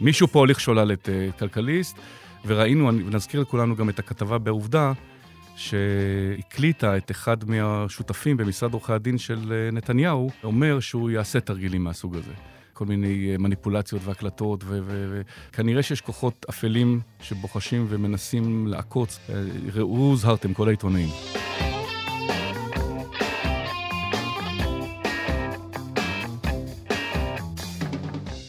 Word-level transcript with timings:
מישהו 0.00 0.28
פה 0.28 0.38
הוליך 0.38 0.60
שולל 0.60 0.92
את 0.92 1.08
uh, 1.08 1.38
כלכליסט, 1.38 1.98
וראינו, 2.46 2.90
נזכיר 2.90 3.40
לכולנו 3.40 3.76
גם 3.76 3.88
את 3.88 3.98
הכתבה 3.98 4.38
בעובדה, 4.38 4.92
שהקליטה 5.58 6.96
את 6.96 7.10
אחד 7.10 7.48
מהשותפים 7.48 8.36
במשרד 8.36 8.72
עורכי 8.72 8.92
הדין 8.92 9.18
של 9.18 9.52
אה, 9.52 9.70
נתניהו, 9.70 10.30
אומר 10.44 10.80
שהוא 10.80 11.10
יעשה 11.10 11.40
תרגילים 11.40 11.84
מהסוג 11.84 12.16
הזה. 12.16 12.32
כל 12.72 12.84
מיני 12.84 13.30
אה, 13.32 13.38
מניפולציות 13.38 14.02
והקלטות, 14.04 14.64
וכנראה 14.66 15.82
שיש 15.82 16.00
כוחות 16.00 16.46
אפלים 16.50 17.00
שבוחשים 17.20 17.86
ומנסים 17.88 18.66
לעקוץ. 18.66 19.18
אה, 19.30 19.34
ראו 19.74 19.96
הוזהרתם, 19.96 20.54
כל 20.54 20.68
העיתונאים. 20.68 21.08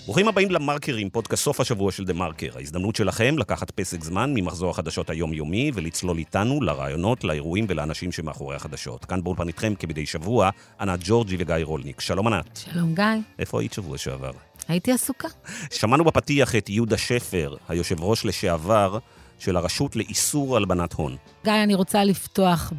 ברוכים 0.09 0.27
הבאים 0.27 0.52
למרקרים, 0.52 1.09
פודקאסט 1.09 1.44
סוף 1.44 1.59
השבוע 1.59 1.91
של 1.91 2.05
דה 2.05 2.13
מרקר. 2.13 2.49
ההזדמנות 2.55 2.95
שלכם 2.95 3.38
לקחת 3.38 3.72
פסק 3.72 4.04
זמן 4.04 4.34
ממחזור 4.34 4.70
החדשות 4.70 5.09
היומיומי 5.09 5.72
ולצלול 5.73 6.18
איתנו 6.18 6.62
לרעיונות, 6.62 7.23
לאירועים 7.23 7.66
ולאנשים 7.70 8.12
שמאחורי 8.12 8.55
החדשות. 8.55 9.05
כאן 9.05 9.23
באולפן 9.23 9.48
איתכם 9.48 9.73
כמדי 9.76 10.05
שבוע, 10.05 10.49
ענת 10.80 10.99
ג'ורג'י 11.04 11.35
וגיא 11.40 11.55
רולניק. 11.63 12.02
שלום 12.02 12.27
ענת. 12.27 12.59
שלום 12.73 12.95
גיא. 12.95 13.05
איפה 13.40 13.59
היית 13.59 13.73
שבוע 13.73 13.98
שעבר? 13.98 14.32
הייתי 14.68 14.91
עסוקה. 14.91 15.27
שמענו 15.72 16.04
בפתיח 16.04 16.55
את 16.55 16.70
יהודה 16.70 16.98
שפר, 16.98 17.55
היושב 17.68 18.04
ראש 18.04 18.26
לשעבר 18.26 18.98
של 19.40 19.57
הרשות 19.57 19.96
לאיסור 19.96 20.57
הלבנת 20.57 20.94
הון. 20.94 21.16
גיא, 21.44 21.54
אני 21.63 21.76
רוצה 21.76 22.04
לפתוח. 22.04 22.73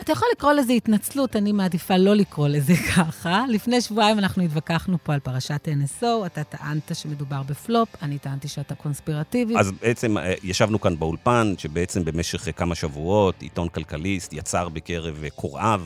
אתה 0.00 0.12
יכול 0.12 0.28
לקרוא 0.32 0.52
לזה 0.52 0.72
התנצלות, 0.72 1.36
אני 1.36 1.52
מעדיפה 1.52 1.96
לא 1.96 2.14
לקרוא 2.14 2.48
לזה 2.48 2.74
ככה. 2.96 3.44
לפני 3.48 3.80
שבועיים 3.80 4.18
אנחנו 4.18 4.42
התווכחנו 4.42 4.98
פה 5.02 5.14
על 5.14 5.20
פרשת 5.20 5.68
NSO, 5.68 6.26
אתה 6.26 6.44
טענת 6.44 6.90
שמדובר 6.94 7.42
בפלופ, 7.42 7.88
אני 8.02 8.18
טענתי 8.18 8.48
שאתה 8.48 8.74
קונספירטיבי. 8.74 9.58
אז 9.58 9.70
בעצם 9.70 10.18
אה, 10.18 10.34
ישבנו 10.42 10.80
כאן 10.80 10.98
באולפן, 10.98 11.54
שבעצם 11.58 12.04
במשך 12.04 12.48
כמה 12.56 12.74
שבועות 12.74 13.42
עיתון 13.42 13.68
כלכליסט 13.68 14.32
יצר 14.32 14.68
בקרב 14.68 15.24
קוראיו. 15.34 15.82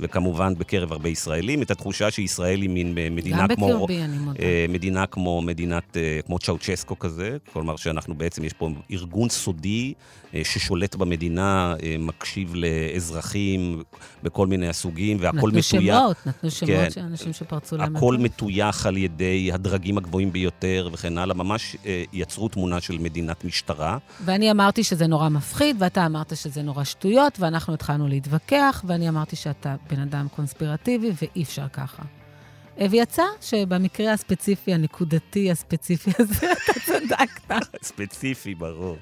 וכמובן 0.00 0.54
בקרב 0.58 0.92
הרבה 0.92 1.08
ישראלים, 1.08 1.62
את 1.62 1.70
התחושה 1.70 2.10
שישראל 2.10 2.60
היא 2.60 2.70
מין 2.70 2.98
אה, 2.98 3.08
מדינה 3.10 3.48
כמו... 3.48 3.68
גם 3.68 3.74
בקרבי, 3.76 4.02
אני 4.02 4.18
מודה. 4.18 4.38
אה, 4.42 4.66
מדינה 4.68 5.06
כמו 5.06 5.42
מדינת, 5.42 5.96
אה, 5.96 6.20
כמו 6.26 6.38
צ'אוצ'סקו 6.38 6.98
כזה, 6.98 7.36
כלומר 7.52 7.76
שאנחנו 7.76 8.14
בעצם, 8.14 8.44
יש 8.44 8.52
פה 8.52 8.70
ארגון 8.90 9.28
סודי 9.28 9.94
ששולט 10.44 10.94
במדינה, 10.94 11.74
מקשיב 11.98 12.54
לאזרחים 12.54 13.82
בכל 14.22 14.46
מיני 14.46 14.68
הסוגים, 14.68 15.16
והכל 15.20 15.50
מטויח... 15.50 15.96
נתנו 15.96 16.14
שמות, 16.14 16.16
נתנו 16.26 16.50
שמות 16.50 16.70
כן, 16.70 16.90
של 16.90 17.00
אנשים 17.00 17.32
שפרצו 17.32 17.76
להם... 17.76 17.96
הכל 17.96 18.16
מטויח 18.16 18.86
על 18.86 18.96
ידי 18.96 19.50
הדרגים 19.52 19.98
הגבוהים 19.98 20.32
ביותר 20.32 20.88
וכן 20.92 21.18
הלאה, 21.18 21.34
ממש 21.34 21.76
יצרו 22.12 22.48
תמונה 22.48 22.80
של 22.80 22.98
מדינת 22.98 23.44
משטרה. 23.44 23.98
ואני 24.24 24.50
אמרתי 24.50 24.84
שזה 24.84 25.06
נורא 25.06 25.28
מפחיד, 25.28 25.76
ואתה 25.78 26.06
אמרת 26.06 26.36
שזה 26.36 26.62
נורא 26.62 26.84
שטויות, 26.84 27.40
ואנחנו 27.40 27.74
התחלנו 27.74 28.08
להתווכח, 28.08 28.84
ואני 28.86 29.08
אמרתי 29.08 29.36
שאתה 29.36 29.74
בן 29.90 30.00
אדם 30.00 30.26
קונספירטיבי, 30.36 31.12
ואי 31.22 31.42
אפשר 31.42 31.68
ככה. 31.68 32.02
ויצא 32.90 33.22
שבמקרה 33.40 34.12
הספציפי, 34.12 34.74
הנקודתי 34.74 35.50
הספציפי 35.50 36.10
הזה, 36.18 36.52
אתה 36.52 36.80
צדקת. 36.80 37.82
ספציפי, 37.82 38.54
ברור. 38.54 38.96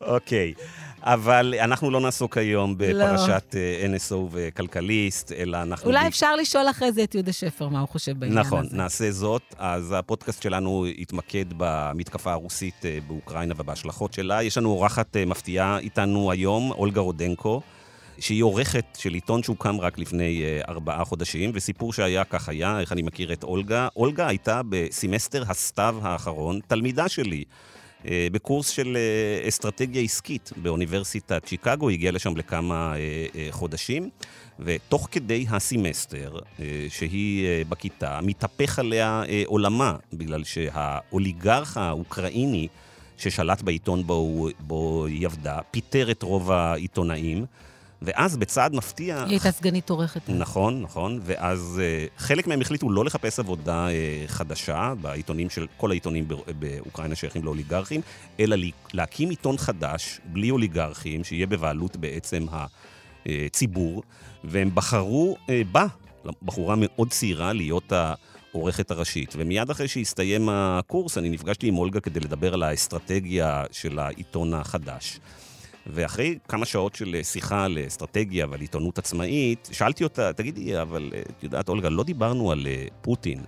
אוקיי, 0.00 0.54
אבל 1.02 1.54
אנחנו 1.60 1.90
לא 1.90 2.00
נעסוק 2.00 2.38
היום 2.38 2.74
בפרשת 2.78 3.54
לא. 3.54 3.60
אה, 3.60 3.96
NSO 3.96 4.28
וכלכליסט, 4.30 5.32
אלא 5.32 5.62
אנחנו... 5.62 5.90
אולי 5.90 6.04
ב... 6.04 6.06
אפשר 6.06 6.36
לשאול 6.36 6.70
אחרי 6.70 6.92
זה 6.92 7.04
את 7.04 7.14
יהודה 7.14 7.32
שפר 7.32 7.68
מה 7.68 7.80
הוא 7.80 7.88
חושב 7.88 8.18
בעניין 8.18 8.38
נכון, 8.38 8.58
הזה. 8.58 8.66
נכון, 8.68 8.78
נעשה 8.78 9.10
זאת. 9.10 9.42
אז 9.58 9.94
הפודקאסט 9.98 10.42
שלנו 10.42 10.86
יתמקד 10.86 11.44
במתקפה 11.56 12.32
הרוסית 12.32 12.86
אה, 12.86 12.98
באוקראינה 13.06 13.54
ובהשלכות 13.56 14.12
שלה. 14.12 14.42
יש 14.42 14.58
לנו 14.58 14.70
אורחת 14.70 15.16
אה, 15.16 15.24
מפתיעה 15.24 15.78
איתנו 15.78 16.30
היום, 16.30 16.70
אולגה 16.70 17.00
רודנקו. 17.00 17.62
שהיא 18.18 18.42
עורכת 18.42 18.84
של 18.98 19.14
עיתון 19.14 19.42
שהוקם 19.42 19.80
רק 19.80 19.98
לפני 19.98 20.42
uh, 20.42 20.68
ארבעה 20.68 21.04
חודשים, 21.04 21.50
וסיפור 21.54 21.92
שהיה 21.92 22.24
כך 22.24 22.48
היה, 22.48 22.80
איך 22.80 22.92
אני 22.92 23.02
מכיר 23.02 23.32
את 23.32 23.44
אולגה. 23.44 23.88
אולגה 23.96 24.28
הייתה 24.28 24.60
בסמסטר 24.68 25.44
הסתיו 25.48 25.96
האחרון, 26.02 26.60
תלמידה 26.66 27.08
שלי. 27.08 27.44
uh, 28.02 28.06
בקורס 28.32 28.68
של 28.68 28.96
uh, 29.44 29.48
אסטרטגיה 29.48 30.02
עסקית 30.02 30.52
באוניברסיטת 30.56 31.48
שיקגו, 31.48 31.88
הגיעה 31.88 32.12
לשם 32.12 32.36
לכמה 32.36 32.94
חודשים, 33.50 34.10
ותוך 34.58 35.08
כדי 35.10 35.46
הסמסטר 35.50 36.38
שהיא 36.88 37.64
בכיתה, 37.68 38.20
מתהפך 38.22 38.78
עליה 38.78 39.22
עולמה, 39.46 39.96
בגלל 40.12 40.44
שהאוליגרך 40.44 41.76
האוקראיני 41.76 42.68
ששלט 43.18 43.62
בעיתון 43.62 44.06
בו, 44.06 44.48
בו 44.60 45.06
היא 45.06 45.26
עבדה, 45.26 45.58
פיטר 45.70 46.10
את 46.10 46.22
רוב 46.22 46.50
העיתונאים. 46.50 47.46
ואז 48.02 48.36
בצעד 48.36 48.74
מפתיע... 48.74 49.22
היא 49.22 49.30
הייתה 49.30 49.50
סגנית 49.50 49.90
עורכת. 49.90 50.20
נכון, 50.28 50.82
נכון. 50.82 51.20
ואז 51.24 51.80
אה, 51.80 52.20
חלק 52.20 52.46
מהם 52.46 52.60
החליטו 52.60 52.90
לא 52.90 53.04
לחפש 53.04 53.38
עבודה 53.38 53.88
אה, 53.88 54.30
חדשה 54.30 54.92
בעיתונים 55.00 55.50
של, 55.50 55.66
כל 55.76 55.90
העיתונים 55.90 56.28
באוקראינה 56.58 57.14
שייכים 57.14 57.44
לאוליגרכים, 57.44 58.00
אלא 58.40 58.56
להקים 58.92 59.30
עיתון 59.30 59.56
חדש, 59.58 60.20
בלי 60.24 60.50
אוליגרכים, 60.50 61.24
שיהיה 61.24 61.46
בבעלות 61.46 61.96
בעצם 61.96 62.46
הציבור, 63.26 64.02
והם 64.44 64.70
בחרו 64.74 65.36
בה, 65.72 65.86
בחורה 66.42 66.74
מאוד 66.78 67.10
צעירה, 67.10 67.52
להיות 67.52 67.92
ה... 67.92 68.14
העורכת 68.56 68.90
הראשית. 68.90 69.34
ומיד 69.36 69.70
אחרי 69.70 69.88
שהסתיים 69.88 70.48
הקורס, 70.48 71.18
אני 71.18 71.28
נפגשתי 71.28 71.68
עם 71.68 71.78
אולגה 71.78 72.00
כדי 72.00 72.20
לדבר 72.20 72.54
על 72.54 72.62
האסטרטגיה 72.62 73.64
של 73.72 73.98
העיתון 73.98 74.54
החדש. 74.54 75.20
ואחרי 75.86 76.38
כמה 76.48 76.66
שעות 76.66 76.94
של 76.94 77.16
שיחה 77.22 77.64
על 77.64 77.78
אסטרטגיה 77.86 78.46
ועל 78.50 78.60
עיתונות 78.60 78.98
עצמאית, 78.98 79.68
שאלתי 79.72 80.04
אותה, 80.04 80.32
תגידי, 80.32 80.80
אבל 80.80 81.10
אה, 81.14 81.20
את 81.20 81.42
יודעת, 81.42 81.68
אולגה, 81.68 81.88
לא 81.88 82.04
דיברנו 82.04 82.52
על 82.52 82.66
אה, 82.66 82.84
פוטין. 83.00 83.40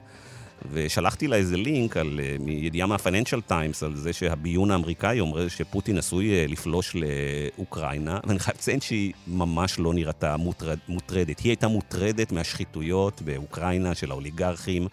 ושלחתי 0.73 1.27
לה 1.27 1.37
איזה 1.37 1.57
לינק 1.57 1.97
על, 1.97 2.21
אה, 2.23 2.37
מידיעה 2.41 2.87
מה-Financial 2.87 3.51
Times 3.51 3.85
על 3.85 3.97
זה 3.97 4.13
שהביון 4.13 4.71
האמריקאי 4.71 5.21
אומר 5.21 5.49
שפוטין 5.49 5.99
עשוי 5.99 6.49
לפלוש 6.49 6.97
לאוקראינה, 6.97 8.19
ואני 8.27 8.39
חייב 8.39 8.57
לציין 8.57 8.81
שהיא 8.81 9.13
ממש 9.27 9.79
לא 9.79 9.95
נראתה 9.95 10.37
מוטרד, 10.37 10.79
מוטרדת. 10.89 11.41
היא 11.41 11.51
הייתה 11.51 11.69
מוטרדת 11.69 12.33
מהשחיתויות 12.33 13.23
באוקראינה 13.23 13.95
של 13.95 14.11
האוליגרכים 14.11 14.89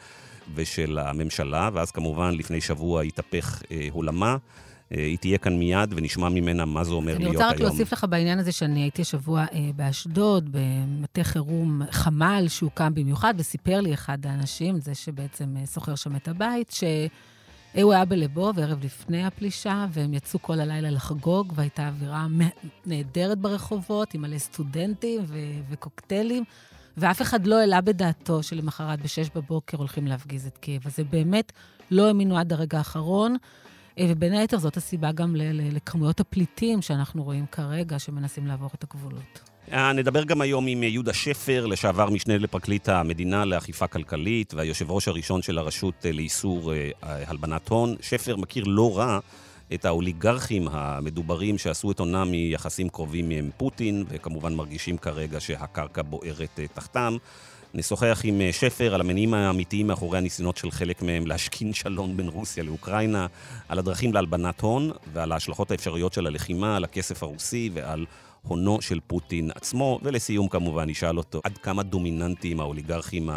ושל 0.56 0.98
הממשלה, 0.98 1.70
ואז 1.74 1.92
כמובן 1.92 2.34
לפני 2.34 2.62
שבוע 2.62 3.02
התהפך 3.02 3.62
אה, 3.72 3.88
עולמה. 3.92 4.38
אה, 4.92 4.98
היא 4.98 5.18
תהיה 5.18 5.38
כאן 5.38 5.60
מיד 5.60 5.94
ונשמע 5.96 6.30
ממנה 6.30 6.66
מה 6.66 6.84
זה 6.84 6.94
אומר 6.94 7.18
להיות 7.18 7.20
היום. 7.20 7.36
אני 7.36 7.44
רוצה 7.44 7.50
רק 7.50 7.60
להוסיף 7.60 7.94
לך 7.94 8.06
בעניין 8.10 8.40
הזה 8.40 8.52
שאני 8.52 8.82
הייתי 8.82 9.02
השבוע 9.02 9.46
אה, 9.54 9.70
באשדוד, 9.76 10.50
במטה 10.52 11.24
חירום 11.24 11.82
חמ"ל 11.92 12.46
שהוקם 12.48 12.94
במיוחד, 12.94 13.34
וסיפר 13.38 13.82
לי 13.82 13.94
אחד 13.94 14.26
האנשים, 14.26 14.80
זה 14.80 14.96
שבעצם 14.96 15.56
אה, 15.58 15.66
שוכר 15.66 15.96
שם 15.96 16.16
את 16.16 16.28
הבית, 16.28 16.72
שהוא 16.72 17.94
היה 17.94 18.06
בלבו 18.06 18.52
וערב 18.56 18.86
לפני 18.86 19.26
הפלישה, 19.26 19.86
והם 19.90 20.14
יצאו 20.14 20.42
כל 20.42 20.60
הלילה 20.60 20.90
לחגוג, 20.90 21.54
והייתה 21.56 21.88
אווירה 21.88 22.28
נהדרת 22.86 23.38
ברחובות, 23.38 24.14
עם 24.14 24.22
מלא 24.22 24.38
סטודנטים 24.38 25.22
ו- 25.28 25.62
וקוקטיילים. 25.70 26.44
ואף 26.98 27.22
אחד 27.22 27.48
לא 27.48 27.60
העלה 27.60 27.82
בדעתו 27.82 28.44
שלמחרת 28.44 29.02
ב-6 29.02 29.30
בבוקר 29.36 29.78
הולכים 29.78 30.08
להפגיז 30.08 30.48
את 30.48 30.58
קייב. 30.58 30.82
אז 30.86 30.96
זה 30.96 31.04
באמת 31.04 31.52
לא 31.92 32.08
האמינו 32.08 32.38
עד 32.38 32.54
הרגע 32.54 32.78
האחרון. 32.78 33.36
אה, 34.00 34.06
ובין 34.10 34.34
היתר 34.34 34.58
זאת 34.58 34.78
הסיבה 34.78 35.12
גם 35.12 35.36
לכמויות 35.36 36.20
הפליטים 36.20 36.82
שאנחנו 36.82 37.24
רואים 37.24 37.46
כרגע, 37.52 38.00
שמנסים 38.00 38.48
לעבור 38.48 38.70
את 38.76 38.84
הגבולות. 38.84 39.40
אה, 39.72 39.94
נדבר 39.94 40.24
גם 40.24 40.42
היום 40.42 40.68
עם 40.68 40.84
יהודה 40.84 41.14
שפר, 41.14 41.66
לשעבר 41.66 42.10
משנה 42.10 42.38
לפרקליט 42.38 42.90
המדינה 42.90 43.46
לאכיפה 43.46 43.88
כלכלית, 43.88 44.54
והיושב 44.54 44.92
ראש 44.92 45.08
הראשון 45.08 45.42
של 45.42 45.58
הרשות 45.58 46.06
אה, 46.06 46.12
לאיסור 46.12 46.74
הלבנת 47.02 47.68
הון. 47.70 47.96
שפר 48.02 48.36
מכיר 48.36 48.64
לא 48.68 48.98
רע 48.98 49.20
את 49.74 49.86
האוליגרכים 49.86 50.68
המדוברים 50.72 51.58
שעשו 51.58 51.92
את 51.92 52.00
עונם 52.00 52.28
מיחסים 52.32 52.90
קרובים 52.90 53.30
עם 53.30 53.50
פוטין, 53.58 54.06
וכמובן 54.10 54.54
מרגישים 54.54 54.98
כרגע 54.98 55.40
שהקרקע 55.40 56.02
בוערת 56.02 56.60
תחתם. 56.74 57.18
נשוחח 57.78 58.22
עם 58.24 58.42
אה, 58.42 58.54
שפר 58.54 58.96
על 58.96 59.02
המניעים 59.02 59.34
האמיתיים 59.34 59.88
מאחורי 59.88 60.18
הניסיונות 60.18 60.58
של 60.58 60.72
חלק 60.72 61.02
מהם 61.02 61.28
להשכין 61.28 61.74
שלום 61.74 62.18
בין 62.18 62.28
רוסיה 62.28 62.64
לאוקראינה, 62.64 63.28
על 63.70 63.80
הדרכים 63.80 64.14
להלבנת 64.14 64.62
הון 64.62 64.92
ועל 65.14 65.32
ההשלכות 65.32 65.72
האפשריות 65.72 66.14
של 66.14 66.28
הלחימה, 66.28 66.76
על 66.76 66.84
הכסף 66.84 67.24
הרוסי 67.24 67.70
ועל 67.74 68.06
הונו 68.42 68.82
של 68.82 69.00
פוטין 69.08 69.52
עצמו. 69.56 70.00
ולסיום 70.04 70.48
כמובן 70.48 70.90
נשאל 70.90 71.18
אותו 71.18 71.42
עד 71.44 71.58
כמה 71.58 71.84
דומיננטיים 71.84 72.60
האוליגרכים 72.60 73.30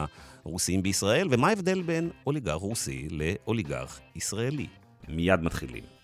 הרוסיים 0.45 0.83
בישראל, 0.83 1.29
ומה 1.31 1.49
ההבדל 1.49 1.83
בין 1.83 2.11
אוליגר 2.27 2.55
רוסי 2.55 3.09
לאוליגרך 3.11 4.01
ישראלי. 4.17 4.67
מיד 5.09 5.41
מתחילים. 5.41 5.98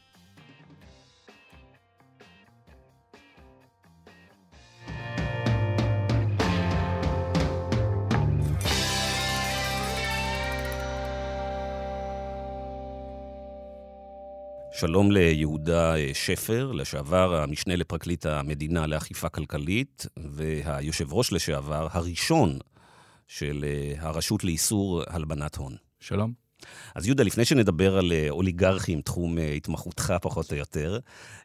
שלום 14.86 15.10
ליהודה 15.10 15.94
שפר, 16.12 16.72
לשעבר 16.72 17.34
המשנה 17.42 17.76
לפרקליט 17.76 18.26
המדינה 18.26 18.86
לאכיפה 18.86 19.28
כלכלית, 19.28 20.06
והיושב 20.16 21.12
ראש 21.12 21.32
לשעבר, 21.32 21.88
הראשון 21.90 22.58
של 23.28 23.64
הרשות 23.98 24.44
לאיסור 24.44 25.02
הלבנת 25.06 25.56
הון. 25.56 25.76
שלום. 26.00 26.43
אז 26.94 27.06
יהודה, 27.06 27.24
לפני 27.24 27.44
שנדבר 27.44 27.98
על 27.98 28.12
אה, 28.12 28.26
אוליגרכים, 28.30 29.00
תחום 29.00 29.38
אה, 29.38 29.52
התמחותך 29.52 30.14
פחות 30.22 30.52
או 30.52 30.56
יותר, 30.56 30.98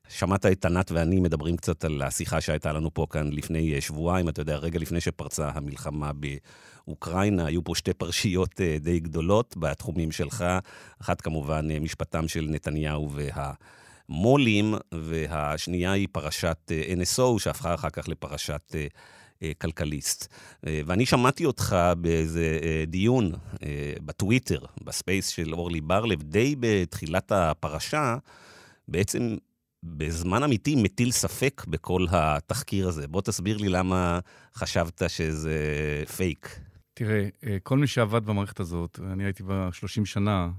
שמעת 0.10 0.46
את 0.46 0.66
ענת 0.66 0.92
ואני 0.92 1.20
מדברים 1.20 1.58
קצת 1.58 1.84
על 1.86 2.02
השיחה 2.02 2.42
שהייתה 2.42 2.74
לנו 2.74 2.94
פה 2.94 3.08
כאן 3.10 3.30
לפני 3.32 3.76
אה, 3.76 3.82
שבועיים, 3.82 4.30
אתה 4.30 4.42
יודע, 4.42 4.56
רגע 4.56 4.80
לפני 4.80 5.02
שפרצה 5.02 5.50
המלחמה 5.54 6.12
באוקראינה, 6.86 7.46
היו 7.46 7.64
פה 7.64 7.76
שתי 7.76 7.94
פרשיות 7.94 8.62
די 8.80 9.00
גדולות 9.00 9.56
בתחומים 9.58 10.12
שלך, 10.12 10.46
אחת 11.02 11.22
כמובן 11.22 11.68
משפטם 11.82 12.28
של 12.28 12.48
נתניהו 12.50 13.12
וה... 13.12 13.54
מו"לים, 14.12 14.76
והשנייה 14.92 15.92
היא 15.92 16.08
פרשת 16.12 16.72
NSO, 16.98 17.40
שהפכה 17.40 17.74
אחר 17.74 17.90
כך 17.90 18.10
לפרשת 18.10 18.76
כלכליסט. 19.58 20.34
אה, 20.68 20.82
ואני 20.86 21.06
שמעתי 21.06 21.46
אותך 21.46 21.76
באיזה 21.98 22.60
אה, 22.64 22.84
דיון 22.88 23.32
בטוויטר, 24.06 24.60
ב 24.84 24.91
Space 24.91 25.28
של 25.28 25.54
אורלי 25.54 25.82
ברלב, 25.82 26.24
די 26.24 26.56
בתחילת 26.60 27.32
הפרשה, 27.32 28.18
בעצם 28.88 29.36
בזמן 29.84 30.44
אמיתי 30.44 30.76
מטיל 30.76 31.12
ספק 31.12 31.66
בכל 31.68 32.06
התחקיר 32.12 32.88
הזה. 32.88 33.08
בוא 33.08 33.22
תסביר 33.22 33.58
לי 33.58 33.70
למה 33.70 34.20
חשבת 34.56 35.02
שזה 35.08 35.58
פייק. 36.18 36.60
תראה, 36.94 37.28
כל 37.64 37.78
מי 37.78 37.88
שעבד 37.88 38.26
במערכת 38.26 38.60
הזאת, 38.60 39.00
אני 39.12 39.24
הייתי 39.24 39.44
בה 39.44 39.70
30 39.72 40.06
שנה, 40.06 40.50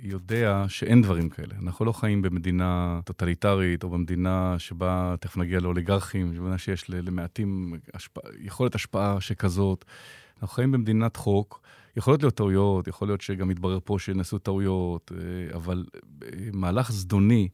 יודע 0.00 0.64
שאין 0.68 1.02
דברים 1.02 1.28
כאלה. 1.28 1.54
אנחנו 1.62 1.84
לא 1.84 1.92
חיים 1.92 2.22
במדינה 2.22 3.00
טוטליטרית, 3.04 3.84
או 3.84 3.90
במדינה 3.90 4.54
שבה, 4.58 5.14
תכף 5.20 5.36
נגיע 5.36 5.60
לאוליגרכים, 5.60 6.30
במדינה 6.30 6.58
שיש 6.58 6.90
למעטים 6.90 7.74
השפע, 7.94 8.20
יכולת 8.38 8.74
השפעה 8.74 9.20
שכזאת. 9.20 9.84
אנחנו 10.42 10.54
חיים 10.54 10.72
במדינת 10.72 11.16
חוק. 11.16 11.60
יכולות 11.96 12.22
להיות 12.22 12.34
טעויות, 12.34 12.88
יכול 12.88 13.08
להיות 13.08 13.20
שגם 13.20 13.50
יתברר 13.50 13.78
פה 13.84 13.98
שנעשו 13.98 14.38
טעויות, 14.38 15.12
אה, 15.14 15.56
אבל 15.56 15.84
אה, 16.22 16.28
מהלך 16.52 16.92
זדוני 16.92 17.48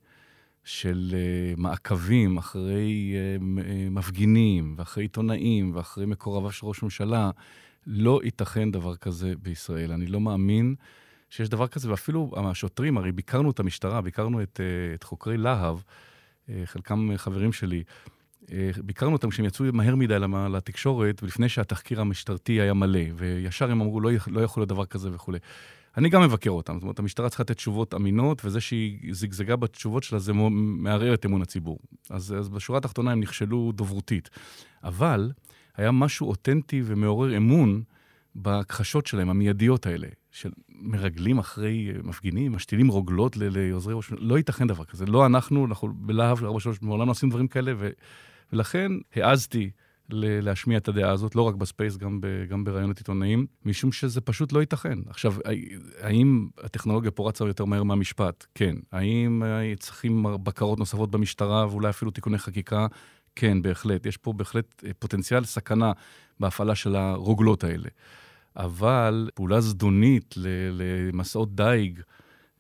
של 0.65 1.15
אה, 1.15 1.55
מעקבים 1.56 2.37
אחרי 2.38 3.15
מפגינים, 3.91 4.75
ואחרי 4.79 5.05
עיתונאים, 5.05 5.73
ואחרי 5.75 6.06
מקורביו 6.06 6.53
של 6.53 6.67
ראש 6.67 6.83
ממשלה, 6.83 7.31
לא 7.87 8.21
ייתכן 8.25 8.71
דבר 8.71 8.97
כזה 8.97 9.33
בישראל. 9.43 9.93
אני 9.93 10.06
לא 10.06 10.21
מאמין 10.21 10.75
שיש 11.32 11.49
דבר 11.49 11.67
כזה, 11.67 11.90
ואפילו 11.90 12.31
השוטרים, 12.37 12.99
הרי 12.99 13.12
ביקרנו 13.12 13.50
את 13.50 13.61
המשטרה, 13.61 14.00
ביקרנו 14.00 14.43
את, 14.43 14.61
אה, 14.61 14.94
את 14.94 15.02
חוקרי 15.02 15.37
להב, 15.37 15.79
אה, 16.49 16.62
חלקם 16.64 17.17
חברים 17.17 17.52
שלי, 17.52 17.82
אה, 18.52 18.70
ביקרנו 18.84 19.12
אותם 19.12 19.31
כשהם 19.31 19.44
יצאו 19.44 19.67
מהר 19.73 19.96
מדי 19.96 20.19
לתקשורת, 20.52 21.23
ולפני 21.23 21.49
שהתחקיר 21.49 22.00
המשטרתי 22.00 22.61
היה 22.61 22.75
מלא, 22.75 23.00
וישר 23.17 23.70
הם 23.70 23.81
אמרו, 23.81 24.00
לא, 24.00 24.11
לא 24.26 24.40
יכול 24.40 24.61
להיות 24.61 24.69
דבר 24.69 24.87
כזה 24.87 25.11
וכולי. 25.12 25.38
אני 25.96 26.08
גם 26.08 26.23
מבקר 26.23 26.50
אותם, 26.50 26.75
זאת 26.75 26.82
אומרת, 26.82 26.99
המשטרה 26.99 27.29
צריכה 27.29 27.43
לתת 27.43 27.56
תשובות 27.56 27.94
אמינות, 27.94 28.44
וזה 28.44 28.61
שהיא 28.61 29.14
זגזגה 29.14 29.56
בתשובות 29.56 30.02
שלה, 30.02 30.19
זה 30.19 30.32
מערער 30.32 31.14
את 31.14 31.26
אמון 31.26 31.43
הציבור. 31.43 31.78
אז, 32.11 32.35
אז 32.38 32.49
בשורה 32.49 32.78
התחתונה 32.78 33.12
הם 33.12 33.20
נכשלו 33.20 33.73
דוברותית. 33.75 34.31
אבל 34.85 35.31
היה 35.76 35.90
משהו 35.90 36.28
אותנטי 36.28 36.82
ומעורר 36.85 37.37
אמון 37.37 37.82
בהכחשות 38.34 39.06
שלהם, 39.06 39.31
המיידיות 39.31 39.87
האלה, 39.87 40.08
של 40.31 40.50
מרגלים 40.69 41.38
אחרי 41.38 41.93
מפגינים, 42.05 42.52
משתילים 42.52 42.88
רוגלות 42.88 43.37
לעוזרי 43.37 43.94
ראש 43.94 44.11
ממשלה, 44.11 44.26
לא 44.26 44.37
ייתכן 44.37 44.67
דבר 44.67 44.84
כזה. 44.84 45.06
לא 45.06 45.26
אנחנו, 45.26 45.67
אנחנו 45.67 45.88
בלהב 45.94 46.38
של 46.38 46.46
433, 46.46 46.82
מעולם 46.82 47.06
לא 47.06 47.12
עשינו 47.12 47.31
דברים 47.31 47.49
כאלה, 47.49 47.73
ו, 47.79 47.90
ולכן 48.52 48.93
העזתי 49.14 49.70
להשמיע 50.08 50.79
את 50.79 50.88
הדעה 50.88 51.11
הזאת, 51.11 51.34
לא 51.34 51.43
רק 51.43 51.55
ב 51.55 51.61
Space, 51.61 51.97
גם, 51.96 52.20
ב, 52.20 52.26
גם 52.49 52.64
בראיונות 52.64 52.99
עיתונאים, 52.99 53.46
משום 53.64 53.93
שזה 53.93 54.20
פשוט 54.20 54.52
לא 54.52 54.61
ייתכן. 54.61 54.99
עכשיו, 55.06 55.35
האם 56.00 56.49
הטכנולוגיה 56.62 57.11
פה 57.11 57.28
רצה 57.28 57.44
יותר 57.44 57.64
מהר 57.64 57.82
מהמשפט? 57.82 58.46
כן. 58.55 58.76
האם 58.93 59.43
צריכים 59.78 60.26
בקרות 60.43 60.78
נוספות 60.78 61.11
במשטרה 61.11 61.67
ואולי 61.67 61.90
אפילו 61.90 62.11
תיקוני 62.11 62.38
חקיקה? 62.38 62.87
כן, 63.37 63.62
בהחלט. 63.62 64.06
יש 64.06 64.17
פה 64.17 64.32
בהחלט 64.32 64.85
פוטנציאל 64.99 65.44
סכנה 65.44 65.93
בהפעלה 66.40 66.75
של 66.75 66.96
הרוגלות 66.96 67.64
האלה. 67.64 67.88
אבל 68.56 69.31
פעולה 69.34 69.60
זדונית 69.60 70.34
למסעות 70.72 71.54
דייג, 71.54 72.00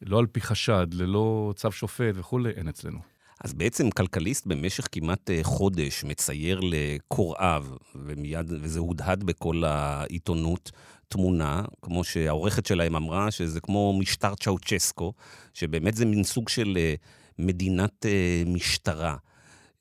לא 0.02 0.18
על 0.18 0.26
פי 0.26 0.40
חשד, 0.40 0.86
ללא 0.92 1.52
צו 1.56 1.72
שופט 1.72 2.14
וכולי, 2.14 2.50
אין 2.50 2.68
אצלנו. 2.68 2.98
אז 3.44 3.54
בעצם 3.54 3.90
כלכליסט 3.90 4.46
במשך 4.46 4.88
כמעט 4.92 5.30
אה, 5.30 5.38
חודש 5.42 6.04
מצייר 6.04 6.60
לקוראיו, 6.62 7.66
ומיד, 7.94 8.52
וזה 8.60 8.78
הודהד 8.80 9.24
בכל 9.24 9.64
העיתונות, 9.66 10.70
תמונה, 11.08 11.62
כמו 11.82 12.04
שהעורכת 12.04 12.66
שלהם 12.66 12.96
אמרה, 12.96 13.30
שזה 13.30 13.60
כמו 13.60 13.98
משטר 13.98 14.34
צ'אוצ'סקו, 14.34 15.12
שבאמת 15.54 15.94
זה 15.94 16.04
מין 16.04 16.24
סוג 16.24 16.48
של 16.48 16.74
אה, 16.76 16.94
מדינת 17.38 18.06
אה, 18.06 18.42
משטרה. 18.46 19.16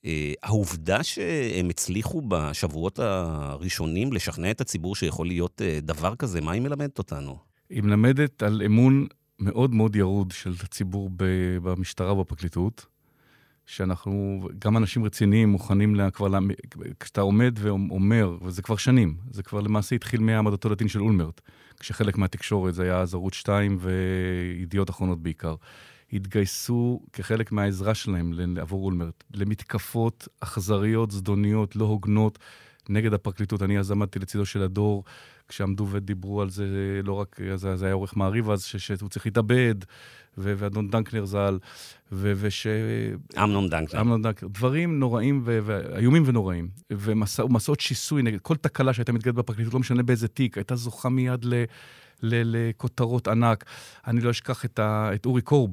אה, 0.06 0.34
העובדה 0.44 1.04
שהם 1.04 1.70
הצליחו 1.70 2.22
בשבועות 2.28 3.00
הראשונים 3.00 4.14
לשכנע 4.14 4.52
את 4.52 4.62
הציבור 4.62 4.96
שיכול 4.96 5.28
להיות 5.28 5.62
אה, 5.62 5.80
דבר 5.82 6.16
כזה, 6.16 6.42
מה 6.42 6.52
היא 6.52 6.62
מלמדת 6.62 6.98
אותנו? 6.98 7.38
היא 7.70 7.84
מלמדת 7.84 8.44
על 8.44 8.62
אמון 8.66 9.08
מאוד 9.40 9.74
מאוד 9.74 9.96
ירוד 9.96 10.32
של 10.32 10.54
הציבור 10.64 11.10
במשטרה 11.64 12.14
ובפרקליטות, 12.14 12.86
שאנחנו, 13.66 14.48
גם 14.60 14.78
אנשים 14.78 15.04
רציניים 15.04 15.50
מוכנים 15.50 15.96
לה, 15.96 16.12
כבר, 16.12 16.28
לה, 16.28 16.40
כשאתה 17.00 17.22
עומד 17.22 17.56
ואומר, 17.60 18.38
וזה 18.42 18.62
כבר 18.62 18.76
שנים, 18.76 19.18
זה 19.32 19.44
כבר 19.44 19.62
למעשה 19.62 19.96
התחיל 19.96 20.20
מהעמדתו 20.20 20.70
לדין 20.70 20.88
של 20.88 21.02
אולמרט, 21.02 21.42
כשחלק 21.80 22.18
מהתקשורת 22.18 22.74
זה 22.74 22.84
היה 22.84 23.00
אז 23.00 23.14
ערוץ 23.14 23.34
2 23.34 23.78
וידיעות 23.80 24.90
אחרונות 24.90 25.24
בעיקר. 25.24 25.56
התגייסו 26.14 27.02
כחלק 27.14 27.52
מהעזרה 27.52 27.94
שלהם 27.94 28.58
עבור 28.62 28.86
אולמרט 28.86 29.24
למתקפות 29.34 30.28
אכזריות, 30.40 31.12
זדוניות, 31.12 31.76
לא 31.76 31.86
הוגנות, 31.86 32.40
נגד 32.90 33.14
הפרקליטות. 33.14 33.62
אני 33.62 33.80
אז 33.80 33.92
עמדתי 33.92 34.20
לצידו 34.20 34.46
של 34.46 34.64
הדור, 34.64 35.04
כשעמדו 35.48 35.88
ודיברו 35.92 36.42
על 36.42 36.50
זה, 36.50 36.66
לא 37.04 37.14
רק, 37.14 37.40
זה, 37.56 37.76
זה 37.76 37.86
היה 37.86 37.94
עורך 37.94 38.18
מעריב 38.18 38.50
אז, 38.50 38.64
שהוא 38.64 39.10
צריך 39.10 39.26
להתאבד, 39.26 39.76
ואדון 40.38 40.90
דנקנר 40.90 41.26
ז"ל, 41.26 41.58
וש... 42.12 42.68
אמנון 43.38 43.70
דנקנר. 43.70 44.02
אמנון 44.02 44.22
דנקנר. 44.22 44.50
דברים 44.50 45.00
נוראים, 45.00 45.42
ואיומים 45.46 46.24
ונוראים. 46.26 46.70
ומסעות 46.92 47.80
שיסוי 47.80 48.22
נגד 48.22 48.40
כל 48.40 48.56
תקלה 48.56 48.94
שהייתה 48.94 49.12
מתגלת 49.12 49.36
בפרקליטות, 49.36 49.74
לא 49.74 49.80
משנה 49.80 50.04
באיזה 50.04 50.28
תיק, 50.28 50.58
הייתה 50.58 50.76
זוכה 50.76 51.10
מיד 51.10 51.46
ל... 51.46 51.64
לכותרות 52.24 53.28
ענק. 53.28 53.66
אני 54.08 54.22
לא 54.22 54.32
אשכח 54.32 54.66
את, 54.66 54.80
ה, 54.80 55.12
את 55.16 55.26
אורי 55.26 55.42
קורב, 55.42 55.72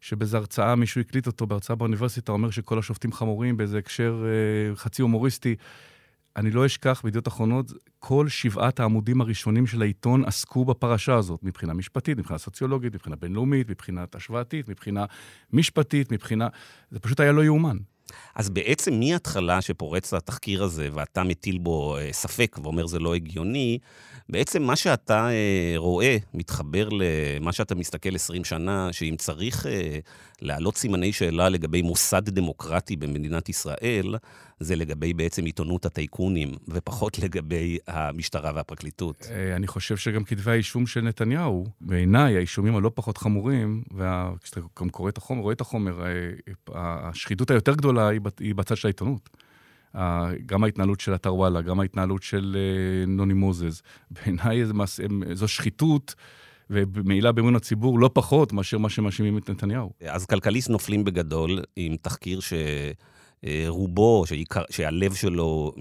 שבאיזו 0.00 0.36
הרצאה 0.36 0.74
מישהו 0.74 1.00
הקליט 1.00 1.26
אותו 1.26 1.46
בהרצאה 1.46 1.76
באוניברסיטה, 1.76 2.32
אומר 2.32 2.50
שכל 2.50 2.78
השופטים 2.78 3.12
חמורים 3.12 3.56
באיזה 3.56 3.78
הקשר 3.78 4.24
אה, 4.24 4.76
חצי 4.76 5.02
הומוריסטי. 5.02 5.56
אני 6.36 6.50
לא 6.50 6.66
אשכח, 6.66 7.00
בידיעות 7.04 7.28
אחרונות, 7.28 7.72
כל 7.98 8.28
שבעת 8.28 8.80
העמודים 8.80 9.20
הראשונים 9.20 9.66
של 9.66 9.82
העיתון 9.82 10.24
עסקו 10.24 10.64
בפרשה 10.64 11.14
הזאת, 11.14 11.40
מבחינה 11.42 11.74
משפטית, 11.74 12.18
מבחינה 12.18 12.38
סוציולוגית, 12.38 12.94
מבחינה 12.94 13.16
בינלאומית, 13.16 13.70
מבחינה 13.70 14.04
השוואתית, 14.14 14.68
מבחינה 14.68 15.04
משפטית, 15.52 16.12
מבחינה... 16.12 16.48
זה 16.90 17.00
פשוט 17.00 17.20
היה 17.20 17.32
לא 17.32 17.44
יאומן. 17.44 17.76
אז 18.34 18.50
בעצם 18.50 19.00
מההתחלה 19.00 19.60
שפורץ 19.60 20.14
התחקיר 20.14 20.62
הזה, 20.64 20.88
ואתה 20.92 21.22
מטיל 21.22 21.58
בו 21.58 21.96
אה, 21.96 22.08
ספק 22.12 22.56
ואומר 22.62 22.86
זה 22.86 22.98
לא 22.98 23.14
הגיוני, 23.14 23.78
בעצם 24.28 24.62
מה 24.62 24.76
שאתה 24.76 25.28
אה, 25.30 25.72
רואה 25.76 26.16
מתחבר 26.34 26.88
למה 26.88 27.52
שאתה 27.52 27.74
מסתכל 27.74 28.14
20 28.14 28.44
שנה, 28.44 28.92
שאם 28.92 29.14
צריך 29.18 29.66
אה, 29.66 29.98
להעלות 30.42 30.76
סימני 30.76 31.12
שאלה 31.12 31.48
לגבי 31.48 31.82
מוסד 31.82 32.28
דמוקרטי 32.28 32.96
במדינת 32.96 33.48
ישראל, 33.48 34.14
זה 34.60 34.76
לגבי 34.76 35.14
בעצם 35.14 35.44
עיתונות 35.44 35.86
הטייקונים, 35.86 36.52
ופחות 36.68 37.18
לגבי 37.18 37.78
המשטרה 37.86 38.52
והפרקליטות. 38.54 39.28
אה, 39.30 39.56
אני 39.56 39.66
חושב 39.66 39.96
שגם 39.96 40.24
כתבי 40.24 40.50
האישום 40.50 40.86
של 40.86 41.00
נתניהו, 41.00 41.66
בעיניי, 41.80 42.36
האישומים 42.36 42.76
הלא 42.76 42.90
פחות 42.94 43.18
חמורים, 43.18 43.82
וכשאתה 43.96 44.60
גם 44.80 44.90
קורא 44.90 45.08
את 45.08 45.18
החומר, 45.18 45.42
רואה 45.42 45.52
את 45.52 45.60
החומר, 45.60 46.02
אה, 46.02 46.08
השחיתות 46.74 47.50
היותר 47.50 47.74
גדולה 47.74 48.08
היא 48.40 48.54
בצד 48.54 48.76
של 48.76 48.88
העיתונות. 48.88 49.30
גם 50.46 50.64
ההתנהלות 50.64 51.00
של 51.00 51.14
אתר 51.14 51.34
וואלה, 51.34 51.60
גם 51.62 51.80
ההתנהלות 51.80 52.22
של 52.22 52.56
אה, 52.56 53.06
נוני 53.06 53.34
מוזס. 53.34 53.82
בעיניי 54.10 54.62
זו 55.32 55.48
שחיתות. 55.48 56.14
ומעילה 56.70 57.32
באמון 57.32 57.56
הציבור 57.56 57.98
לא 57.98 58.10
פחות 58.12 58.52
מאשר 58.52 58.78
מה 58.78 58.90
שמאשימים 58.90 59.38
את 59.38 59.50
נתניהו. 59.50 59.90
אז 60.08 60.26
כלכליסט 60.26 60.70
נופלים 60.70 61.04
בגדול 61.04 61.62
עם 61.76 61.96
תחקיר 61.96 62.40
ש... 62.40 62.52
רובו, 63.68 64.24
שעיקר, 64.26 64.62
שהלב 64.70 65.14
שלו, 65.14 65.72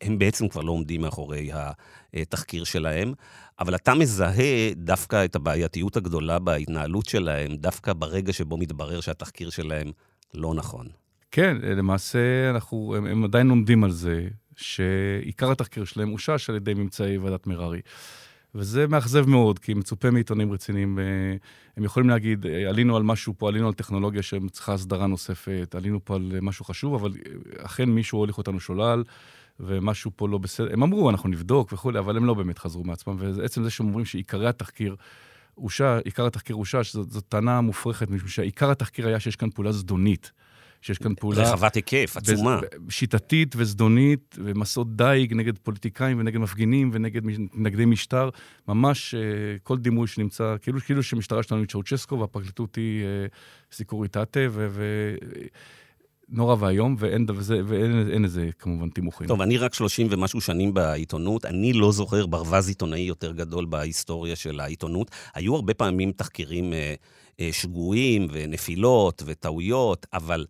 הם 0.00 0.18
בעצם 0.18 0.48
כבר 0.48 0.62
לא 0.62 0.72
עומדים 0.72 1.00
מאחורי 1.00 1.50
התחקיר 2.14 2.64
שלהם, 2.64 3.12
אבל 3.60 3.74
אתה 3.74 3.94
מזהה 3.94 4.72
דווקא 4.76 5.24
את 5.24 5.36
הבעייתיות 5.36 5.96
הגדולה 5.96 6.38
בהתנהלות 6.38 7.06
שלהם, 7.06 7.56
דווקא 7.56 7.92
ברגע 7.92 8.32
שבו 8.32 8.56
מתברר 8.56 9.00
שהתחקיר 9.00 9.50
שלהם 9.50 9.90
לא 10.34 10.54
נכון. 10.54 10.86
כן, 11.30 11.56
למעשה 11.62 12.50
אנחנו, 12.50 12.94
הם, 12.96 13.06
הם 13.06 13.24
עדיין 13.24 13.50
עומדים 13.50 13.84
על 13.84 13.90
זה 13.90 14.28
שעיקר 14.56 15.50
התחקיר 15.52 15.84
שלהם 15.84 16.12
אושש 16.12 16.50
על 16.50 16.56
ידי 16.56 16.74
ממצאי 16.74 17.18
ועדת 17.18 17.46
מררי. 17.46 17.80
וזה 18.56 18.86
מאכזב 18.86 19.28
מאוד, 19.28 19.58
כי 19.58 19.74
מצופה 19.74 20.10
מעיתונים 20.10 20.52
רציניים, 20.52 20.98
אה, 20.98 21.04
הם 21.76 21.84
יכולים 21.84 22.10
להגיד, 22.10 22.46
אה, 22.46 22.68
עלינו 22.68 22.96
על 22.96 23.02
משהו 23.02 23.34
פה, 23.38 23.48
עלינו 23.48 23.66
על 23.66 23.72
טכנולוגיה 23.72 24.22
שצריכה 24.22 24.72
הסדרה 24.72 25.06
נוספת, 25.06 25.74
עלינו 25.74 26.04
פה 26.04 26.14
על 26.14 26.32
משהו 26.42 26.64
חשוב, 26.64 26.94
אבל 26.94 27.12
אה, 27.12 27.64
אכן 27.64 27.88
מישהו 27.88 28.18
הוליך 28.18 28.38
אותנו 28.38 28.60
שולל, 28.60 29.04
ומשהו 29.60 30.10
פה 30.16 30.28
לא 30.28 30.38
בסדר. 30.38 30.72
הם 30.72 30.82
אמרו, 30.82 31.10
אנחנו 31.10 31.28
נבדוק 31.28 31.72
וכולי, 31.72 31.98
אבל 31.98 32.16
הם 32.16 32.24
לא 32.24 32.34
באמת 32.34 32.58
חזרו 32.58 32.84
מעצמם, 32.84 33.16
ועצם 33.18 33.64
זה 33.64 33.70
שהם 33.70 33.86
אומרים 33.86 34.04
שעיקרי 34.04 34.48
התחקיר, 34.48 34.96
אושר, 35.58 36.00
עיקר 36.04 36.26
התחקיר 36.26 36.56
אושש, 36.56 36.92
זאת, 36.92 37.10
זאת 37.10 37.24
טענה 37.28 37.60
מופרכת, 37.60 38.10
משום 38.10 38.28
שעיקר 38.28 38.70
התחקיר 38.70 39.06
היה 39.06 39.20
שיש 39.20 39.36
כאן 39.36 39.50
פעולה 39.50 39.72
זדונית. 39.72 40.32
שיש 40.86 40.98
כאן 40.98 41.14
פעולה... 41.14 41.42
רחבת 41.42 41.74
היקף, 41.74 42.16
עצומה. 42.16 42.60
שיטתית 42.88 43.54
וזדונית, 43.56 44.36
ומסעות 44.38 44.96
דייג 44.96 45.34
נגד 45.34 45.58
פוליטיקאים 45.58 46.18
ונגד 46.20 46.38
מפגינים 46.38 46.90
ונגד 46.92 47.24
מתנגדי 47.24 47.84
משטר. 47.84 48.30
ממש 48.68 49.14
uh, 49.14 49.18
כל 49.62 49.78
דימוי 49.78 50.06
שנמצא, 50.06 50.56
כאילו, 50.62 50.80
כאילו 50.80 51.02
שמשטרה 51.02 51.42
שלנו 51.42 51.60
היא 51.60 51.68
צ'אוצ'סקו 51.68 52.18
והפרקליטות 52.18 52.76
היא 52.76 53.02
uh, 53.02 53.74
סיקוריטטה, 53.76 54.40
ו... 54.50 54.68
ו 54.70 55.14
נורא 56.28 56.56
ואיום, 56.58 56.96
ואין, 56.98 57.26
וזה, 57.34 57.60
ואין 57.66 58.24
איזה 58.24 58.48
כמובן 58.58 58.88
תימוכים. 58.88 59.26
טוב, 59.26 59.40
אני 59.40 59.58
רק 59.58 59.74
30 59.74 60.06
ומשהו 60.10 60.40
שנים 60.40 60.74
בעיתונות, 60.74 61.44
אני 61.44 61.72
לא 61.72 61.92
זוכר 61.92 62.26
ברווז 62.26 62.68
עיתונאי 62.68 63.00
יותר 63.00 63.32
גדול 63.32 63.64
בהיסטוריה 63.64 64.36
של 64.36 64.60
העיתונות. 64.60 65.10
היו 65.34 65.54
הרבה 65.54 65.74
פעמים 65.74 66.12
תחקירים 66.12 66.72
אה, 66.72 66.94
אה, 67.40 67.48
שגויים 67.52 68.28
ונפילות 68.32 69.22
וטעויות, 69.26 70.06
אבל 70.12 70.46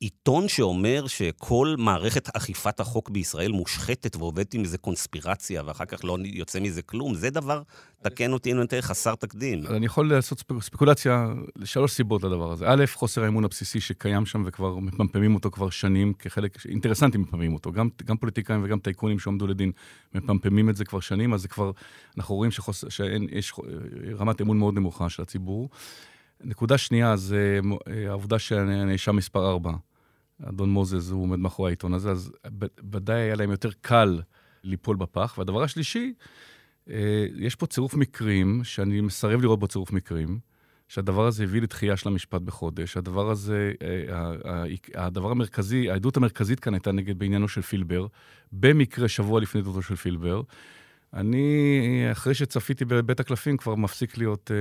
עיתון 0.00 0.48
שאומר 0.48 1.06
שכל 1.06 1.74
מערכת 1.78 2.36
אכיפת 2.36 2.80
החוק 2.80 3.10
בישראל 3.10 3.52
מושחתת 3.52 4.16
ועובדת 4.16 4.54
עם 4.54 4.60
איזה 4.60 4.78
קונספירציה, 4.78 5.62
ואחר 5.66 5.84
כך 5.84 6.04
לא 6.04 6.18
יוצא 6.24 6.60
מזה 6.60 6.82
כלום, 6.82 7.14
זה 7.14 7.30
דבר, 7.30 7.62
תקן 8.02 8.32
אותי 8.32 8.52
אם 8.52 8.56
אני 8.56 8.64
אתן 8.64 8.80
חסר 8.80 9.14
תקדים. 9.14 9.66
אני 9.66 9.86
יכול 9.86 10.10
לעשות 10.10 10.42
ספקולציה 10.60 11.26
לשלוש 11.56 11.92
סיבות 11.92 12.22
לדבר 12.22 12.52
הזה. 12.52 12.64
א', 12.68 12.84
חוסר 12.94 13.24
האמון 13.24 13.44
הבסיסי 13.44 13.80
שקיים 13.80 14.26
שם 14.26 14.42
וכבר 14.46 14.78
מפמפמים 14.78 15.34
אותו 15.34 15.50
כבר 15.50 15.70
שנים, 15.70 16.12
כחלק, 16.12 16.66
אינטרסנטים 16.66 17.20
מפמפמים 17.20 17.54
אותו. 17.54 17.72
גם, 17.72 17.88
גם 18.04 18.16
פוליטיקאים 18.16 18.64
וגם 18.64 18.78
טייקונים 18.78 19.18
שעומדו 19.18 19.46
לדין 19.46 19.72
מפמפמים 20.14 20.70
את 20.70 20.76
זה 20.76 20.84
כבר 20.84 21.00
שנים, 21.00 21.34
אז 21.34 21.42
זה 21.42 21.48
כבר, 21.48 21.70
אנחנו 22.18 22.34
רואים 22.34 22.50
שיש 22.50 23.52
רמת 24.18 24.40
אמון 24.40 24.58
מאוד 24.58 24.74
נמוכה 24.74 25.08
של 25.08 25.22
הציבור. 25.22 25.68
נקודה 26.44 26.78
שנייה 26.78 27.16
זה 27.16 27.60
אה, 27.88 28.08
העובדה 28.08 28.38
שהנאשם 28.38 29.16
מספר 29.16 29.50
4, 29.50 29.72
אדון 30.42 30.70
מוזס, 30.70 31.10
הוא 31.10 31.22
עומד 31.22 31.38
מאחורי 31.38 31.70
העיתון 31.70 31.94
הזה, 31.94 32.10
אז 32.10 32.32
ודאי 32.90 33.20
היה 33.20 33.34
להם 33.34 33.50
יותר 33.50 33.70
קל 33.80 34.20
ליפול 34.64 34.96
בפח. 34.96 35.34
והדבר 35.38 35.62
השלישי, 35.62 36.14
אה, 36.90 37.26
יש 37.36 37.54
פה 37.54 37.66
צירוף 37.66 37.94
מקרים, 37.94 38.64
שאני 38.64 39.00
מסרב 39.00 39.42
לראות 39.42 39.58
בו 39.58 39.66
צירוף 39.66 39.92
מקרים, 39.92 40.38
שהדבר 40.88 41.26
הזה 41.26 41.44
הביא 41.44 41.62
לתחייה 41.62 41.96
של 41.96 42.08
המשפט 42.08 42.40
בחודש. 42.40 42.96
הדבר 42.96 43.30
הזה, 43.30 43.72
אה, 43.82 44.64
הדבר 44.94 45.30
המרכזי, 45.30 45.90
העדות 45.90 46.16
המרכזית 46.16 46.60
כאן 46.60 46.74
הייתה 46.74 46.92
נגד 46.92 47.18
בעניינו 47.18 47.48
של 47.48 47.62
פילבר, 47.62 48.06
במקרה 48.52 49.08
שבוע 49.08 49.40
לפני 49.40 49.60
עדותו 49.60 49.82
של 49.82 49.96
פילבר. 49.96 50.42
אני, 51.14 52.08
אחרי 52.12 52.34
שצפיתי 52.34 52.84
בבית 52.84 53.20
הקלפים, 53.20 53.56
כבר 53.56 53.74
מפסיק 53.74 54.18
להיות 54.18 54.50
אה, 54.50 54.56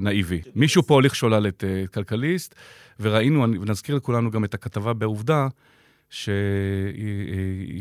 נאיבי. 0.00 0.40
מישהו 0.54 0.82
פה 0.82 0.94
הוליך 0.94 1.14
שולל 1.14 1.48
את 1.48 1.64
אה, 1.64 1.86
כלכליסט, 1.86 2.54
וראינו, 3.00 3.42
ונזכיר 3.42 3.96
לכולנו 3.96 4.30
גם 4.30 4.44
את 4.44 4.54
הכתבה 4.54 4.92
בעובדה, 4.92 5.48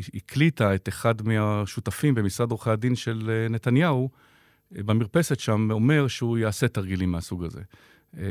שהקליטה 0.09 0.75
את 0.75 0.89
אחד 0.89 1.27
מהשותפים 1.27 2.15
במשרד 2.15 2.51
עורכי 2.51 2.69
הדין 2.69 2.95
של 2.95 3.29
אה, 3.29 3.47
נתניהו, 3.49 4.09
אה, 4.75 4.83
במרפסת 4.83 5.39
שם, 5.39 5.71
אומר 5.71 6.07
שהוא 6.07 6.37
יעשה 6.37 6.67
תרגילים 6.67 7.11
מהסוג 7.11 7.43
הזה. 7.43 7.61
אה, 8.17 8.23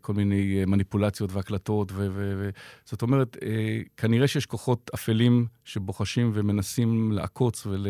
כל 0.00 0.12
מיני 0.14 0.64
מניפולציות 0.66 1.32
והקלטות, 1.32 1.92
ו- 1.92 2.08
ו- 2.10 2.34
ו- 2.38 2.50
זאת 2.84 3.02
אומרת, 3.02 3.36
כנראה 3.96 4.28
שיש 4.28 4.46
כוחות 4.46 4.90
אפלים 4.94 5.46
שבוחשים 5.64 6.30
ומנסים 6.34 7.12
לעקוץ 7.12 7.66
ול... 7.66 7.86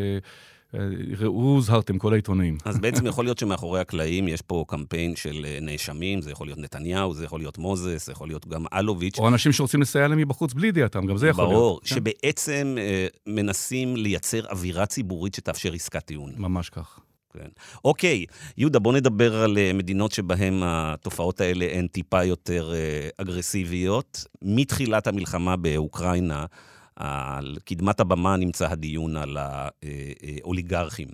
ראו 1.19 1.43
הוזהרתם, 1.43 1.99
כל 1.99 2.13
העיתונאים. 2.13 2.59
אז 2.65 2.79
בעצם 2.79 3.07
יכול 3.11 3.25
להיות 3.25 3.39
שמאחורי 3.39 3.81
הקלעים 3.81 4.29
יש 4.29 4.43
פה 4.43 4.65
קמפיין 4.69 5.17
של 5.17 5.47
אה, 5.49 5.59
נאשמים, 5.63 6.23
זה 6.23 6.31
יכול 6.31 6.47
להיות 6.47 6.59
נתניהו, 6.59 7.15
זה 7.15 7.25
יכול 7.25 7.41
להיות 7.41 7.59
מוזס, 7.59 8.07
זה 8.07 8.13
יכול 8.13 8.29
להיות 8.29 8.49
גם 8.49 8.65
אלוביץ'. 8.75 9.19
או 9.19 9.29
אנשים 9.29 9.53
שרוצים 9.53 9.81
לסייע 9.83 10.09
להם 10.09 10.19
מבחוץ 10.19 10.53
בלי 10.53 10.69
ידיעתם, 10.69 11.07
גם 11.07 11.17
זה 11.17 11.29
יכול 11.29 11.45
ברור, 11.45 11.55
להיות. 11.55 11.63
ברור, 11.63 11.81
כן. 11.81 11.87
שבעצם 11.87 12.77
אה, 12.79 13.07
מנסים 13.27 13.97
לייצר 13.97 14.47
אווירה 14.51 14.87
ציבורית 14.87 15.35
שתאפשר 15.35 15.73
עסקת 15.73 16.05
טיעון. 16.05 16.33
ממש 16.37 16.71
כך. 16.71 17.01
כן. 17.39 17.49
אוקיי, 17.85 18.25
יהודה, 18.59 18.79
בוא 18.79 18.93
נדבר 18.93 19.37
על 19.37 19.59
אה, 19.59 19.73
מדינות 19.75 20.13
שבהן 20.13 20.61
התופעות 20.65 21.41
האלה 21.41 21.67
הן 21.73 21.87
טיפה 21.87 22.25
יותר 22.25 22.73
אה, 22.75 23.09
אגרסיביות. 23.19 24.25
מתחילת 24.43 25.07
המלחמה 25.07 25.57
באוקראינה, 25.57 26.45
על 26.97 27.57
קדמת 27.65 28.01
הבמה 28.01 28.37
נמצא 28.37 28.71
הדיון 28.71 29.17
על 29.17 29.37
האוליגרכים. 29.41 31.09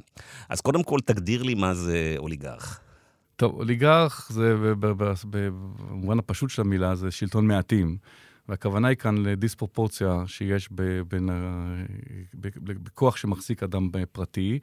אז 0.48 0.60
קודם 0.60 0.82
כל, 0.82 0.98
תגדיר 1.04 1.42
לי 1.42 1.54
מה 1.54 1.74
זה 1.74 2.14
אוליגרך. 2.18 2.80
טוב, 3.36 3.54
אוליגרך 3.54 4.28
זה, 4.32 4.56
במובן 4.80 6.18
הפשוט 6.18 6.50
של 6.50 6.62
המילה, 6.62 6.94
זה 6.94 7.10
שלטון 7.10 7.46
מעטים. 7.46 7.96
והכוונה 8.48 8.88
היא 8.88 8.96
כאן 8.96 9.16
לדיספרופורציה 9.16 10.22
שיש 10.26 10.68
בין, 11.08 11.28
בכוח 12.34 13.16
שמחזיק 13.16 13.62
אדם 13.62 13.88
פרטי. 14.12 14.58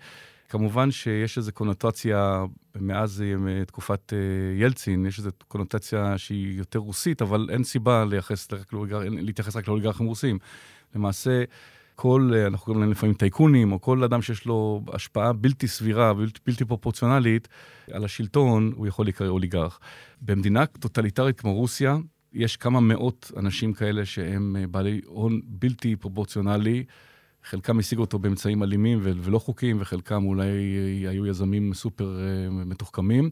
כמובן 0.49 0.91
שיש 0.91 1.37
איזו 1.37 1.51
קונוטציה, 1.51 2.45
מאז 2.75 3.21
אה, 3.21 3.65
תקופת 3.65 4.13
אה, 4.13 4.17
ילצין, 4.61 5.05
יש 5.05 5.17
איזו 5.19 5.29
קונוטציה 5.47 6.17
שהיא 6.17 6.57
יותר 6.57 6.79
רוסית, 6.79 7.21
אבל 7.21 7.47
אין 7.51 7.63
סיבה 7.63 8.05
לייחס, 8.05 8.47
להתייחס 9.01 9.55
רק 9.55 9.67
לאוליגרכים 9.67 10.07
רוסים. 10.07 10.39
למעשה, 10.95 11.43
כל, 11.97 12.31
אה, 12.35 12.47
אנחנו 12.47 12.65
קוראים 12.65 12.81
להם 12.81 12.91
לפעמים 12.91 13.15
טייקונים, 13.15 13.71
או 13.71 13.81
כל 13.81 14.03
אדם 14.03 14.21
שיש 14.21 14.45
לו 14.45 14.81
השפעה 14.93 15.33
בלתי 15.33 15.67
סבירה, 15.67 16.13
בלתי, 16.13 16.39
בלתי 16.45 16.65
פרופורציונלית 16.65 17.47
על 17.91 18.05
השלטון, 18.05 18.71
הוא 18.75 18.87
יכול 18.87 19.05
להיקרא 19.05 19.27
אוליגרך. 19.27 19.79
במדינה 20.21 20.65
טוטליטרית 20.65 21.39
כמו 21.39 21.53
רוסיה, 21.53 21.97
יש 22.33 22.57
כמה 22.57 22.79
מאות 22.79 23.31
אנשים 23.37 23.73
כאלה 23.73 24.05
שהם 24.05 24.55
אה, 24.59 24.67
בעלי 24.67 25.01
הון 25.05 25.41
בלתי 25.43 25.95
פרופורציונלי. 25.95 26.83
חלקם 27.43 27.79
השיגו 27.79 28.01
אותו 28.01 28.19
באמצעים 28.19 28.63
אלימים 28.63 28.99
ולא 29.01 29.39
חוקיים, 29.39 29.77
וחלקם 29.79 30.25
אולי 30.25 30.47
אה, 31.03 31.09
היו 31.09 31.25
יזמים 31.25 31.73
סופר 31.73 32.19
מתוחכמים. 32.51 33.29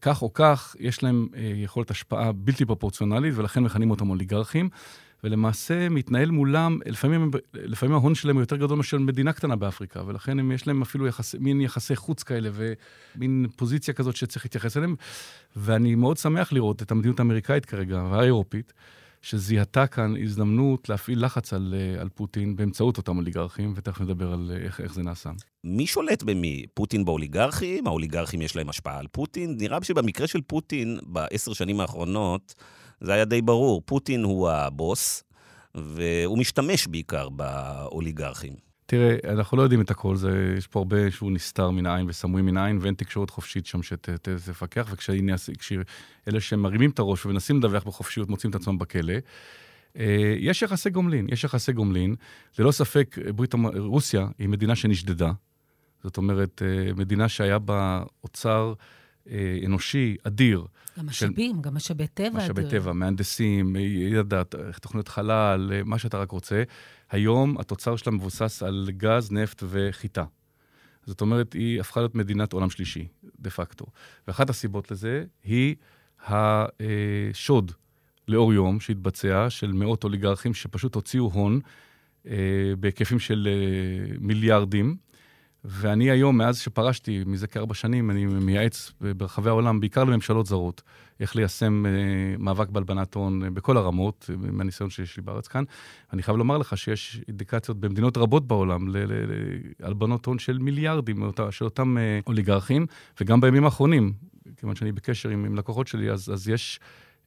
כך 0.00 0.22
או 0.22 0.32
כך, 0.32 0.76
יש 0.78 1.02
להם 1.02 1.28
יכולת 1.54 1.90
השפעה 1.90 2.32
בלתי 2.32 2.64
פרופורציונלית, 2.64 3.34
ולכן 3.36 3.62
מכנים 3.62 3.90
אותם 3.90 4.10
אוליגרכים. 4.10 4.68
ולמעשה 5.24 5.88
מתנהל 5.88 6.30
מולם, 6.30 6.78
לפעמים, 6.86 7.30
לפעמים 7.54 7.94
ההון 7.94 8.14
שלהם 8.14 8.36
הוא 8.36 8.42
יותר 8.42 8.56
גדול 8.56 8.76
מאשר 8.76 8.98
מדינה 8.98 9.32
קטנה 9.32 9.56
באפריקה, 9.56 10.02
ולכן 10.06 10.38
הם, 10.38 10.52
יש 10.52 10.66
להם 10.66 10.82
אפילו 10.82 11.06
יחס, 11.06 11.34
מין 11.34 11.60
יחסי 11.60 11.96
חוץ 11.96 12.22
כאלה, 12.22 12.50
ומין 12.52 13.46
פוזיציה 13.56 13.94
כזאת 13.94 14.16
שצריך 14.16 14.44
להתייחס 14.44 14.76
אליהם. 14.76 14.94
ואני 15.56 15.94
מאוד 15.94 16.16
שמח 16.16 16.52
לראות 16.52 16.82
את 16.82 16.90
המדיניות 16.90 17.20
האמריקאית 17.20 17.64
כרגע, 17.64 18.04
והאירופית, 18.10 18.72
שזיהתה 19.22 19.86
כאן 19.86 20.14
הזדמנות 20.22 20.88
להפעיל 20.88 21.24
לחץ 21.24 21.52
על, 21.52 21.74
על 22.00 22.08
פוטין 22.08 22.56
באמצעות 22.56 22.96
אותם 22.96 23.16
אוליגרכים, 23.16 23.72
ותכף 23.76 24.00
נדבר 24.00 24.32
על 24.32 24.50
איך, 24.64 24.80
איך 24.80 24.94
זה 24.94 25.02
נעשה. 25.02 25.30
מי 25.64 25.86
שולט 25.86 26.22
במי? 26.22 26.66
פוטין 26.74 27.04
באוליגרכים? 27.04 27.86
האוליגרכים 27.86 28.42
יש 28.42 28.56
להם 28.56 28.68
השפעה 28.68 28.98
על 28.98 29.06
פוטין? 29.12 29.56
נראה 29.58 29.78
שבמקרה 29.82 30.26
של 30.26 30.40
פוטין, 30.40 30.98
בעשר 31.02 31.52
שנים 31.52 31.80
האחרונות, 31.80 32.54
זה 33.00 33.12
היה 33.12 33.24
די 33.24 33.42
ברור. 33.42 33.82
פוטין 33.84 34.24
הוא 34.24 34.50
הבוס, 34.50 35.24
והוא 35.74 36.38
משתמש 36.38 36.86
בעיקר 36.86 37.28
באוליגרכים. 37.28 38.52
תראה, 38.86 39.16
אנחנו 39.24 39.56
לא 39.56 39.62
יודעים 39.62 39.80
את 39.80 39.90
הכל, 39.90 40.16
זה, 40.16 40.54
יש 40.58 40.66
פה 40.66 40.78
הרבה 40.78 41.10
שהוא 41.10 41.32
נסתר 41.32 41.70
מן 41.70 41.86
העין 41.86 42.08
וסמוי 42.08 42.42
מן 42.42 42.56
העין, 42.56 42.78
ואין 42.80 42.94
תקשורת 42.94 43.30
חופשית 43.30 43.66
שם 43.66 43.82
שתפקח, 43.82 44.88
וכשאלה 44.90 45.36
שמרימים 46.38 46.90
את 46.90 46.98
הראש 46.98 47.26
ומנסים 47.26 47.56
לדווח 47.56 47.84
בחופשיות 47.84 48.28
מוצאים 48.28 48.50
את 48.50 48.54
עצמם 48.54 48.78
בכלא. 48.78 49.14
אה, 49.98 50.34
יש 50.38 50.62
יחסי 50.62 50.90
גומלין, 50.90 51.26
יש 51.30 51.44
יחסי 51.44 51.72
גומלין. 51.72 52.14
ללא 52.58 52.72
ספק, 52.72 53.16
ברית 53.34 53.54
רוסיה 53.76 54.26
היא 54.38 54.48
מדינה 54.48 54.76
שנשדדה. 54.76 55.32
זאת 56.04 56.16
אומרת, 56.16 56.62
אה, 56.64 56.92
מדינה 56.94 57.28
שהיה 57.28 57.58
בה 57.58 58.02
אוצר 58.24 58.74
אנושי 59.66 60.16
אדיר. 60.22 60.66
גם 60.98 61.06
משאבים, 61.06 61.56
של... 61.56 61.60
גם 61.60 61.74
משאבי 61.74 62.06
טבע 62.06 62.38
משאבי 62.38 62.60
אדיר. 62.60 62.80
טבע, 62.80 62.92
מהנדסים, 62.92 63.76
ידע, 63.76 64.42
תוכניות 64.80 65.08
חלל, 65.08 65.82
מה 65.84 65.98
שאתה 65.98 66.18
רק 66.18 66.30
רוצה. 66.30 66.62
היום 67.10 67.58
התוצר 67.58 67.96
שלה 67.96 68.12
מבוסס 68.12 68.62
על 68.62 68.88
גז, 68.96 69.32
נפט 69.32 69.62
וחיטה. 69.68 70.24
זאת 71.06 71.20
אומרת, 71.20 71.52
היא 71.52 71.80
הפכה 71.80 72.00
להיות 72.00 72.14
מדינת 72.14 72.52
עולם 72.52 72.70
שלישי, 72.70 73.08
דה 73.38 73.50
פקטו. 73.50 73.86
ואחת 74.28 74.50
הסיבות 74.50 74.90
לזה 74.90 75.24
היא 75.44 75.74
השוד 76.28 77.72
לאור 78.28 78.54
יום 78.54 78.80
שהתבצע, 78.80 79.50
של 79.50 79.72
מאות 79.72 80.04
אוליגרכים 80.04 80.54
שפשוט 80.54 80.94
הוציאו 80.94 81.30
הון 81.32 81.60
אה, 82.26 82.34
בהיקפים 82.78 83.18
של 83.18 83.48
אה, 83.50 84.16
מיליארדים. 84.20 84.96
ואני 85.64 86.10
היום, 86.10 86.38
מאז 86.38 86.58
שפרשתי, 86.58 87.22
מזה 87.26 87.46
כארבע 87.46 87.74
שנים, 87.74 88.10
אני 88.10 88.26
מייעץ 88.26 88.92
ברחבי 89.00 89.48
העולם, 89.48 89.80
בעיקר 89.80 90.04
לממשלות 90.04 90.46
זרות, 90.46 90.82
איך 91.20 91.36
ליישם 91.36 91.86
אה, 91.86 91.90
מאבק 92.38 92.68
בהלבנת 92.68 93.14
הון 93.14 93.44
אה, 93.44 93.50
בכל 93.50 93.76
הרמות, 93.76 94.30
מהניסיון 94.38 94.90
שיש 94.90 95.16
לי 95.16 95.22
בארץ 95.22 95.48
כאן. 95.48 95.64
אני 96.12 96.22
חייב 96.22 96.36
לומר 96.36 96.58
לך 96.58 96.76
שיש 96.76 97.20
אינדיקציות 97.28 97.80
במדינות 97.80 98.16
רבות 98.16 98.46
בעולם 98.46 98.88
להלבנות 99.80 100.26
הון 100.26 100.38
של 100.38 100.58
מיליארדים 100.58 101.22
של 101.50 101.64
אותם 101.64 101.98
אה, 101.98 102.20
אוליגרכים, 102.26 102.86
וגם 103.20 103.40
בימים 103.40 103.64
האחרונים, 103.64 104.12
כיוון 104.56 104.76
שאני 104.76 104.92
בקשר 104.92 105.28
עם, 105.28 105.44
עם 105.44 105.54
לקוחות 105.54 105.86
שלי, 105.86 106.10
אז, 106.10 106.30
אז 106.32 106.48
יש 106.48 106.80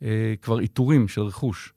אה, 0.04 0.34
כבר 0.42 0.60
איתורים 0.60 1.08
של 1.08 1.22
רכוש. 1.22 1.74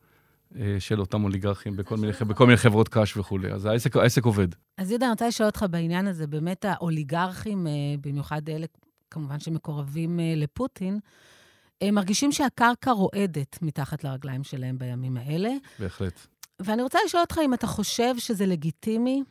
אה, 0.55 0.76
של 0.79 1.00
אותם 1.00 1.25
אוליגרכים 1.25 1.76
בכל 1.76 1.97
מיני, 1.97 2.12
בכל 2.29 2.47
מיני 2.47 2.57
חברות 2.57 2.88
קש 2.88 3.17
וכולי. 3.17 3.53
אז 3.53 3.65
העסק, 3.65 3.97
העסק 3.97 4.25
עובד. 4.25 4.49
אז 4.79 4.91
יהודה, 4.91 5.07
אני 5.07 5.11
רוצה 5.11 5.29
לשאול 5.29 5.47
אותך 5.47 5.65
בעניין 5.71 6.07
הזה, 6.07 6.26
באמת 6.26 6.65
האוליגרכים, 6.65 7.67
אה, 7.67 7.73
במיוחד 8.00 8.49
אלה, 8.49 8.67
כמובן 9.11 9.41
שמקורבים 9.41 10.21
אה, 10.21 10.33
לפוטין, 10.37 10.99
הם 11.81 11.95
מרגישים 11.95 12.33
שהקרקע 12.33 12.91
רועדת 12.91 13.62
מתחת 13.62 14.05
לרגליים 14.05 14.45
שלהם 14.45 14.79
בימים 14.79 15.17
האלה. 15.17 15.50
בהחלט. 15.79 16.26
ואני 16.61 16.83
רוצה 16.83 16.99
לשאול 17.07 17.21
אותך 17.21 17.41
אם 17.45 17.55
אתה 17.55 17.67
חושב 17.67 18.19
שזה 18.19 18.47
לגיטימי 18.47 19.23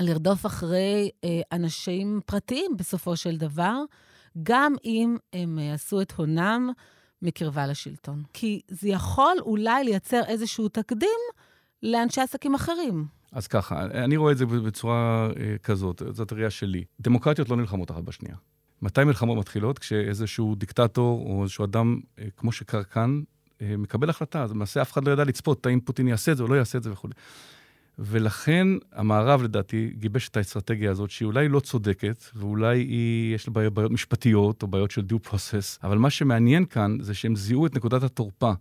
לרדוף 0.00 0.46
אחרי 0.46 1.10
אנשים 1.52 2.20
פרטיים 2.26 2.76
בסופו 2.76 3.16
של 3.16 3.36
דבר, 3.36 3.78
גם 4.42 4.74
אם 4.84 5.16
הם 5.32 5.58
עשו 5.74 6.00
את 6.00 6.12
הונם 6.12 6.70
מקרבה 7.24 7.66
לשלטון. 7.66 8.22
כי 8.32 8.60
זה 8.68 8.88
יכול 8.88 9.36
אולי 9.40 9.84
לייצר 9.84 10.20
איזשהו 10.26 10.68
תקדים 10.68 11.20
לאנשי 11.82 12.20
עסקים 12.20 12.54
אחרים. 12.54 13.06
אז 13.32 13.46
ככה, 13.46 13.84
אני 13.84 14.16
רואה 14.16 14.32
את 14.32 14.38
זה 14.38 14.46
בצורה 14.46 15.28
אה, 15.40 15.58
כזאת, 15.62 16.02
זאת 16.10 16.32
הראייה 16.32 16.50
שלי. 16.50 16.84
דמוקרטיות 17.00 17.48
לא 17.48 17.56
נלחמות 17.56 17.90
אחת 17.90 18.02
בשנייה. 18.02 18.36
מתי 18.82 19.04
מלחמות 19.04 19.38
מתחילות? 19.38 19.78
כשאיזשהו 19.78 20.54
דיקטטור 20.54 21.26
או 21.26 21.42
איזשהו 21.42 21.64
אדם, 21.64 22.00
אה, 22.18 22.24
כמו 22.36 22.52
שקר 22.52 22.82
כאן, 22.82 23.20
אה, 23.62 23.76
מקבל 23.76 24.10
החלטה. 24.10 24.42
אז 24.42 24.50
למעשה 24.50 24.82
אף 24.82 24.92
אחד 24.92 25.04
לא 25.04 25.12
ידע 25.12 25.24
לצפות, 25.24 25.66
האם 25.66 25.80
פוטין 25.80 26.08
יעשה 26.08 26.32
את 26.32 26.36
זה 26.36 26.42
או 26.42 26.48
לא 26.48 26.54
יעשה 26.54 26.78
את 26.78 26.82
זה 26.82 26.92
וכו'. 26.92 27.08
ולכן 27.98 28.66
המערב, 28.92 29.42
לדעתי, 29.42 29.92
גיבש 29.98 30.28
את 30.28 30.36
האסטרטגיה 30.36 30.90
הזאת, 30.90 31.10
שהיא 31.10 31.26
אולי 31.26 31.48
לא 31.48 31.60
צודקת, 31.60 32.24
ואולי 32.34 32.78
היא, 32.78 33.34
יש 33.34 33.48
לה 33.48 33.52
בעיות, 33.52 33.90
משפטיות 33.90 34.62
או 34.62 34.66
בעיות 34.66 34.90
של 34.90 35.02
due 35.10 35.28
process, 35.28 35.78
אבל 35.82 35.98
מה 35.98 36.10
שמעניין 36.10 36.64
כאן 36.64 36.96
זה 37.00 37.14
שהם 37.14 37.36
זיהו 37.36 37.66
את 37.66 37.74
נקודת 37.76 38.02
התורפה 38.02 38.52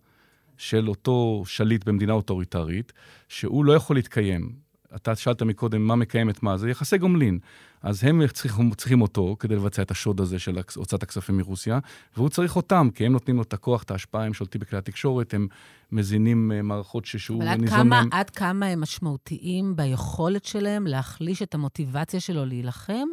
של 0.58 0.90
אותו 0.90 1.44
שליט 1.46 1.86
במדינה 1.86 2.13
אוטוריטרית, 2.13 2.94
שהוא 3.28 3.66
לא 3.66 3.74
יכול 3.74 3.96
להתקיים. 3.96 4.52
אתה 4.96 5.16
שאלת 5.16 5.42
מקודם 5.42 5.82
מה 5.82 5.96
מקיים 5.96 6.30
את 6.30 6.44
מה, 6.44 6.58
זה 6.58 6.70
יחסי 6.70 6.98
גומלין. 6.98 7.40
אז 7.84 8.04
הם 8.04 8.28
צריכים, 8.28 8.74
צריכים 8.74 9.02
אותו 9.02 9.36
כדי 9.40 9.56
לבצע 9.56 9.82
את 9.82 9.92
השוד 9.92 10.22
הזה 10.22 10.40
של 10.40 10.58
הוצאת 10.75 11.04
הכספים 11.04 11.38
מרוסיה, 11.38 11.80
והוא 12.18 12.30
צריך 12.30 12.56
אותם, 12.56 12.90
כי 12.96 13.06
הם 13.06 13.12
נותנים 13.12 13.36
לו 13.36 13.42
את 13.42 13.54
הכוח, 13.54 13.84
את 13.84 13.92
ההשפעה, 13.92 14.25
הם 14.25 14.34
שולטים 14.34 14.62
בכלי 14.62 14.78
התקשורת, 14.78 15.34
הם 15.34 15.48
מזינים 15.92 16.52
אה, 16.52 16.62
מערכות 16.62 17.06
שהוא 17.06 17.44
ניזון 17.44 17.90
מהם. 17.90 17.94
אבל 17.94 18.20
עד 18.20 18.30
כמה 18.30 18.66
הם 18.66 18.82
משמעותיים 18.82 19.75
ביכולת 19.75 20.46
שלהם 20.46 20.88
להחליש 20.88 21.42
את 21.42 21.54
המוטיבציה 21.54 22.20
שלו 22.20 22.46
להילחם? 22.46 23.08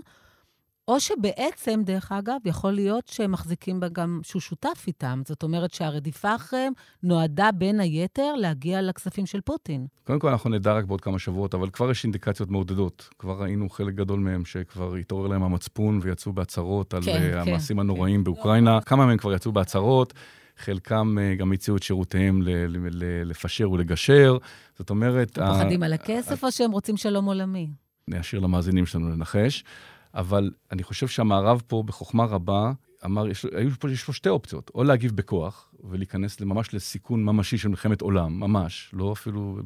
או 0.90 1.00
שבעצם, 1.00 1.80
דרך 1.84 2.12
אגב, 2.12 2.36
יכול 2.44 2.72
להיות 2.72 3.08
שהם 3.08 3.32
מחזיקים 3.32 3.80
בה 3.80 3.88
גם 3.88 4.20
שהוא 4.22 4.40
שותף 4.40 4.84
איתם. 4.86 5.22
זאת 5.26 5.42
אומרת 5.42 5.74
שהרדיפה 5.74 6.34
אחריהם 6.34 6.72
נועדה 7.02 7.50
בין 7.52 7.80
היתר 7.80 8.34
להגיע 8.36 8.82
לכספים 8.82 9.26
של 9.26 9.40
פוטין. 9.40 9.86
קודם 10.04 10.18
כל, 10.18 10.28
אנחנו 10.28 10.50
נדע 10.50 10.72
רק 10.72 10.84
בעוד 10.84 11.00
כמה 11.00 11.18
שבועות, 11.18 11.54
אבל 11.54 11.70
כבר 11.70 11.90
יש 11.90 12.04
אינדיקציות 12.04 12.50
מעודדות. 12.50 13.08
כבר 13.18 13.42
ראינו 13.42 13.70
חלק 13.70 13.94
גדול 13.94 14.20
מהם 14.20 14.44
שכבר 14.44 14.94
התעורר 14.94 15.26
להם 15.26 15.42
המצפון 15.42 16.00
ויצאו 16.02 16.32
בהצהרות 16.32 16.94
על 16.94 17.02
כן, 17.02 17.32
uh, 17.34 17.36
המעשים 17.36 17.76
כן, 17.76 17.80
הנוראים 17.80 18.20
כן. 18.20 18.24
באוקראינה. 18.24 18.80
כמה 18.80 19.06
מהם 19.06 19.18
כבר 19.18 19.34
יצאו 19.34 19.52
בהצהרות. 19.52 20.14
חלקם 20.58 21.16
uh, 21.18 21.38
גם 21.38 21.52
הציעו 21.52 21.76
את 21.76 21.82
שירותיהם 21.82 22.42
ל- 22.42 22.48
ל- 22.48 22.88
ל- 22.90 23.22
לפשר 23.30 23.70
ולגשר. 23.70 24.38
זאת 24.78 24.90
אומרת... 24.90 25.38
הם 25.38 25.52
פוחדים 25.52 25.82
על 25.82 25.92
הכסף 25.92 26.44
או 26.44 26.52
שהם 26.52 26.70
רוצים 26.70 26.96
שלום 26.96 27.24
עולמי? 27.24 27.70
אני 28.08 28.20
אשאיר 28.20 28.40
למאזינים 28.40 28.86
שלנו 28.86 29.10
לנחש. 29.10 29.64
אבל 30.14 30.50
אני 30.72 30.82
חושב 30.82 31.08
שהמערב 31.08 31.62
פה, 31.66 31.82
בחוכמה 31.86 32.24
רבה, 32.24 32.72
אמר, 33.04 33.28
יש, 33.28 33.46
היו 33.56 33.70
פה, 33.78 33.90
יש 33.90 34.04
פה 34.04 34.12
שתי 34.12 34.28
אופציות, 34.28 34.70
או 34.74 34.84
להגיב 34.84 35.12
בכוח 35.16 35.74
ולהיכנס 35.84 36.40
ממש 36.40 36.74
לסיכון 36.74 37.24
ממשי 37.24 37.58
של 37.58 37.68
מלחמת 37.68 38.00
עולם, 38.00 38.40
ממש, 38.40 38.90
לא 38.92 39.12
אפילו... 39.12 39.58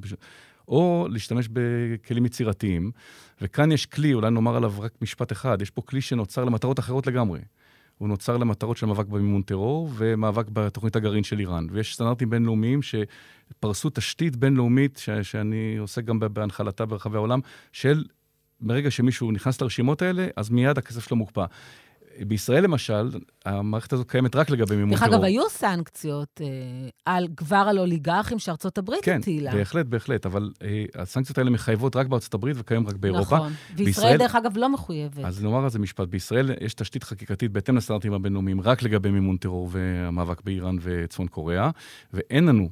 או 0.69 1.07
להשתמש 1.11 1.49
בכלים 1.53 2.27
יצירתיים, 2.27 2.91
וכאן 3.41 3.73
יש 3.73 3.87
כלי, 3.87 4.15
אולי 4.15 4.31
נאמר 4.31 4.57
עליו 4.57 4.75
רק 4.79 4.93
משפט 5.03 5.33
אחד, 5.33 5.63
יש 5.63 5.71
פה 5.71 5.83
כלי 5.83 6.01
שנוצר 6.01 6.45
למטרות 6.45 6.79
אחרות 6.79 7.07
לגמרי. 7.07 7.41
הוא 7.99 8.09
נוצר 8.09 8.37
למטרות 8.37 8.77
של 8.77 8.87
מאבק 8.87 9.07
במימון 9.07 9.43
טרור 9.43 9.91
ומאבק 9.97 10.47
בתוכנית 10.53 10.97
הגרעין 10.97 11.25
של 11.25 11.39
איראן. 11.41 11.67
ויש 11.71 11.95
סטנדרטים 11.95 12.31
בינלאומיים 12.31 12.81
שפרסו 12.83 13.91
תשתית 13.91 14.37
בינלאומית, 14.37 14.97
ש- 14.97 15.11
שאני 15.11 15.77
עוסק 15.77 16.05
גם 16.05 16.19
בהנחלתה 16.33 16.87
ברחבי 16.87 17.17
העולם, 17.17 17.41
של 17.73 18.05
ברגע 18.61 18.91
שמישהו 18.91 19.33
נכנס 19.33 19.61
לרשימות 19.61 20.03
האלה, 20.03 20.27
אז 20.37 20.51
מיד 20.51 20.79
הכסף 20.79 21.09
שלו 21.09 21.17
מוקפא. 21.17 21.45
בישראל 22.21 22.65
למשל, 22.65 23.11
המערכת 23.45 23.93
הזאת 23.93 24.11
קיימת 24.11 24.37
רק 24.37 24.51
לגבי 24.51 24.77
מימון 24.77 24.99
טרור. 24.99 25.09
דרך 25.09 25.15
אגב, 25.15 25.25
היו 25.25 25.49
סנקציות 25.49 26.41
אה, 26.41 26.47
על, 27.05 27.29
כבר 27.37 27.67
על 27.69 27.79
אוליגרכים 27.79 28.39
שארצות 28.39 28.79
הברית 28.79 29.05
כן, 29.05 29.19
הטילה. 29.21 29.51
כן, 29.51 29.59
בהחלט, 29.59 29.87
בהחלט, 29.87 30.27
אבל 30.27 30.53
אה, 30.63 30.85
הסנקציות 30.95 31.39
האלה 31.39 31.51
מחייבות 31.51 31.97
רק 31.97 32.07
בארצות 32.07 32.35
הברית 32.35 32.57
וכיום 32.59 32.87
רק 32.87 32.95
באירופה. 32.95 33.37
נכון, 33.37 33.53
וישראל, 33.71 33.85
בישראל, 33.85 34.17
דרך 34.17 34.35
אגב, 34.35 34.57
לא 34.57 34.69
מחויבת. 34.69 35.25
אז 35.25 35.45
נאמר 35.45 35.65
על 35.65 35.71
זה 35.71 35.79
משפט, 35.79 36.09
בישראל 36.09 36.51
יש 36.61 36.75
תשתית 36.75 37.05
חקיקתית 37.05 37.53
בהתאם 37.53 37.77
לסטנדרטים 37.77 38.13
הבינלאומיים 38.13 38.61
רק 38.61 38.83
לגבי 38.83 39.11
מימון 39.11 39.37
טרור 39.37 39.69
והמאבק 39.73 40.43
באיראן 40.45 40.77
וצפון 40.81 41.29
קוריאה, 41.29 41.71
ואין 42.13 42.47
לנו 42.47 42.69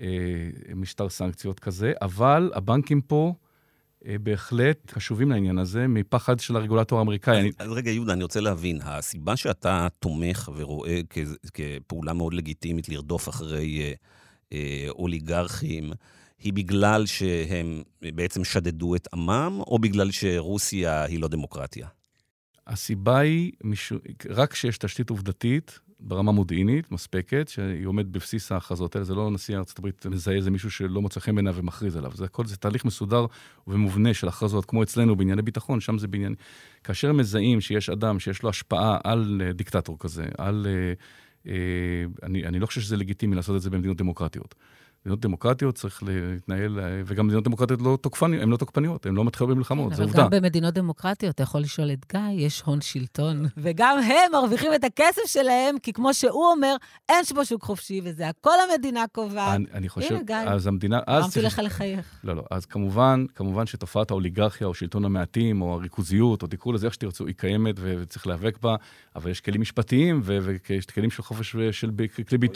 אה, 0.00 0.06
משטר 0.74 1.08
סנקציות 1.08 1.60
כזה, 1.60 1.92
אבל 2.02 2.50
הבנקים 2.54 3.00
פה... 3.00 3.34
אה, 4.06 4.18
בהחלט 4.18 4.92
קשובים 4.94 5.30
לעניין 5.30 5.58
הזה, 5.58 5.86
מפחד 5.88 6.40
של 6.40 6.56
הרגולטור 6.56 6.98
האמריקאי. 6.98 7.34
אז, 7.34 7.40
אני... 7.40 7.50
אז 7.58 7.72
רגע, 7.72 7.90
יהודה, 7.90 8.12
אני 8.12 8.22
רוצה 8.22 8.40
להבין, 8.40 8.78
הסיבה 8.82 9.36
שאתה 9.36 9.88
תומך 9.98 10.50
ורואה 10.56 11.00
כ, 11.10 11.18
כפעולה 11.54 12.12
מאוד 12.12 12.34
לגיטימית 12.34 12.88
לרדוף 12.88 13.28
אחרי 13.28 13.80
אה, 13.80 13.92
אה, 14.52 14.86
אוליגרכים, 14.88 15.92
היא 16.38 16.52
בגלל 16.52 17.06
שהם 17.06 17.82
בעצם 18.14 18.44
שדדו 18.44 18.94
את 18.94 19.08
עמם, 19.12 19.60
או 19.66 19.78
בגלל 19.78 20.10
שרוסיה 20.10 21.04
היא 21.04 21.20
לא 21.20 21.28
דמוקרטיה? 21.28 21.88
הסיבה 22.66 23.18
היא. 23.18 23.52
רק 24.30 24.52
כשיש 24.52 24.78
תשתית 24.78 25.10
עובדתית 25.10 25.80
ברמה 26.04 26.32
מודיעינית 26.32 26.92
מספקת, 26.92 27.48
שהיא 27.48 27.86
עומדת 27.86 28.06
בבסיס 28.06 28.52
ההכרזות 28.52 28.94
האלה. 28.94 29.04
זה 29.04 29.14
לא 29.14 29.30
נשיא 29.30 29.58
הברית 29.78 30.06
מזהה 30.06 30.34
איזה 30.34 30.50
מישהו 30.50 30.70
שלא 30.70 31.02
מוצא 31.02 31.20
חן 31.20 31.34
בעיניו 31.34 31.54
ומכריז 31.56 31.96
עליו. 31.96 32.12
זה 32.14 32.24
הכל, 32.24 32.46
זה 32.46 32.56
תהליך 32.56 32.84
מסודר 32.84 33.26
ומובנה 33.66 34.14
של 34.14 34.28
הכרזות, 34.28 34.64
כמו 34.64 34.82
אצלנו 34.82 35.16
בענייני 35.16 35.42
ביטחון, 35.42 35.80
שם 35.80 35.98
זה 35.98 36.08
בעניין... 36.08 36.34
כאשר 36.84 37.12
מזהים 37.12 37.60
שיש 37.60 37.90
אדם 37.90 38.18
שיש 38.18 38.42
לו 38.42 38.48
השפעה 38.50 38.98
על 39.04 39.42
uh, 39.44 39.52
דיקטטור 39.52 39.98
כזה, 39.98 40.24
על... 40.38 40.66
Uh, 40.66 41.46
uh, 41.46 41.48
אני, 42.22 42.46
אני 42.46 42.58
לא 42.58 42.66
חושב 42.66 42.80
שזה 42.80 42.96
לגיטימי 42.96 43.36
לעשות 43.36 43.56
את 43.56 43.62
זה 43.62 43.70
במדינות 43.70 43.96
דמוקרטיות. 43.96 44.54
מדינות 45.02 45.20
דמוקרטיות 45.20 45.74
צריך 45.74 46.02
להתנהל, 46.02 46.78
וגם 47.06 47.26
מדינות 47.26 47.44
דמוקרטיות 47.44 47.82
לא 47.82 47.98
תוקפניות, 48.00 48.42
הן 48.42 48.48
לא 48.48 48.56
תוקפניות, 48.56 49.06
הן 49.06 49.14
לא 49.14 49.24
מתחילות 49.24 49.54
במלחמות, 49.54 49.94
זו 49.94 50.02
עובדה. 50.02 50.22
אבל 50.22 50.30
גם 50.30 50.42
במדינות 50.42 50.74
דמוקרטיות, 50.74 51.34
אתה 51.34 51.42
יכול 51.42 51.60
לשאול 51.60 51.90
את 51.92 52.06
גיא, 52.12 52.46
יש 52.46 52.62
הון 52.66 52.80
שלטון, 52.80 53.46
וגם 53.62 53.98
הם 53.98 54.32
מרוויחים 54.32 54.74
את 54.74 54.84
הכסף 54.84 55.22
שלהם, 55.26 55.78
כי 55.78 55.92
כמו 55.92 56.14
שהוא 56.14 56.46
אומר, 56.46 56.76
אין 57.08 57.24
פה 57.34 57.44
שוק 57.44 57.62
חופשי, 57.62 58.00
וזה 58.04 58.28
הכל 58.28 58.54
המדינה 58.70 59.04
קובעת. 59.12 59.54
אני, 59.54 59.64
אני 59.74 59.88
חושב, 59.88 60.14
הנה, 60.14 60.22
גיא, 60.22 60.36
אז 60.36 60.66
המדינה... 60.66 61.00
אמרתי 61.08 61.42
לך 61.42 61.60
לחייך. 61.64 62.20
לא, 62.24 62.36
לא, 62.36 62.42
אז 62.50 62.66
כמובן, 62.66 63.24
כמובן 63.34 63.66
שתופעת 63.66 64.10
האוליגרכיה, 64.10 64.66
או 64.66 64.74
שלטון 64.74 65.04
המעטים, 65.04 65.62
או 65.62 65.74
הריכוזיות, 65.74 66.42
או 66.42 66.46
תקראו 66.46 66.72
לזה 66.72 66.86
איך 66.86 66.94
שתרצו, 66.94 67.26
היא 67.26 67.34
קיימת 67.34 67.74
וצריך 67.80 68.26
להיאבק 68.26 68.58
בה, 68.62 68.76
אבל 69.16 69.30
יש 69.30 69.40
כלים 69.40 69.60
משפטיים, 69.60 70.20
ויש 70.24 70.86
כלים 70.86 71.10
של 71.10 71.22
חופש, 71.22 71.50
של, 71.50 71.70
של, 71.72 71.90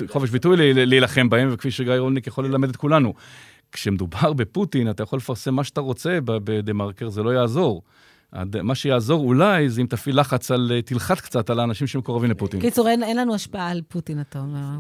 חופש 0.08 0.30
ביטוי 0.30 0.74
להילחם 0.74 1.28
בהם, 1.28 1.48
וכפי 1.52 1.70
שגיא 1.70 1.94
רולניק 1.94 2.28
יכול 2.36 2.46
ללמד 2.46 2.68
את 2.68 2.76
כולנו. 2.76 3.14
כשמדובר 3.72 4.32
בפוטין, 4.32 4.90
אתה 4.90 5.02
יכול 5.02 5.16
לפרסם 5.16 5.54
מה 5.54 5.64
שאתה 5.64 5.80
רוצה 5.80 6.18
בדה-מרקר, 6.24 7.08
זה 7.08 7.22
לא 7.22 7.30
יעזור. 7.30 7.82
מה 8.62 8.74
שיעזור 8.74 9.24
אולי 9.24 9.68
זה 9.68 9.80
אם 9.80 9.86
תפעיל 9.86 10.20
לחץ 10.20 10.50
על, 10.50 10.72
תלחץ 10.84 11.20
קצת 11.20 11.50
על 11.50 11.60
האנשים 11.60 11.86
שמקורבים 11.86 12.30
לפוטין. 12.30 12.60
קיצור, 12.60 12.88
אין, 12.88 13.02
אין 13.02 13.16
לנו 13.16 13.34
השפעה 13.34 13.70
על 13.70 13.82
פוטין, 13.88 14.20
אתה 14.20 14.38
אומר. 14.38 14.78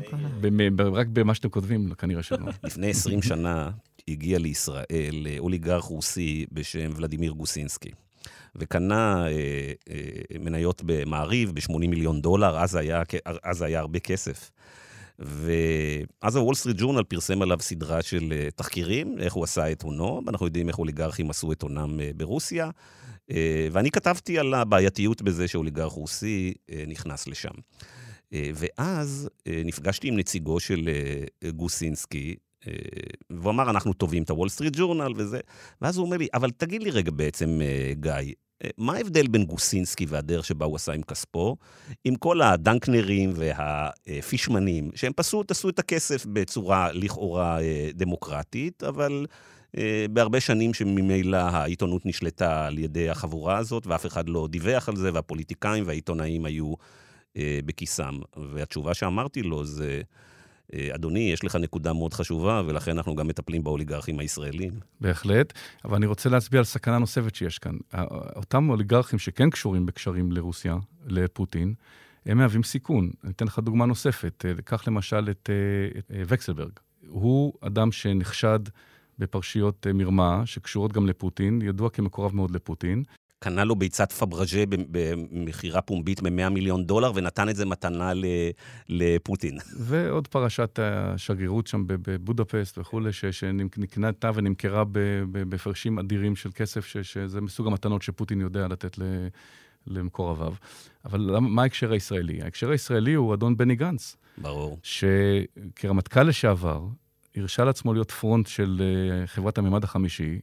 רק 0.94 1.06
במה 1.12 1.34
שאתם 1.34 1.48
כותבים, 1.48 1.94
כנראה 1.98 2.22
שלא. 2.22 2.46
לפני 2.64 2.90
20 2.90 3.22
שנה 3.22 3.70
הגיע 4.08 4.38
לישראל 4.38 5.26
אוליגרך 5.38 5.84
רוסי 5.84 6.46
בשם 6.52 6.90
ולדימיר 6.96 7.32
גוסינסקי. 7.32 7.90
וקנה 8.56 9.26
אה, 9.26 9.30
אה, 9.90 10.38
מניות 10.40 10.82
במעריב 10.84 11.52
ב-80 11.54 11.78
מיליון 11.78 12.20
דולר, 12.20 12.58
אז 12.58 12.74
היה, 12.74 13.02
אז 13.42 13.62
היה 13.62 13.80
הרבה 13.80 13.98
כסף. 13.98 14.50
ואז 15.18 16.36
הוול 16.36 16.54
סטריט 16.54 16.76
ג'ורנל 16.80 17.02
פרסם 17.02 17.42
עליו 17.42 17.58
סדרה 17.60 18.02
של 18.02 18.32
אה, 18.32 18.48
תחקירים, 18.56 19.18
איך 19.18 19.32
הוא 19.32 19.44
עשה 19.44 19.72
את 19.72 19.82
הונו, 19.82 20.22
ואנחנו 20.26 20.46
יודעים 20.46 20.68
איך 20.68 20.78
אוליגרכים 20.78 21.30
עשו 21.30 21.52
את 21.52 21.62
הונם 21.62 22.00
אה, 22.00 22.10
ברוסיה. 22.16 22.70
אה, 23.30 23.68
ואני 23.72 23.90
כתבתי 23.90 24.38
על 24.38 24.54
הבעייתיות 24.54 25.22
בזה 25.22 25.48
שאוליגרך 25.48 25.92
רוסי 25.92 26.54
נכנס 26.86 27.26
לשם. 27.26 27.50
ואז 28.32 29.28
נפגשתי 29.64 30.08
עם 30.08 30.16
נציגו 30.16 30.60
של 30.60 30.88
גוסינסקי, 31.50 32.36
והוא 33.30 33.50
אמר, 33.50 33.70
אנחנו 33.70 33.92
תובעים 33.92 34.22
את 34.22 34.30
הוול 34.30 34.48
סטריט 34.48 34.76
ג'ורנל 34.76 35.12
וזה, 35.16 35.40
ואז 35.82 35.96
הוא 35.96 36.06
אומר 36.06 36.16
לי, 36.16 36.28
אבל 36.34 36.50
תגיד 36.50 36.82
לי 36.82 36.90
רגע 36.90 37.10
בעצם, 37.10 37.60
גיא, 37.92 38.12
מה 38.78 38.94
ההבדל 38.94 39.26
בין 39.26 39.44
גוסינסקי 39.44 40.06
והדרך 40.08 40.44
שבה 40.44 40.66
הוא 40.66 40.76
עשה 40.76 40.92
עם 40.92 41.02
כספו, 41.02 41.56
עם 42.04 42.14
כל 42.14 42.42
הדנקנרים 42.42 43.32
והפישמנים, 43.34 44.90
שהם 44.94 45.12
פשוט 45.16 45.50
עשו 45.50 45.68
את 45.68 45.78
הכסף 45.78 46.26
בצורה 46.26 46.92
לכאורה 46.92 47.60
אה, 47.60 47.88
דמוקרטית, 47.94 48.82
אבל 48.82 49.26
אה, 49.76 50.06
בהרבה 50.10 50.40
שנים 50.40 50.74
שממילא 50.74 51.36
העיתונות 51.36 52.06
נשלטה 52.06 52.66
על 52.66 52.78
ידי 52.78 53.10
החבורה 53.10 53.58
הזאת, 53.58 53.86
ואף 53.86 54.06
אחד 54.06 54.28
לא 54.28 54.48
דיווח 54.50 54.88
על 54.88 54.96
זה, 54.96 55.10
והפוליטיקאים 55.14 55.84
והעיתונאים 55.86 56.44
היו 56.44 56.74
אה, 57.36 57.58
בכיסם. 57.64 58.18
והתשובה 58.52 58.94
שאמרתי 58.94 59.42
לו 59.42 59.64
זה... 59.64 60.02
אה, 60.74 60.94
אדוני, 60.94 61.30
יש 61.32 61.44
לך 61.44 61.56
נקודה 61.56 61.92
מאוד 61.92 62.14
חשובה, 62.14 62.62
ולכן 62.66 62.90
אנחנו 62.90 63.16
גם 63.16 63.28
מטפלים 63.28 63.64
באוליגרכים 63.64 64.18
הישראלים. 64.18 64.72
בהחלט, 65.00 65.52
אבל 65.84 65.96
אני 65.96 66.06
רוצה 66.06 66.28
להצביע 66.28 66.58
על 66.58 66.64
סכנה 66.64 66.98
נוספת 66.98 67.34
שיש 67.34 67.58
כאן. 67.58 67.76
אותם 68.36 68.70
אוליגרכים 68.70 69.18
שכן 69.18 69.50
קשורים 69.50 69.86
בקשרים 69.86 70.32
לרוסיה, 70.32 70.76
לפוטין, 71.06 71.74
הם 72.26 72.38
מהווים 72.38 72.62
סיכון. 72.62 73.10
אני 73.24 73.32
אתן 73.32 73.44
לך 73.46 73.58
דוגמה 73.58 73.86
נוספת. 73.86 74.44
אה, 74.48 74.62
קח 74.64 74.88
למשל 74.88 75.28
את, 75.30 75.50
אה, 75.52 75.98
את 75.98 76.10
וקסלברג. 76.26 76.72
הוא 77.08 77.52
אדם 77.60 77.92
שנחשד 77.92 78.60
בפרשיות 79.18 79.86
מרמה, 79.94 80.42
שקשורות 80.46 80.92
גם 80.92 81.06
לפוטין, 81.06 81.62
ידוע 81.62 81.90
כמקורב 81.90 82.34
מאוד 82.34 82.50
לפוטין. 82.50 83.02
קנה 83.46 83.64
לו 83.64 83.76
ביצת 83.76 84.12
פברג'ה 84.12 84.64
במכירה 84.68 85.82
פומבית 85.82 86.22
מ-100 86.22 86.48
מיליון 86.48 86.84
דולר, 86.84 87.12
ונתן 87.14 87.48
את 87.48 87.56
זה 87.56 87.66
מתנה 87.66 88.12
לפוטין. 88.88 89.58
ועוד 89.78 90.28
פרשת 90.28 90.78
השגרירות 90.82 91.66
שם 91.66 91.84
בבודפסט 91.86 92.78
וכולי, 92.78 93.12
שנקנתה 93.12 94.30
ונמכרה 94.34 94.84
בפרשים 95.32 95.98
אדירים 95.98 96.36
של 96.36 96.50
כסף, 96.54 96.86
שזה 96.86 97.40
מסוג 97.40 97.66
המתנות 97.66 98.02
שפוטין 98.02 98.40
יודע 98.40 98.68
לתת 98.68 98.98
למקורביו. 99.86 100.54
אבל 101.04 101.38
מה 101.40 101.62
ההקשר 101.62 101.92
הישראלי? 101.92 102.42
ההקשר 102.42 102.70
הישראלי 102.70 103.14
הוא 103.14 103.34
אדון 103.34 103.56
בני 103.56 103.76
גנץ. 103.76 104.16
ברור. 104.38 104.78
שכרמטכ"ל 104.82 106.22
לשעבר, 106.22 106.86
הרשה 107.36 107.64
לעצמו 107.64 107.94
להיות 107.94 108.10
פרונט 108.10 108.46
של 108.46 108.82
אה, 108.82 109.26
חברת 109.26 109.58
הממד 109.58 109.84
החמישי, 109.84 110.40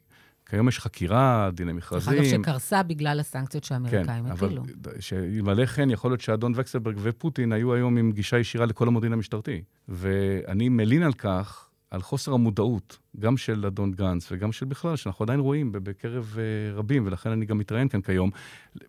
כיום 0.50 0.68
יש 0.68 0.80
חקירה, 0.80 1.50
דיני 1.54 1.74
מכרזים. 1.74 2.14
דרך 2.14 2.34
אגב, 2.34 2.42
שקרסה 2.42 2.84
בגלל 2.84 3.20
הסנקציות 3.20 3.64
שהאמריקאים 3.64 4.26
הטילו. 4.26 4.64
כן, 4.64 4.72
אבל 4.84 5.02
שאלמלא 5.02 5.66
כן, 5.66 5.90
יכול 5.90 6.12
להיות 6.12 6.22
שאדון 6.22 6.54
וקסלברג 6.56 6.96
ופוטין 7.02 7.52
היו 7.52 7.74
היום 7.74 7.98
עם 7.98 8.12
גישה 8.12 8.40
ישירה 8.40 8.66
לכל 8.66 8.88
המודיעין 8.88 9.14
המשטרתי. 9.14 9.64
ואני 9.88 10.70
מלין 10.70 11.04
על 11.04 11.14
כך 11.14 11.63
על 11.94 12.02
חוסר 12.02 12.34
המודעות, 12.34 12.98
גם 13.20 13.38
של 13.38 13.66
אדון 13.66 13.92
גנץ 13.92 14.32
וגם 14.32 14.52
של 14.52 14.66
בכלל, 14.66 14.96
שאנחנו 14.96 15.24
עדיין 15.24 15.40
רואים 15.40 15.72
בקרב 15.72 16.36
uh, 16.36 16.78
רבים, 16.78 17.06
ולכן 17.06 17.30
אני 17.30 17.46
גם 17.46 17.58
מתראיין 17.58 17.88
כאן 17.88 18.02
כיום, 18.02 18.30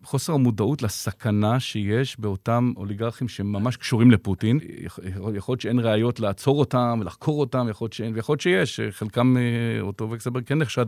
חוסר 0.03 0.33
המודעות 0.33 0.81
לסכנה 0.81 1.59
שיש 1.59 2.19
באותם 2.19 2.73
אוליגרכים 2.77 3.27
שממש 3.27 3.77
קשורים 3.77 4.11
לפוטין. 4.11 4.59
יכול, 4.83 5.03
להיות 5.51 5.61
שאין 5.61 5.79
ראיות 5.79 6.19
לעצור 6.19 6.59
אותם 6.59 6.97
ולחקור 7.01 7.39
אותם, 7.39 7.67
יכול 7.69 7.85
להיות 7.85 7.93
שאין, 7.93 8.15
ויכול 8.15 8.33
להיות 8.33 8.41
שיש, 8.41 8.79
חלקם, 8.89 9.35
uh, 9.37 9.81
אותו 9.81 10.11
וקסלברג 10.11 10.43
כן 10.45 10.57
נחשד 10.57 10.85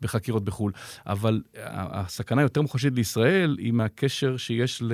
בחקירות 0.00 0.44
בחו"ל, 0.44 0.72
אבל 1.06 1.42
הסכנה 1.56 2.40
היותר 2.40 2.62
מוחשית 2.62 2.94
לישראל 2.94 3.56
היא 3.58 3.72
מהקשר 3.72 4.36
שיש 4.36 4.82
ל, 4.82 4.92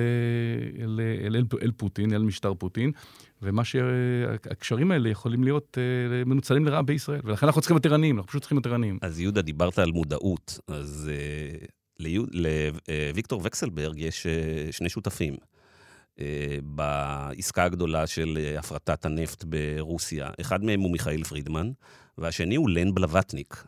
ל, 0.85 1.01
אל, 1.25 1.35
אל, 1.35 1.43
אל 1.61 1.71
פוטין, 1.71 2.13
אל 2.13 2.21
משטר 2.21 2.53
פוטין. 2.53 2.91
ומה 3.41 3.63
שהקשרים 3.63 4.91
האלה 4.91 5.09
יכולים 5.09 5.43
להיות 5.43 5.77
uh, 5.77 6.29
מנוצלים 6.29 6.65
לרעה 6.65 6.81
בישראל. 6.81 7.21
ולכן 7.23 7.45
אנחנו 7.45 7.61
צריכים 7.61 7.77
יותר 7.77 7.93
עניים, 7.93 8.17
אנחנו 8.17 8.29
פשוט 8.29 8.41
צריכים 8.41 8.57
יותר 8.57 8.73
עניים. 8.73 8.99
אז 9.01 9.19
יהודה, 9.19 9.41
דיברת 9.41 9.79
על 9.79 9.91
מודעות. 9.91 10.59
אז 10.67 11.11
uh, 11.59 11.65
לוויקטור 11.99 13.41
וקסלברג 13.43 13.99
יש 13.99 14.27
שני 14.71 14.89
שותפים. 14.89 15.35
בעסקה 16.63 17.63
הגדולה 17.63 18.07
של 18.07 18.55
הפרטת 18.59 19.05
הנפט 19.05 19.43
ברוסיה. 19.43 20.29
אחד 20.41 20.63
מהם 20.63 20.79
הוא 20.79 20.91
מיכאל 20.91 21.23
פרידמן, 21.23 21.71
והשני 22.17 22.55
הוא 22.55 22.69
לן 22.69 22.93
בלווטניק. 22.93 23.63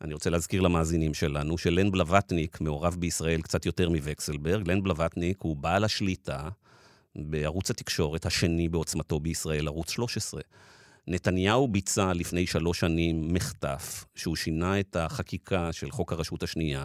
אני 0.00 0.14
רוצה 0.14 0.30
להזכיר 0.30 0.60
למאזינים 0.60 1.14
שלנו 1.14 1.58
שלן 1.58 1.90
בלווטניק 1.90 2.60
מעורב 2.60 2.96
בישראל 2.98 3.42
קצת 3.42 3.66
יותר 3.66 3.90
מווקסלברג. 3.90 4.70
לן 4.70 4.82
בלווטניק 4.82 5.38
הוא 5.42 5.56
בעל 5.56 5.84
השליטה 5.84 6.48
בערוץ 7.16 7.70
התקשורת 7.70 8.26
השני 8.26 8.68
בעוצמתו 8.68 9.20
בישראל, 9.20 9.66
ערוץ 9.66 9.90
13. 9.90 10.40
נתניהו 11.06 11.68
ביצע 11.68 12.12
לפני 12.12 12.46
שלוש 12.46 12.80
שנים 12.80 13.34
מחטף, 13.34 14.04
שהוא 14.14 14.36
שינה 14.36 14.80
את 14.80 14.96
החקיקה 14.96 15.72
של 15.72 15.90
חוק 15.90 16.12
הרשות 16.12 16.42
השנייה, 16.42 16.84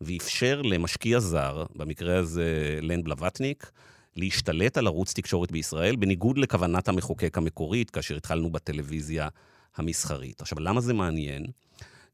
ואפשר 0.00 0.62
למשקיע 0.62 1.20
זר, 1.20 1.64
במקרה 1.74 2.18
הזה 2.18 2.78
לן 2.82 3.02
בלווטניק, 3.02 3.70
להשתלט 4.16 4.78
על 4.78 4.86
ערוץ 4.86 5.12
תקשורת 5.12 5.52
בישראל, 5.52 5.96
בניגוד 5.96 6.38
לכוונת 6.38 6.88
המחוקק 6.88 7.38
המקורית, 7.38 7.90
כאשר 7.90 8.16
התחלנו 8.16 8.50
בטלוויזיה 8.50 9.28
המסחרית. 9.76 10.40
עכשיו, 10.40 10.60
למה 10.60 10.80
זה 10.80 10.94
מעניין? 10.94 11.46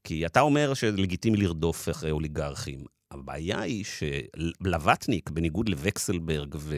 כי 0.04 0.26
אתה 0.26 0.40
אומר 0.40 0.74
שלגיטימי 0.74 1.36
לרדוף 1.36 1.88
אחרי 1.88 2.10
אוליגרכים. 2.10 2.84
הבעיה 3.10 3.60
היא 3.60 3.84
שבלווטניק, 3.84 5.30
בניגוד 5.30 5.68
לווקסלברג 5.68 6.54
ו... 6.58 6.76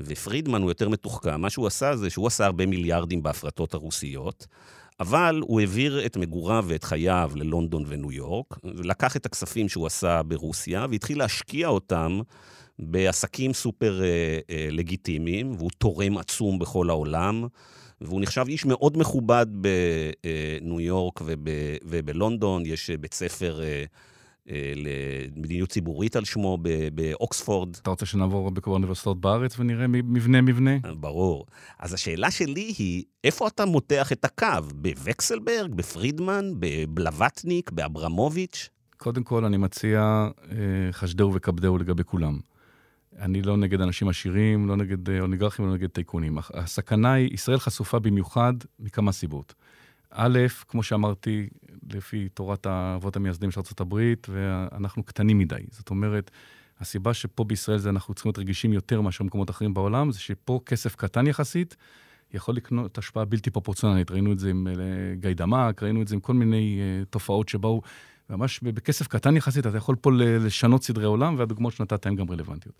ופרידמן 0.00 0.62
הוא 0.62 0.70
יותר 0.70 0.88
מתוחכם. 0.88 1.40
מה 1.40 1.50
שהוא 1.50 1.66
עשה 1.66 1.96
זה 1.96 2.10
שהוא 2.10 2.26
עשה 2.26 2.46
הרבה 2.46 2.66
מיליארדים 2.66 3.22
בהפרטות 3.22 3.74
הרוסיות, 3.74 4.46
אבל 5.00 5.40
הוא 5.42 5.60
העביר 5.60 6.06
את 6.06 6.16
מגוריו 6.16 6.64
ואת 6.68 6.84
חייו 6.84 7.30
ללונדון 7.34 7.84
וניו 7.86 8.12
יורק, 8.12 8.58
לקח 8.64 9.16
את 9.16 9.26
הכספים 9.26 9.68
שהוא 9.68 9.86
עשה 9.86 10.22
ברוסיה 10.22 10.86
והתחיל 10.90 11.18
להשקיע 11.18 11.68
אותם 11.68 12.20
בעסקים 12.78 13.52
סופר 13.52 14.02
אה, 14.02 14.38
אה, 14.50 14.68
לגיטימיים, 14.70 15.52
והוא 15.58 15.70
תורם 15.78 16.18
עצום 16.18 16.58
בכל 16.58 16.90
העולם. 16.90 17.46
והוא 18.00 18.20
נחשב 18.20 18.44
איש 18.48 18.66
מאוד 18.66 18.98
מכובד 18.98 19.46
בניו 19.50 20.80
יורק 20.80 21.20
וב, 21.24 21.48
ובלונדון, 21.84 22.62
יש 22.66 22.90
בית 22.90 23.14
ספר 23.14 23.60
אה, 23.62 23.66
אה, 23.66 23.84
למדיניות 24.76 25.68
ציבורית 25.68 26.16
על 26.16 26.24
שמו 26.24 26.58
באוקספורד. 26.94 27.76
אתה 27.82 27.90
רוצה 27.90 28.06
שנעבור 28.06 28.50
בכל 28.50 28.70
האוניברסיטאות 28.70 29.20
בארץ 29.20 29.58
ונראה 29.58 29.86
מבנה-מבנה? 29.88 30.78
ברור. 31.00 31.46
אז 31.78 31.94
השאלה 31.94 32.30
שלי 32.30 32.74
היא, 32.78 33.04
איפה 33.24 33.48
אתה 33.48 33.64
מותח 33.64 34.12
את 34.12 34.24
הקו? 34.24 34.46
בווקסלברג, 34.74 35.74
בפרידמן, 35.74 36.50
בבלווטניק, 36.58 37.70
באברמוביץ'? 37.70 38.68
קודם 38.96 39.22
כל, 39.22 39.44
אני 39.44 39.56
מציע, 39.56 40.28
אה, 40.50 40.56
חשדהו 40.92 41.34
וכבדהו 41.34 41.78
לגבי 41.78 42.04
כולם. 42.04 42.38
אני 43.18 43.42
לא 43.42 43.56
נגד 43.56 43.80
אנשים 43.80 44.08
עשירים, 44.08 44.68
לא 44.68 44.76
נגד 44.76 45.10
אה, 45.10 45.20
אוליגרכים, 45.20 45.66
לא 45.66 45.74
נגד 45.74 45.88
טייקונים. 45.88 46.38
הסכנה 46.54 47.12
היא, 47.12 47.34
ישראל 47.34 47.58
חשופה 47.58 47.98
במיוחד 47.98 48.52
מכמה 48.80 49.12
סיבות. 49.12 49.54
א', 50.10 50.38
כמו 50.68 50.82
שאמרתי, 50.82 51.48
לפי 51.92 52.28
תורת 52.28 52.66
האבות 52.66 53.16
המייסדים 53.16 53.50
של 53.50 53.60
ארה"ב, 53.60 54.14
ואנחנו 54.28 55.02
קטנים 55.02 55.38
מדי. 55.38 55.62
זאת 55.70 55.90
אומרת, 55.90 56.30
הסיבה 56.80 57.14
שפה 57.14 57.44
בישראל 57.44 57.78
זה 57.78 57.90
אנחנו 57.90 58.14
צריכים 58.14 58.28
להיות 58.28 58.38
רגישים 58.38 58.72
יותר 58.72 59.00
מאשר 59.00 59.24
במקומות 59.24 59.50
אחרים 59.50 59.74
בעולם, 59.74 60.12
זה 60.12 60.20
שפה 60.20 60.60
כסף 60.66 60.96
קטן 60.96 61.26
יחסית 61.26 61.76
יכול 62.34 62.54
לקנות 62.54 62.98
השפעה 62.98 63.24
בלתי 63.24 63.50
פרופורציונלית. 63.50 64.10
ראינו 64.10 64.32
את 64.32 64.38
זה 64.38 64.50
עם 64.50 64.68
אה, 64.68 64.72
גיא 65.14 65.32
דמק, 65.34 65.82
ראינו 65.82 66.02
את 66.02 66.08
זה 66.08 66.14
עם 66.14 66.20
כל 66.20 66.34
מיני 66.34 66.78
uh, 66.78 67.06
תופעות 67.10 67.48
שבאו, 67.48 67.82
ממש 68.30 68.60
בכסף 68.60 69.06
קטן 69.06 69.36
יחסית, 69.36 69.66
אתה 69.66 69.76
יכול 69.76 69.96
פה 69.96 70.10
לשנות 70.12 70.82
סדרי 70.82 71.04
עולם, 71.04 71.34
והדוגמאות 71.38 71.72
שנתת 71.72 72.06
הן 72.06 72.16
גם 72.16 72.30
רלוונטיות. 72.30 72.74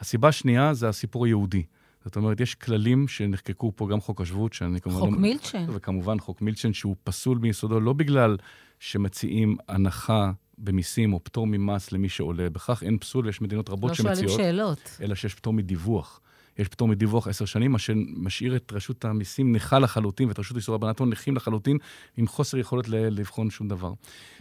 הסיבה 0.00 0.28
השנייה 0.28 0.74
זה 0.74 0.88
הסיפור 0.88 1.24
היהודי. 1.24 1.62
זאת 2.04 2.16
אומרת, 2.16 2.40
יש 2.40 2.54
כללים 2.54 3.08
שנחקקו 3.08 3.72
פה, 3.76 3.88
גם 3.88 4.00
חוק 4.00 4.20
השבות, 4.20 4.52
שאני 4.52 4.80
כמובן... 4.80 5.00
חוק 5.00 5.12
לא... 5.12 5.18
מילצ'ן. 5.18 5.66
וכמובן 5.68 6.18
חוק 6.18 6.42
מילצ'ן, 6.42 6.72
שהוא 6.72 6.96
פסול 7.04 7.38
מיסודו 7.38 7.80
לא 7.80 7.92
בגלל 7.92 8.36
שמציעים 8.78 9.56
הנחה 9.68 10.32
במיסים 10.58 11.12
או 11.12 11.24
פטור 11.24 11.46
ממס 11.46 11.92
למי 11.92 12.08
שעולה. 12.08 12.50
בכך 12.50 12.82
אין 12.82 12.98
פסול, 12.98 13.26
ויש 13.26 13.40
מדינות 13.40 13.70
רבות 13.70 13.90
לא 13.90 13.94
שמציעות. 13.94 14.22
לא 14.22 14.28
שואלים 14.28 14.44
שאלות. 14.44 14.96
אלא 15.00 15.14
שיש 15.14 15.34
פטור 15.34 15.52
מדיווח. 15.52 16.20
יש 16.58 16.68
פטור 16.68 16.88
מדיווח 16.88 17.28
עשר 17.28 17.44
שנים, 17.44 17.72
מה 17.72 17.78
שמשאיר 17.78 18.56
את 18.56 18.72
רשות 18.72 19.04
המיסים 19.04 19.56
נכה 19.56 19.78
לחלוטין, 19.78 20.28
ואת 20.28 20.38
רשות 20.38 20.56
איסור 20.56 20.74
הלבנת 20.74 20.98
הון 20.98 21.10
נכים 21.10 21.36
לחלוטין, 21.36 21.78
עם 22.16 22.26
חוסר 22.26 22.58
יכולת 22.58 22.88
לבחון 22.88 23.50
שום 23.50 23.68
דבר. 23.68 23.92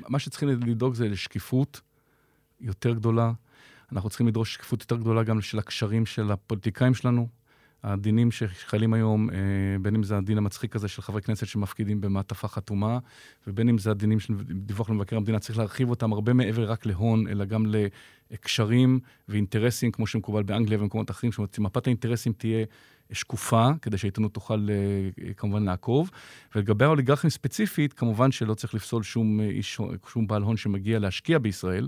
מה 0.07 0.19
שצריכים 0.19 0.49
לדאוג 0.49 0.93
זה 0.93 1.07
לשקיפות 1.07 1.81
יותר 2.61 2.93
גדולה. 2.93 3.31
אנחנו 3.91 4.09
צריכים 4.09 4.27
לדרוש 4.27 4.53
שקיפות 4.53 4.81
יותר 4.81 4.95
גדולה 4.97 5.23
גם 5.23 5.41
של 5.41 5.59
הקשרים 5.59 6.05
של 6.05 6.31
הפוליטיקאים 6.31 6.93
שלנו, 6.93 7.27
הדינים 7.83 8.31
שחלים 8.31 8.93
היום, 8.93 9.29
אה, 9.29 9.35
בין 9.81 9.95
אם 9.95 10.03
זה 10.03 10.17
הדין 10.17 10.37
המצחיק 10.37 10.75
הזה 10.75 10.87
של 10.87 11.01
חברי 11.01 11.21
כנסת 11.21 11.47
שמפקידים 11.47 12.01
במעטפה 12.01 12.47
חתומה, 12.47 12.99
ובין 13.47 13.69
אם 13.69 13.77
זה 13.77 13.91
הדינים 13.91 14.19
של 14.19 14.33
דיווח 14.43 14.89
למבקר 14.89 15.17
המדינה, 15.17 15.39
צריך 15.39 15.57
להרחיב 15.57 15.89
אותם 15.89 16.13
הרבה 16.13 16.33
מעבר 16.33 16.71
רק 16.71 16.85
להון, 16.85 17.27
אלא 17.27 17.45
גם 17.45 17.65
לקשרים 18.31 18.99
ואינטרסים, 19.29 19.91
כמו 19.91 20.07
שמקובל 20.07 20.43
באנגליה 20.43 20.77
ובמקומות 20.77 21.11
אחרים, 21.11 21.31
זאת 21.31 21.37
אומרת, 21.37 21.53
שמפת 21.53 21.87
האינטרסים 21.87 22.33
תהיה 22.33 22.65
שקופה, 23.11 23.69
כדי 23.81 23.97
שהעיתונות 23.97 24.33
תוכל 24.33 24.67
אה, 24.69 25.33
כמובן 25.33 25.63
לעקוב. 25.63 26.11
ולגבי 26.55 26.85
האוליגרכים 26.85 27.29
ספציפית, 27.29 27.93
כמובן 27.93 28.31
שלא 28.31 28.53
צריך 28.53 28.73
לפסול 28.73 29.03
שום, 29.03 29.39
איש, 29.39 29.79
שום 30.07 30.27
בעל 30.27 30.41
הון 30.41 30.57
שמגיע 30.57 30.99
להשקיע 30.99 31.39
בישראל. 31.39 31.87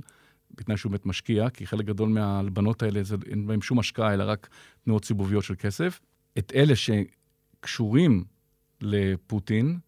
בתנאי 0.58 0.78
שהוא 0.78 0.92
באמת 0.92 1.06
משקיע, 1.06 1.50
כי 1.50 1.68
חלק 1.68 1.86
גדול 1.86 2.10
מההלבנות 2.10 2.84
האלה, 2.84 3.04
זה, 3.04 3.16
אין 3.30 3.48
בהם 3.48 3.62
שום 3.62 3.80
השקעה, 3.80 4.14
אלא 4.14 4.24
רק 4.28 4.50
תנועות 4.84 5.06
סיבוביות 5.06 5.44
של 5.44 5.56
כסף. 5.56 6.00
את 6.38 6.52
אלה 6.56 6.74
שקשורים 6.76 8.24
לפוטין, 8.82 9.80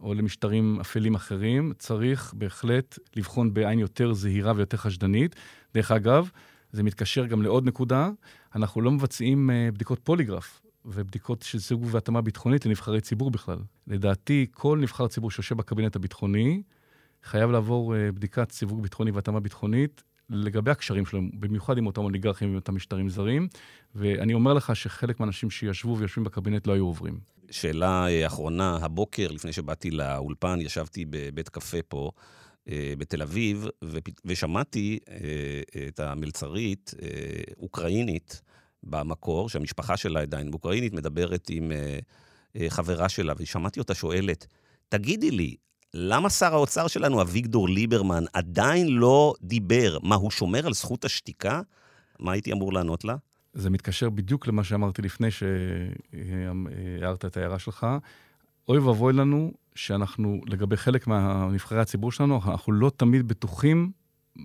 או 0.00 0.14
למשטרים 0.14 0.80
אפלים 0.80 1.14
אחרים, 1.14 1.72
צריך 1.78 2.34
בהחלט 2.36 2.98
לבחון 3.16 3.54
בעין 3.54 3.78
יותר 3.78 4.12
זהירה 4.12 4.52
ויותר 4.56 4.76
חשדנית. 4.76 5.36
דרך 5.74 5.90
אגב, 5.90 6.30
זה 6.72 6.82
מתקשר 6.82 7.26
גם 7.26 7.42
לעוד 7.42 7.66
נקודה, 7.66 8.10
אנחנו 8.54 8.80
לא 8.80 8.90
מבצעים 8.90 9.50
uh, 9.50 9.74
בדיקות 9.74 9.98
פוליגרף 9.98 10.60
ובדיקות 10.84 11.42
של 11.42 11.58
סיווג 11.58 11.88
והתאמה 11.90 12.20
ביטחונית 12.20 12.66
לנבחרי 12.66 13.00
ציבור 13.00 13.30
בכלל. 13.30 13.58
לדעתי, 13.86 14.46
כל 14.50 14.78
נבחר 14.82 15.08
ציבור 15.08 15.30
שיושב 15.30 15.56
בקבינט 15.56 15.96
הביטחוני, 15.96 16.62
חייב 17.22 17.50
לעבור 17.50 17.94
uh, 17.94 18.12
בדיקת 18.14 18.52
סיווג 18.52 18.82
ביטחוני 18.82 19.10
והתאמה 19.10 19.40
ביטחונית 19.40 20.02
לגבי 20.30 20.70
הקשרים 20.70 21.06
שלהם, 21.06 21.30
במיוחד 21.34 21.78
עם 21.78 21.86
אותם 21.86 22.00
אוליגרכים 22.00 22.52
ואותם 22.52 22.74
משטרים 22.74 23.08
זרים, 23.08 23.48
ואני 23.94 24.34
אומר 24.34 24.52
לך 24.54 24.76
שחלק 24.76 25.20
מהאנשים 25.20 25.50
שישבו 25.50 25.98
ויושבים 25.98 26.24
בקבינט 26.24 26.66
לא 26.66 26.72
היו 26.72 26.84
עוברים. 26.84 27.20
שאלה 27.50 28.06
אה, 28.08 28.26
אחרונה, 28.26 28.78
הבוקר, 28.82 29.28
לפני 29.30 29.52
שבאתי 29.52 29.90
לאולפן, 29.90 30.58
ישבתי 30.60 31.04
בבית 31.10 31.48
קפה 31.48 31.78
פה. 31.88 32.10
אה, 32.68 32.92
בתל 32.98 33.22
אביב, 33.22 33.66
ושמעתי 34.24 34.98
את 35.88 36.00
המלצרית, 36.00 36.94
אוקראינית, 37.58 38.42
במקור, 38.82 39.48
שהמשפחה 39.48 39.96
שלה 39.96 40.20
עדיין 40.20 40.50
אוקראינית, 40.52 40.92
מדברת 40.92 41.46
עם 41.50 41.72
חברה 42.68 43.08
שלה, 43.08 43.32
ושמעתי 43.38 43.80
אותה 43.80 43.94
שואלת, 43.94 44.46
תגידי 44.88 45.30
לי, 45.30 45.56
למה 45.94 46.30
שר 46.30 46.54
האוצר 46.54 46.86
שלנו, 46.86 47.22
אביגדור 47.22 47.68
ליברמן, 47.68 48.24
עדיין 48.32 48.88
לא 48.88 49.34
דיבר? 49.42 49.98
מה, 50.02 50.14
הוא 50.14 50.30
שומר 50.30 50.66
על 50.66 50.72
זכות 50.72 51.04
השתיקה? 51.04 51.60
מה 52.18 52.32
הייתי 52.32 52.52
אמור 52.52 52.72
לענות 52.72 53.04
לה? 53.04 53.16
זה 53.54 53.70
מתקשר 53.70 54.10
בדיוק 54.10 54.46
למה 54.46 54.64
שאמרתי 54.64 55.02
לפני 55.02 55.28
שהערת 55.30 57.24
את 57.24 57.36
ההערה 57.36 57.58
שלך. 57.58 57.86
אוי 58.68 58.78
ואבוי 58.78 59.12
לנו 59.12 59.52
שאנחנו, 59.74 60.40
לגבי 60.46 60.76
חלק 60.76 61.06
מהנבחרי 61.06 61.80
הציבור 61.80 62.12
שלנו, 62.12 62.40
אנחנו 62.46 62.72
לא 62.72 62.90
תמיד 62.96 63.28
בטוחים 63.28 63.90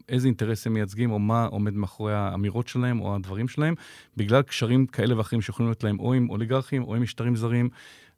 איזה 0.10 0.28
אינטרס 0.28 0.68
הם 0.68 0.74
מייצגים, 0.74 1.12
או 1.12 1.20
מה 1.20 1.46
עומד 1.46 1.74
מאחורי 1.74 2.14
האמירות 2.14 2.68
שלהם, 2.68 3.02
או 3.02 3.16
הדברים 3.16 3.48
שלהם, 3.48 3.76
בגלל 4.18 4.42
קשרים 4.42 4.86
כאלה 4.86 5.18
ואחרים 5.18 5.42
שיכולים 5.42 5.70
להיות 5.70 5.84
להם 5.84 6.00
או 6.00 6.14
עם 6.14 6.30
אוליגרכים, 6.30 6.84
או 6.84 6.96
עם 6.96 7.02
משטרים 7.02 7.36
זרים, 7.36 7.70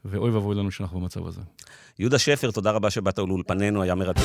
ואוי 0.05 0.31
ואבוי 0.31 0.55
לנו 0.55 0.71
שאנחנו 0.71 0.99
במצב 0.99 1.27
הזה. 1.27 1.41
יהודה 1.99 2.19
שפר, 2.19 2.51
תודה 2.51 2.71
רבה 2.71 2.89
שבאת 2.89 3.17
לאולפנינו, 3.17 3.81
היה 3.81 3.95
מרתק. 3.95 4.21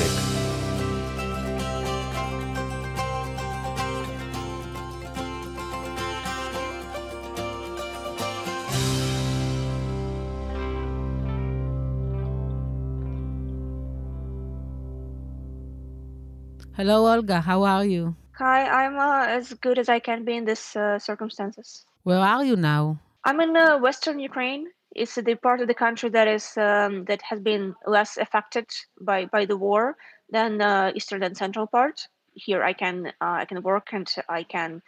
Hello, 16.76 17.04
Olga. 17.12 17.38
How 17.42 17.60
are 17.62 17.84
you? 17.84 18.14
Hi, 18.38 18.60
I'm 18.80 18.96
uh, 18.96 19.38
as 19.38 19.52
good 19.64 19.78
as 19.78 19.90
I 19.90 19.98
can 19.98 20.24
be 20.24 20.34
in 20.40 20.46
this 20.46 20.74
uh, 20.74 20.98
circumstances. 20.98 21.84
Where 22.04 22.22
are 22.32 22.42
you 22.42 22.56
now? 22.56 22.82
I'm 23.26 23.38
in 23.46 23.54
uh, 23.54 23.76
Western 23.86 24.18
Ukraine. 24.18 24.64
It's 24.94 25.14
the 25.14 25.34
part 25.36 25.60
of 25.60 25.68
the 25.68 25.74
country 25.74 26.08
that 26.10 26.28
is 26.28 26.56
um, 26.56 27.04
that 27.04 27.22
has 27.22 27.40
been 27.40 27.74
less 27.86 28.16
affected 28.16 28.66
by 29.00 29.26
by 29.26 29.44
the 29.44 29.56
war 29.56 29.96
than 30.30 30.58
the 30.58 30.92
eastern 30.94 31.22
and 31.22 31.36
central 31.36 31.66
part. 31.66 32.08
Here, 32.34 32.62
I 32.62 32.72
can 32.72 33.06
uh, 33.20 33.38
I 33.42 33.44
can 33.44 33.62
work 33.62 33.88
and 33.92 34.08
I 34.28 34.42
can 34.44 34.82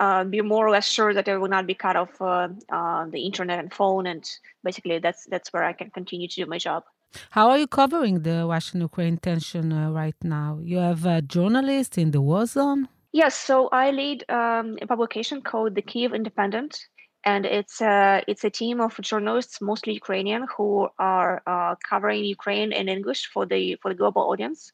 uh, 0.00 0.24
be 0.24 0.40
more 0.40 0.66
or 0.66 0.70
less 0.70 0.88
sure 0.88 1.12
that 1.14 1.28
I 1.28 1.36
will 1.36 1.48
not 1.48 1.66
be 1.66 1.74
cut 1.74 1.96
off 1.96 2.20
uh, 2.20 2.48
uh, 2.70 3.06
the 3.06 3.22
internet 3.22 3.58
and 3.58 3.72
phone, 3.72 4.06
and 4.06 4.24
basically 4.62 4.98
that's 4.98 5.26
that's 5.26 5.52
where 5.52 5.64
I 5.64 5.72
can 5.72 5.90
continue 5.90 6.28
to 6.28 6.34
do 6.34 6.46
my 6.46 6.58
job. 6.58 6.84
How 7.30 7.48
are 7.50 7.58
you 7.58 7.66
covering 7.66 8.22
the 8.22 8.46
Russian-Ukraine 8.46 9.16
tension 9.18 9.72
uh, 9.72 9.90
right 9.90 10.16
now? 10.22 10.58
You 10.62 10.78
have 10.78 11.06
a 11.06 11.22
journalist 11.22 11.96
in 11.96 12.10
the 12.10 12.20
war 12.20 12.44
zone. 12.46 12.88
Yes, 13.12 13.34
so 13.34 13.68
I 13.72 13.90
lead 13.90 14.24
um, 14.28 14.76
a 14.82 14.86
publication 14.86 15.40
called 15.40 15.74
the 15.74 15.82
Kiev 15.82 16.12
Independent, 16.12 16.86
and 17.24 17.44
it's 17.44 17.80
a 17.80 18.22
it's 18.26 18.44
a 18.44 18.50
team 18.50 18.80
of 18.80 18.98
journalists, 19.00 19.60
mostly 19.60 19.92
Ukrainian, 19.94 20.46
who 20.56 20.88
are 20.98 21.42
uh, 21.46 21.74
covering 21.88 22.24
Ukraine 22.24 22.72
in 22.72 22.88
English 22.88 23.26
for 23.32 23.46
the 23.46 23.76
for 23.82 23.88
the 23.90 23.98
global 23.98 24.22
audience. 24.22 24.72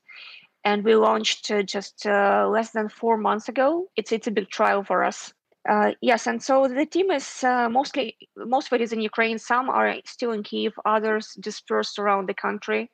And 0.65 0.83
we 0.85 0.95
launched 0.95 1.51
uh, 1.51 1.63
just 1.63 2.07
uh, 2.07 2.49
less 2.51 2.71
than 2.71 2.89
four 2.89 3.17
months 3.17 3.49
ago. 3.49 3.87
It's 3.97 4.13
it's 4.13 4.27
a 4.27 4.31
big 4.31 4.49
trial 4.51 4.83
for 4.85 5.05
us. 5.05 5.33
Uh, 5.69 5.93
yes, 6.03 6.27
and 6.27 6.43
so 6.43 6.69
the 6.69 6.87
team 6.87 7.11
is 7.11 7.43
uh, 7.43 7.69
mostly 7.71 8.17
most 8.37 8.67
of 8.69 8.75
it 8.75 8.83
is 8.83 8.93
in 8.93 9.01
Ukraine. 9.01 9.39
Some 9.39 9.71
are 9.71 9.95
still 10.05 10.33
in 10.33 10.43
Kiev, 10.43 10.73
others 10.85 11.27
dispersed 11.41 11.99
around 11.99 12.29
the 12.29 12.35
country, 12.35 12.91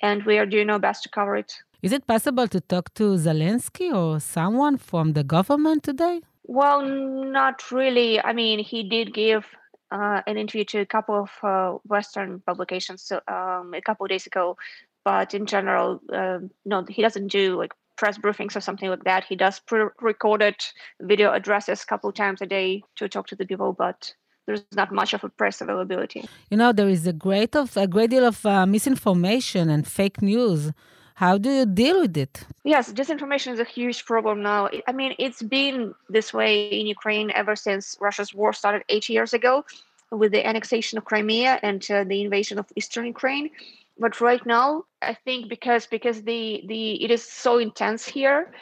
and 0.00 0.24
we 0.24 0.38
are 0.38 0.46
doing 0.46 0.70
our 0.70 0.78
best 0.78 1.02
to 1.04 1.10
cover 1.10 1.36
it. 1.36 1.52
Is 1.82 1.92
it 1.92 2.06
possible 2.06 2.48
to 2.48 2.60
talk 2.60 2.94
to 2.94 3.04
Zelensky 3.16 3.92
or 3.92 4.20
someone 4.20 4.76
from 4.78 5.12
the 5.12 5.24
government 5.24 5.82
today? 5.82 6.22
Well, 6.44 6.82
not 6.82 7.70
really. 7.70 8.20
I 8.20 8.32
mean, 8.32 8.58
he 8.58 8.82
did 8.82 9.14
give 9.14 9.46
uh, 9.90 10.22
an 10.26 10.36
interview 10.36 10.64
to 10.64 10.80
a 10.80 10.86
couple 10.86 11.22
of 11.22 11.30
uh, 11.42 11.78
Western 11.86 12.40
publications 12.40 13.12
um, 13.28 13.74
a 13.74 13.80
couple 13.80 14.06
days 14.06 14.26
ago, 14.26 14.56
but 15.04 15.34
in 15.34 15.46
general, 15.46 16.00
uh, 16.12 16.38
no, 16.64 16.84
he 16.88 17.02
doesn't 17.02 17.28
do 17.28 17.56
like 17.56 17.72
press 17.96 18.18
briefings 18.18 18.56
or 18.56 18.60
something 18.60 18.88
like 18.88 19.04
that. 19.04 19.24
He 19.24 19.36
does 19.36 19.60
pre-recorded 19.60 20.56
video 21.00 21.32
addresses 21.32 21.82
a 21.82 21.86
couple 21.86 22.10
times 22.12 22.40
a 22.42 22.46
day 22.46 22.82
to 22.96 23.08
talk 23.08 23.26
to 23.28 23.36
the 23.36 23.46
people, 23.46 23.72
but 23.72 24.12
there's 24.46 24.64
not 24.74 24.92
much 24.92 25.14
of 25.14 25.22
a 25.24 25.28
press 25.28 25.60
availability. 25.60 26.24
You 26.50 26.56
know, 26.56 26.72
there 26.72 26.88
is 26.88 27.06
a 27.06 27.12
great 27.12 27.54
of 27.54 27.76
a 27.76 27.86
great 27.86 28.10
deal 28.10 28.24
of 28.24 28.44
uh, 28.44 28.66
misinformation 28.66 29.70
and 29.70 29.86
fake 29.86 30.20
news. 30.20 30.72
How 31.14 31.38
do 31.38 31.50
you 31.50 31.66
deal 31.66 32.00
with 32.00 32.16
it? 32.16 32.44
Yes, 32.64 32.92
disinformation 32.92 33.52
is 33.52 33.60
a 33.60 33.64
huge 33.64 34.04
problem 34.04 34.42
now. 34.42 34.68
I 34.86 34.92
mean, 34.92 35.14
it's 35.18 35.42
been 35.42 35.94
this 36.08 36.32
way 36.32 36.68
in 36.68 36.86
Ukraine 36.86 37.30
ever 37.34 37.56
since 37.56 37.96
Russia's 38.00 38.34
war 38.34 38.52
started 38.52 38.82
eight 38.88 39.08
years 39.08 39.32
ago 39.32 39.64
with 40.10 40.32
the 40.32 40.46
annexation 40.46 40.98
of 40.98 41.04
Crimea 41.04 41.58
and 41.62 41.84
uh, 41.90 42.04
the 42.04 42.22
invasion 42.22 42.58
of 42.58 42.66
eastern 42.76 43.06
Ukraine. 43.06 43.50
But 43.98 44.20
right 44.20 44.44
now, 44.46 44.84
I 45.00 45.14
think 45.14 45.48
because 45.48 45.86
because 45.86 46.22
the 46.22 46.62
the 46.66 47.02
it 47.04 47.10
is 47.10 47.22
so 47.22 47.58
intense 47.58 48.06
here, 48.06 48.52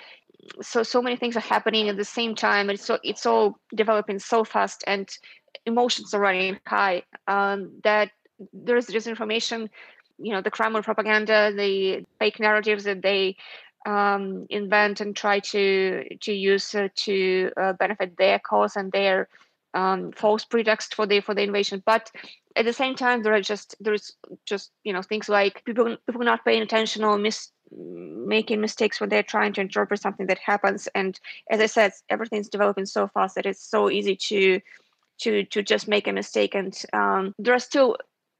so 0.60 0.82
so 0.82 1.00
many 1.00 1.16
things 1.16 1.36
are 1.36 1.40
happening 1.54 1.88
at 1.88 1.96
the 1.96 2.04
same 2.04 2.34
time. 2.34 2.68
It's 2.70 2.84
so 2.84 2.98
it's 3.02 3.26
all 3.26 3.58
developing 3.74 4.18
so 4.18 4.44
fast, 4.44 4.82
and 4.86 5.08
emotions 5.66 6.14
are 6.14 6.20
running 6.20 6.58
high. 6.66 7.04
Um, 7.28 7.70
that 7.84 8.10
there's 8.52 8.86
disinformation 8.86 9.68
you 10.20 10.32
know 10.32 10.40
the 10.40 10.50
Kremlin 10.50 10.82
propaganda, 10.82 11.52
the 11.54 12.04
fake 12.18 12.40
narratives 12.40 12.84
that 12.84 13.02
they 13.02 13.36
um, 13.86 14.46
invent 14.50 15.00
and 15.00 15.16
try 15.16 15.40
to 15.40 16.04
to 16.20 16.32
use 16.32 16.74
uh, 16.74 16.88
to 16.96 17.50
uh, 17.56 17.72
benefit 17.74 18.16
their 18.16 18.38
cause 18.38 18.76
and 18.76 18.92
their 18.92 19.28
um, 19.74 20.12
false 20.12 20.44
pretext 20.44 20.94
for 20.94 21.06
the 21.06 21.20
for 21.20 21.34
the 21.34 21.42
invasion. 21.42 21.82
But 21.84 22.10
at 22.56 22.64
the 22.64 22.72
same 22.72 22.94
time, 22.94 23.22
there 23.22 23.34
are 23.34 23.40
just 23.40 23.74
there's 23.80 24.12
just 24.44 24.70
you 24.84 24.92
know 24.92 25.02
things 25.02 25.28
like 25.28 25.64
people 25.64 25.96
people 26.06 26.24
not 26.24 26.44
paying 26.44 26.62
attention 26.62 27.04
or 27.04 27.16
mis 27.18 27.50
making 27.72 28.60
mistakes 28.60 29.00
when 29.00 29.08
they're 29.08 29.22
trying 29.22 29.52
to 29.52 29.60
interpret 29.60 30.00
something 30.00 30.26
that 30.26 30.38
happens. 30.38 30.88
And 30.94 31.18
as 31.50 31.60
I 31.60 31.66
said, 31.66 31.92
everything's 32.08 32.48
developing 32.48 32.86
so 32.86 33.08
fast 33.08 33.36
that 33.36 33.46
it's 33.46 33.62
so 33.62 33.90
easy 33.90 34.16
to 34.16 34.60
to 35.20 35.44
to 35.44 35.62
just 35.62 35.88
make 35.88 36.08
a 36.08 36.12
mistake. 36.12 36.54
And 36.54 36.76
um, 36.92 37.34
there 37.38 37.54
are 37.54 37.60
still 37.60 37.96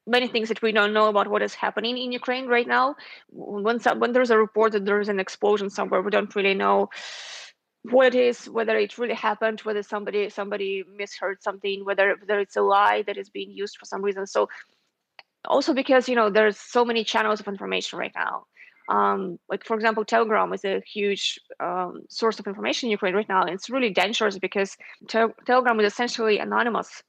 many 0.07 0.29
things 0.29 0.49
that 0.49 0.63
we 0.63 0.73
don't 0.73 0.93
know 0.93 1.09
about 1.09 1.29
what 1.29 1.43
is 1.43 1.55
happening 1.55 1.99
in 1.99 2.13
Ukraine 2.13 2.47
right 2.47 2.67
now. 2.67 2.97
When 3.31 3.79
when 3.79 4.13
there's 4.13 4.31
a 4.31 4.39
report 4.39 4.73
that 4.73 4.85
there's 4.85 5.09
an 5.09 5.21
explosion 5.21 5.71
somewhere, 5.71 6.03
we 6.03 6.11
don't 6.11 6.35
really 6.35 6.55
know 6.55 6.89
what 7.83 8.15
it 8.15 8.15
is, 8.15 8.49
whether 8.49 8.77
it 8.77 8.99
really 8.99 9.15
happened, 9.15 9.61
whether 9.61 9.83
somebody 9.83 10.29
somebody 10.31 10.85
misheard 10.97 11.43
something, 11.43 11.85
whether 11.85 12.17
whether 12.21 12.41
it's 12.41 12.57
a 12.57 12.63
lie 12.63 13.03
that 13.07 13.17
is 13.17 13.31
being 13.31 13.51
used 13.51 13.77
for 13.79 13.87
some 13.87 14.03
reason. 14.03 14.27
So 14.27 14.49
also 15.47 15.73
because 15.73 16.09
you 16.09 16.15
know 16.15 16.31
there's 16.31 16.59
so 16.59 16.85
many 16.85 17.05
channels 17.05 17.41
of 17.41 17.49
information 17.49 17.99
right 17.99 18.13
now. 18.15 18.45
Um, 18.89 19.39
like 19.49 19.65
for 19.65 19.77
example, 19.77 20.05
Telegram 20.05 20.53
is 20.53 20.65
a 20.65 20.81
huge 20.81 21.39
um, 21.61 22.03
source 22.09 22.41
of 22.41 22.47
information 22.47 22.89
in 22.89 22.91
Ukraine 22.91 23.15
right 23.15 23.29
now, 23.29 23.43
and 23.43 23.51
it's 23.51 23.71
really 23.71 23.91
dangerous 23.91 24.39
because 24.39 24.77
te- 25.09 25.35
Telegram 25.47 25.79
is 25.81 25.93
essentially 25.93 26.39
anonymous, 26.39 27.03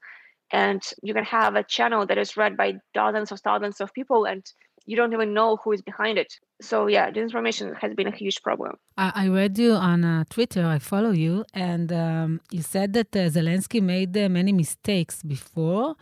and 0.52 0.82
you 1.02 1.14
can 1.14 1.24
have 1.24 1.56
a 1.56 1.64
channel 1.64 2.06
that 2.06 2.18
is 2.18 2.38
read 2.38 2.58
by 2.58 2.76
dozens 2.94 3.32
of 3.32 3.40
thousands 3.40 3.82
of 3.82 3.94
people, 3.94 4.26
and 4.26 4.44
you 4.86 4.96
don't 4.96 5.14
even 5.14 5.34
know 5.34 5.58
who 5.64 5.72
is 5.72 5.82
behind 5.82 6.18
it. 6.18 6.34
So 6.62 6.88
yeah, 6.88 7.12
disinformation 7.12 7.76
has 7.78 7.94
been 7.94 8.08
a 8.08 8.16
huge 8.16 8.42
problem. 8.42 8.78
I, 8.98 9.12
I 9.16 9.28
read 9.28 9.58
you 9.58 9.74
on 9.74 10.04
uh, 10.04 10.24
Twitter. 10.30 10.66
I 10.66 10.80
follow 10.80 11.12
you, 11.12 11.46
and 11.54 11.92
um, 11.92 12.42
you 12.52 12.62
said 12.62 12.94
that 12.94 13.16
uh, 13.16 13.30
Zelensky 13.30 13.82
made 13.82 14.16
uh, 14.18 14.30
many 14.30 14.52
mistakes 14.52 15.24
before. 15.24 15.96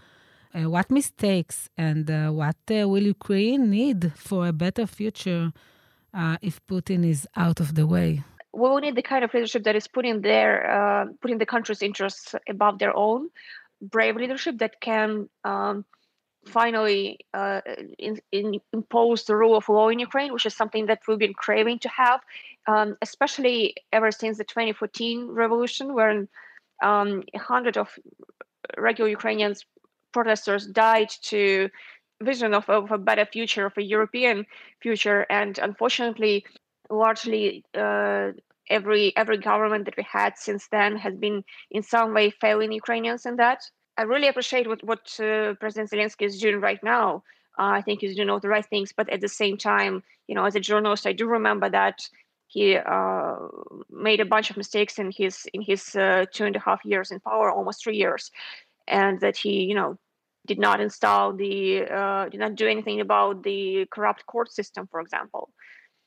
Uh, 0.53 0.67
what 0.67 0.89
mistakes 0.89 1.69
and 1.77 2.09
uh, 2.09 2.29
what 2.29 2.57
uh, 2.71 2.89
will 2.89 3.03
Ukraine 3.03 3.69
need 3.69 4.11
for 4.15 4.47
a 4.47 4.53
better 4.53 4.87
future 4.87 5.51
if 6.41 6.59
Putin 6.65 7.07
is 7.07 7.27
out 7.35 7.59
of 7.59 7.75
the 7.75 7.85
way? 7.85 8.23
We 8.51 8.61
will 8.61 8.79
need 8.79 8.95
the 8.95 9.03
kind 9.03 9.23
of 9.23 9.31
leadership 9.31 9.63
that 9.65 9.75
is 9.75 9.87
putting 9.87 10.21
their 10.21 11.07
putting 11.21 11.37
the 11.37 11.45
country's 11.45 11.83
interests 11.83 12.33
above 12.49 12.79
their 12.79 12.95
own. 12.95 13.29
Brave 13.81 14.15
leadership 14.15 14.57
that 14.59 14.81
can 14.81 15.29
um, 15.43 15.85
finally 16.45 17.19
uh, 17.33 17.61
in, 17.97 18.19
in 18.31 18.59
impose 18.73 19.25
the 19.25 19.35
rule 19.35 19.55
of 19.55 19.69
law 19.69 19.89
in 19.89 19.99
Ukraine, 19.99 20.33
which 20.33 20.45
is 20.45 20.55
something 20.55 20.85
that 20.87 21.01
we've 21.07 21.19
been 21.19 21.33
craving 21.33 21.79
to 21.79 21.89
have, 21.89 22.21
um, 22.67 22.97
especially 23.01 23.75
ever 23.91 24.11
since 24.11 24.37
the 24.37 24.43
2014 24.43 25.27
revolution, 25.27 25.93
when 25.93 26.27
um, 26.83 27.23
a 27.33 27.39
hundred 27.39 27.77
of 27.77 27.89
regular 28.77 29.09
Ukrainians 29.09 29.65
protesters 30.11 30.65
died 30.65 31.09
to 31.21 31.69
vision 32.21 32.53
of, 32.53 32.69
of 32.69 32.91
a 32.91 32.97
better 32.97 33.25
future, 33.25 33.65
of 33.67 33.77
a 33.77 33.83
European 33.83 34.45
future. 34.81 35.25
And 35.29 35.57
unfortunately, 35.57 36.45
largely 36.89 37.63
uh, 37.73 38.31
every 38.69 39.15
every 39.17 39.37
government 39.37 39.85
that 39.85 39.97
we 39.97 40.03
had 40.03 40.37
since 40.37 40.67
then 40.69 40.97
has 40.97 41.15
been 41.15 41.43
in 41.71 41.83
some 41.83 42.13
way 42.13 42.29
failing 42.29 42.71
Ukrainians 42.71 43.25
in 43.25 43.35
that. 43.37 43.63
I 43.97 44.03
really 44.03 44.27
appreciate 44.27 44.67
what 44.67 44.83
what 44.83 45.03
uh, 45.19 45.53
President 45.59 45.89
Zelensky 45.91 46.25
is 46.25 46.39
doing 46.39 46.61
right 46.61 46.83
now. 46.83 47.23
Uh, 47.57 47.73
I 47.79 47.81
think 47.81 47.99
he's 47.99 48.15
doing 48.15 48.29
all 48.29 48.39
the 48.39 48.47
right 48.49 48.65
things, 48.65 48.93
but 48.95 49.09
at 49.09 49.21
the 49.21 49.27
same 49.27 49.57
time, 49.57 50.03
you 50.27 50.35
know, 50.35 50.45
as 50.45 50.55
a 50.55 50.61
journalist, 50.61 51.05
I 51.05 51.13
do 51.13 51.25
remember 51.27 51.69
that 51.69 52.07
he 52.47 52.77
uh, 52.77 53.35
made 53.89 54.21
a 54.21 54.25
bunch 54.25 54.49
of 54.49 54.57
mistakes 54.57 54.97
in 54.97 55.11
his 55.11 55.45
in 55.53 55.61
his 55.61 55.95
uh, 55.95 56.25
two 56.31 56.45
and 56.45 56.55
a 56.55 56.59
half 56.59 56.85
years 56.85 57.11
in 57.11 57.19
power, 57.19 57.51
almost 57.51 57.83
three 57.83 57.97
years 57.97 58.31
and 58.89 59.19
that 59.21 59.37
he, 59.37 59.63
you 59.63 59.75
know, 59.75 59.97
did 60.47 60.59
not 60.59 60.81
install 60.81 61.33
the, 61.33 61.83
uh, 61.83 62.27
did 62.27 62.39
not 62.39 62.55
do 62.55 62.67
anything 62.67 62.99
about 62.99 63.43
the 63.43 63.85
corrupt 63.91 64.25
court 64.25 64.51
system, 64.51 64.87
for 64.89 64.99
example. 64.99 65.49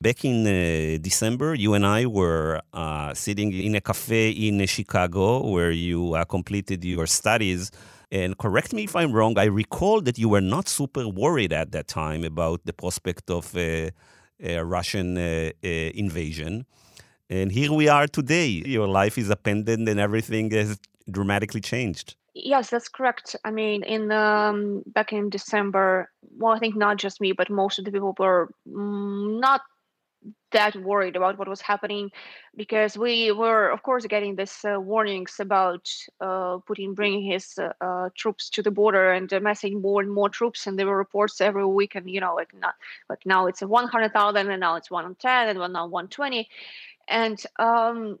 Back 0.03 0.25
in 0.25 0.45
uh, 0.45 0.97
December, 0.99 1.55
you 1.55 1.75
and 1.75 1.85
I 1.85 2.07
were 2.07 2.59
uh, 2.73 3.13
sitting 3.13 3.53
in 3.53 3.73
a 3.75 3.79
cafe 3.79 4.31
in 4.31 4.65
Chicago 4.65 5.47
where 5.47 5.71
you 5.71 6.13
uh, 6.13 6.25
completed 6.25 6.83
your 6.83 7.07
studies. 7.07 7.71
And 8.11 8.37
correct 8.37 8.73
me 8.73 8.83
if 8.83 8.97
I'm 8.97 9.13
wrong, 9.13 9.39
I 9.39 9.45
recall 9.45 10.01
that 10.01 10.17
you 10.17 10.27
were 10.27 10.41
not 10.41 10.67
super 10.67 11.07
worried 11.07 11.53
at 11.53 11.71
that 11.71 11.87
time 11.87 12.25
about 12.25 12.65
the 12.65 12.73
prospect 12.73 13.29
of 13.29 13.55
a 13.55 13.91
Russian 14.41 15.17
uh, 15.17 15.51
uh, 15.63 15.67
invasion. 16.03 16.65
And 17.29 17.49
here 17.49 17.71
we 17.71 17.87
are 17.87 18.07
today. 18.07 18.47
Your 18.47 18.89
life 18.89 19.17
is 19.17 19.29
appended 19.29 19.79
and 19.87 19.99
everything 20.01 20.51
has 20.51 20.79
dramatically 21.09 21.61
changed. 21.61 22.17
Yes, 22.33 22.71
that's 22.71 22.89
correct. 22.89 23.37
I 23.45 23.51
mean, 23.51 23.83
in 23.83 24.11
um, 24.11 24.83
back 24.87 25.13
in 25.13 25.29
December, 25.29 26.09
well, 26.37 26.51
I 26.51 26.59
think 26.59 26.75
not 26.75 26.97
just 26.97 27.21
me, 27.21 27.31
but 27.31 27.49
most 27.49 27.79
of 27.79 27.85
the 27.85 27.91
people 27.91 28.13
were 28.19 28.49
mm, 28.67 29.39
not 29.39 29.61
that 30.53 30.75
worried 30.77 31.15
about 31.15 31.37
what 31.37 31.47
was 31.47 31.61
happening 31.61 32.11
because 32.55 32.97
we 32.97 33.31
were, 33.31 33.69
of 33.69 33.83
course, 33.83 34.05
getting 34.05 34.35
these 34.35 34.63
uh, 34.63 34.79
warnings 34.79 35.39
about 35.39 35.89
uh, 36.21 36.57
Putin 36.67 36.95
bringing 36.95 37.23
his 37.23 37.57
uh, 37.57 37.73
uh 37.81 38.09
troops 38.15 38.49
to 38.51 38.61
the 38.61 38.71
border 38.71 39.11
and 39.11 39.31
amassing 39.33 39.81
more 39.81 40.01
and 40.01 40.11
more 40.11 40.29
troops. 40.29 40.65
And 40.65 40.77
there 40.77 40.87
were 40.87 40.97
reports 40.97 41.41
every 41.41 41.65
week, 41.65 41.95
and 41.95 42.09
you 42.09 42.21
know, 42.21 42.35
like 42.35 42.53
not 42.53 42.75
like 43.09 43.25
now 43.25 43.47
it's 43.47 43.61
100,000, 43.61 44.49
and 44.49 44.59
now 44.59 44.75
it's 44.75 44.89
110, 44.89 45.49
and 45.49 45.73
now 45.73 45.87
120. 45.87 46.47
And 47.07 47.43
um, 47.59 48.19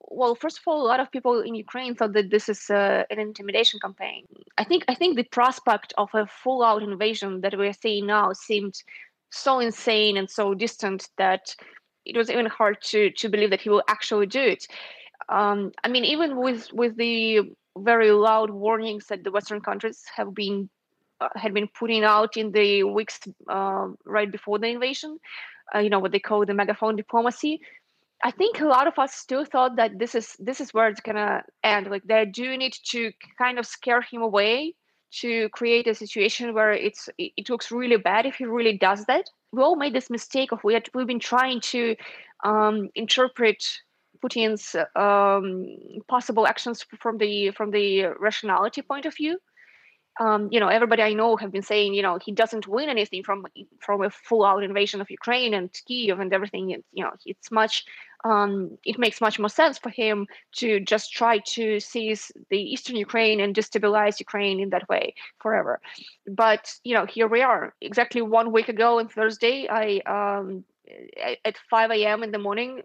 well, 0.00 0.34
first 0.34 0.58
of 0.58 0.62
all, 0.66 0.82
a 0.82 0.88
lot 0.88 1.00
of 1.00 1.10
people 1.10 1.40
in 1.40 1.54
Ukraine 1.54 1.94
thought 1.94 2.12
that 2.12 2.30
this 2.30 2.48
is 2.48 2.70
uh, 2.70 3.04
an 3.10 3.18
intimidation 3.18 3.80
campaign. 3.80 4.24
I 4.58 4.64
think 4.64 4.84
I 4.88 4.94
think 4.94 5.16
the 5.16 5.24
prospect 5.24 5.92
of 5.98 6.08
a 6.14 6.26
full-out 6.26 6.82
invasion 6.82 7.40
that 7.42 7.58
we 7.58 7.66
are 7.68 7.72
seeing 7.72 8.06
now 8.06 8.32
seemed 8.32 8.82
so 9.30 9.58
insane 9.60 10.16
and 10.16 10.30
so 10.30 10.54
distant 10.54 11.08
that 11.18 11.54
it 12.04 12.16
was 12.16 12.30
even 12.30 12.46
hard 12.46 12.80
to 12.82 13.10
to 13.10 13.28
believe 13.28 13.50
that 13.50 13.60
he 13.60 13.68
will 13.68 13.82
actually 13.88 14.26
do 14.26 14.40
it. 14.40 14.66
Um, 15.28 15.72
I 15.82 15.88
mean, 15.88 16.04
even 16.04 16.36
with 16.36 16.72
with 16.72 16.96
the 16.96 17.42
very 17.78 18.10
loud 18.10 18.50
warnings 18.50 19.06
that 19.06 19.24
the 19.24 19.30
Western 19.30 19.60
countries 19.60 20.02
have 20.16 20.34
been 20.34 20.70
uh, 21.20 21.28
had 21.34 21.52
been 21.52 21.68
putting 21.78 22.04
out 22.04 22.36
in 22.36 22.52
the 22.52 22.84
weeks 22.84 23.20
uh, 23.48 23.88
right 24.04 24.30
before 24.30 24.58
the 24.58 24.68
invasion, 24.68 25.18
uh, 25.74 25.80
you 25.80 25.90
know 25.90 25.98
what 25.98 26.12
they 26.12 26.20
call 26.20 26.44
the 26.46 26.54
megaphone 26.54 26.96
diplomacy. 26.96 27.60
I 28.24 28.30
think 28.30 28.60
a 28.60 28.66
lot 28.66 28.86
of 28.86 28.98
us 28.98 29.14
still 29.14 29.44
thought 29.44 29.76
that 29.76 29.98
this 29.98 30.14
is 30.14 30.36
this 30.38 30.60
is 30.60 30.72
where 30.72 30.88
it's 30.88 31.00
gonna 31.00 31.42
end. 31.62 31.88
Like 31.90 32.04
they're 32.04 32.26
doing 32.26 32.62
it 32.62 32.76
to 32.90 33.12
kind 33.36 33.58
of 33.58 33.66
scare 33.66 34.00
him 34.00 34.22
away, 34.22 34.74
to 35.12 35.48
create 35.50 35.86
a 35.86 35.94
situation 35.94 36.54
where 36.54 36.72
it's 36.72 37.08
it, 37.18 37.48
looks 37.48 37.70
really 37.70 37.96
bad 37.96 38.26
if 38.26 38.36
he 38.36 38.44
really 38.44 38.76
does 38.76 39.04
that. 39.06 39.28
We 39.52 39.62
all 39.62 39.76
made 39.76 39.94
this 39.94 40.10
mistake 40.10 40.52
of 40.52 40.62
we 40.64 40.74
had, 40.74 40.88
we've 40.94 41.06
been 41.06 41.20
trying 41.20 41.60
to 41.60 41.96
um, 42.44 42.90
interpret 42.94 43.64
Putin's 44.22 44.74
um, 44.96 45.66
possible 46.08 46.46
actions 46.46 46.84
from 47.00 47.18
the 47.18 47.50
from 47.52 47.70
the 47.70 48.06
rationality 48.18 48.82
point 48.82 49.06
of 49.06 49.16
view 49.16 49.38
um, 50.18 50.48
you 50.50 50.60
know, 50.60 50.68
everybody 50.68 51.02
I 51.02 51.12
know 51.12 51.36
have 51.36 51.52
been 51.52 51.62
saying, 51.62 51.92
you 51.94 52.02
know, 52.02 52.18
he 52.24 52.32
doesn't 52.32 52.66
win 52.66 52.88
anything 52.88 53.22
from 53.22 53.46
from 53.80 54.02
a 54.02 54.10
full-out 54.10 54.62
invasion 54.62 55.00
of 55.00 55.10
Ukraine 55.10 55.52
and 55.52 55.70
Kiev 55.86 56.20
and 56.20 56.32
everything. 56.32 56.70
It, 56.70 56.84
you 56.92 57.04
know, 57.04 57.12
it's 57.26 57.50
much, 57.50 57.84
um, 58.24 58.78
it 58.84 58.98
makes 58.98 59.20
much 59.20 59.38
more 59.38 59.50
sense 59.50 59.76
for 59.78 59.90
him 59.90 60.26
to 60.56 60.80
just 60.80 61.12
try 61.12 61.38
to 61.54 61.80
seize 61.80 62.32
the 62.48 62.58
eastern 62.58 62.96
Ukraine 62.96 63.40
and 63.40 63.54
destabilize 63.54 64.18
Ukraine 64.18 64.58
in 64.58 64.70
that 64.70 64.88
way 64.88 65.14
forever. 65.38 65.80
But 66.26 66.74
you 66.82 66.94
know, 66.94 67.04
here 67.04 67.28
we 67.28 67.42
are. 67.42 67.74
Exactly 67.82 68.22
one 68.22 68.52
week 68.52 68.70
ago 68.70 68.98
on 68.98 69.08
Thursday, 69.08 69.68
I 69.70 70.00
um, 70.06 70.64
at 71.44 71.58
5 71.68 71.90
a.m. 71.90 72.22
in 72.22 72.30
the 72.30 72.38
morning, 72.38 72.80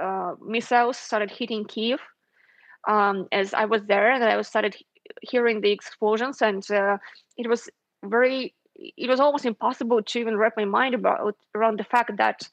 uh, 0.00 0.34
missiles 0.40 0.96
started 0.96 1.30
hitting 1.30 1.64
Kiev. 1.66 2.00
Um, 2.86 3.28
as 3.32 3.54
I 3.54 3.64
was 3.64 3.82
there, 3.84 4.10
and 4.10 4.22
I 4.22 4.36
was 4.36 4.46
started 4.46 4.76
hearing 5.22 5.60
the 5.60 5.70
explosions, 5.70 6.42
and 6.42 6.68
uh, 6.70 6.98
it 7.36 7.48
was 7.48 7.68
very, 8.04 8.54
it 8.74 9.08
was 9.08 9.20
almost 9.20 9.44
impossible 9.44 10.02
to 10.02 10.18
even 10.18 10.36
wrap 10.36 10.54
my 10.56 10.64
mind 10.64 10.94
about 10.94 11.36
around 11.54 11.78
the 11.78 11.84
fact 11.84 12.16
that 12.16 12.48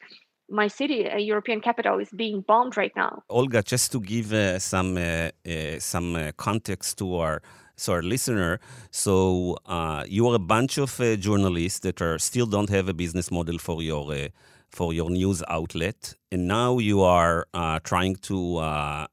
my 0.49 0.67
city, 0.67 1.05
a 1.05 1.19
European 1.19 1.61
capital, 1.61 1.99
is 1.99 2.09
being 2.09 2.41
bombed 2.41 2.75
right 2.77 2.95
now. 2.95 3.23
Olga, 3.29 3.63
just 3.63 3.91
to 3.93 3.99
give 3.99 4.33
uh, 4.33 4.59
some 4.59 4.97
uh, 4.97 5.29
uh, 5.47 5.79
some 5.79 6.15
uh, 6.15 6.31
context 6.37 6.97
to 6.97 7.15
our 7.15 7.41
so 7.77 7.93
our 7.93 8.03
listener, 8.03 8.59
so 8.91 9.57
uh, 9.65 10.03
you 10.07 10.27
are 10.27 10.35
a 10.35 10.39
bunch 10.39 10.77
of 10.77 10.99
journalists 11.19 11.79
that 11.79 12.01
are 12.01 12.19
still 12.19 12.45
don't 12.45 12.69
have 12.69 12.87
a 12.87 12.93
business 12.93 13.31
model 13.31 13.57
for 13.57 13.81
your 13.81 14.29
for 14.69 14.93
your 14.93 15.09
news 15.09 15.41
outlet, 15.47 16.15
and 16.31 16.47
now 16.47 16.77
you 16.77 17.01
are 17.01 17.45
trying 17.83 18.15
to 18.17 18.59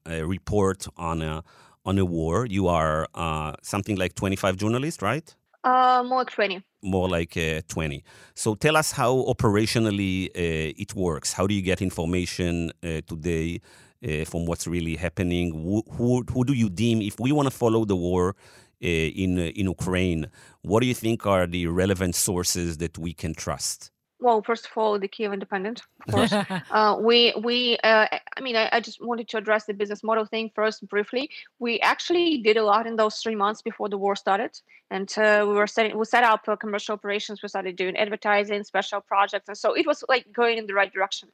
report 0.05 0.87
on 0.97 1.21
a 1.21 1.43
on 1.85 1.97
a 1.97 2.05
war. 2.05 2.45
You 2.45 2.67
are 2.67 3.07
uh, 3.13 3.53
something 3.61 3.95
like 3.95 4.15
25 4.15 4.57
journalists, 4.57 5.01
right? 5.01 5.35
Uh, 5.63 6.03
more 6.05 6.19
like 6.19 6.31
20. 6.31 6.63
More 6.81 7.09
like 7.09 7.35
uh, 7.35 7.61
20. 7.67 8.03
So 8.33 8.55
tell 8.55 8.77
us 8.77 8.91
how 8.91 9.25
operationally 9.27 10.27
uh, 10.29 10.73
it 10.77 10.95
works. 10.95 11.33
How 11.33 11.47
do 11.47 11.53
you 11.53 11.61
get 11.61 11.81
information 11.81 12.71
uh, 12.81 13.01
today 13.05 13.61
uh, 14.03 14.23
from 14.25 14.45
what's 14.45 14.67
really 14.67 14.95
happening? 14.95 15.51
Who, 15.51 15.83
who, 15.91 16.23
who, 16.31 16.45
do 16.45 16.53
you 16.53 16.69
deem, 16.69 17.01
if 17.01 17.19
we 17.19 17.31
want 17.31 17.47
to 17.47 17.55
follow 17.55 17.83
the 17.83 17.95
war 17.95 18.29
uh, 18.29 18.87
in, 18.87 19.37
in 19.37 19.67
Ukraine, 19.67 20.27
what 20.61 20.79
do 20.79 20.87
you 20.87 20.93
think 20.93 21.25
are 21.25 21.45
the 21.45 21.67
relevant 21.67 22.15
sources 22.15 22.77
that 22.77 22.97
we 22.97 23.13
can 23.13 23.33
trust? 23.33 23.91
Well, 24.19 24.41
first 24.41 24.65
of 24.65 24.71
all, 24.75 24.99
the 24.99 25.07
Kiev 25.07 25.31
Independent, 25.33 25.81
of 26.07 26.13
course. 26.13 26.33
uh, 26.71 26.97
we 26.99 27.33
we 27.41 27.77
uh, 27.83 28.07
I 28.37 28.41
mean, 28.41 28.55
I, 28.55 28.69
I, 28.71 28.79
just 28.79 29.03
wanted 29.03 29.29
to 29.29 29.37
address 29.37 29.65
the 29.65 29.73
business 29.73 30.03
model 30.03 30.25
thing 30.25 30.51
first 30.53 30.87
briefly. 30.87 31.29
We 31.59 31.79
actually 31.79 32.39
did 32.39 32.57
a 32.57 32.63
lot 32.63 32.85
in 32.85 32.95
those 32.97 33.17
three 33.17 33.35
months 33.35 33.61
before 33.61 33.87
the 33.87 33.97
war 33.97 34.15
started, 34.15 34.59
and 34.91 35.11
uh, 35.17 35.45
we 35.47 35.53
were 35.53 35.67
setting 35.67 35.97
we 35.97 36.05
set 36.05 36.23
up 36.23 36.47
uh, 36.47 36.55
commercial 36.55 36.93
operations. 36.93 37.41
We 37.41 37.49
started 37.49 37.75
doing 37.75 37.95
advertising, 37.95 38.63
special 38.63 39.01
projects, 39.01 39.47
and 39.47 39.57
so 39.57 39.73
it 39.73 39.87
was 39.87 40.03
like 40.09 40.31
going 40.33 40.57
in 40.57 40.67
the 40.67 40.73
right 40.73 40.91
direction. 40.91 41.29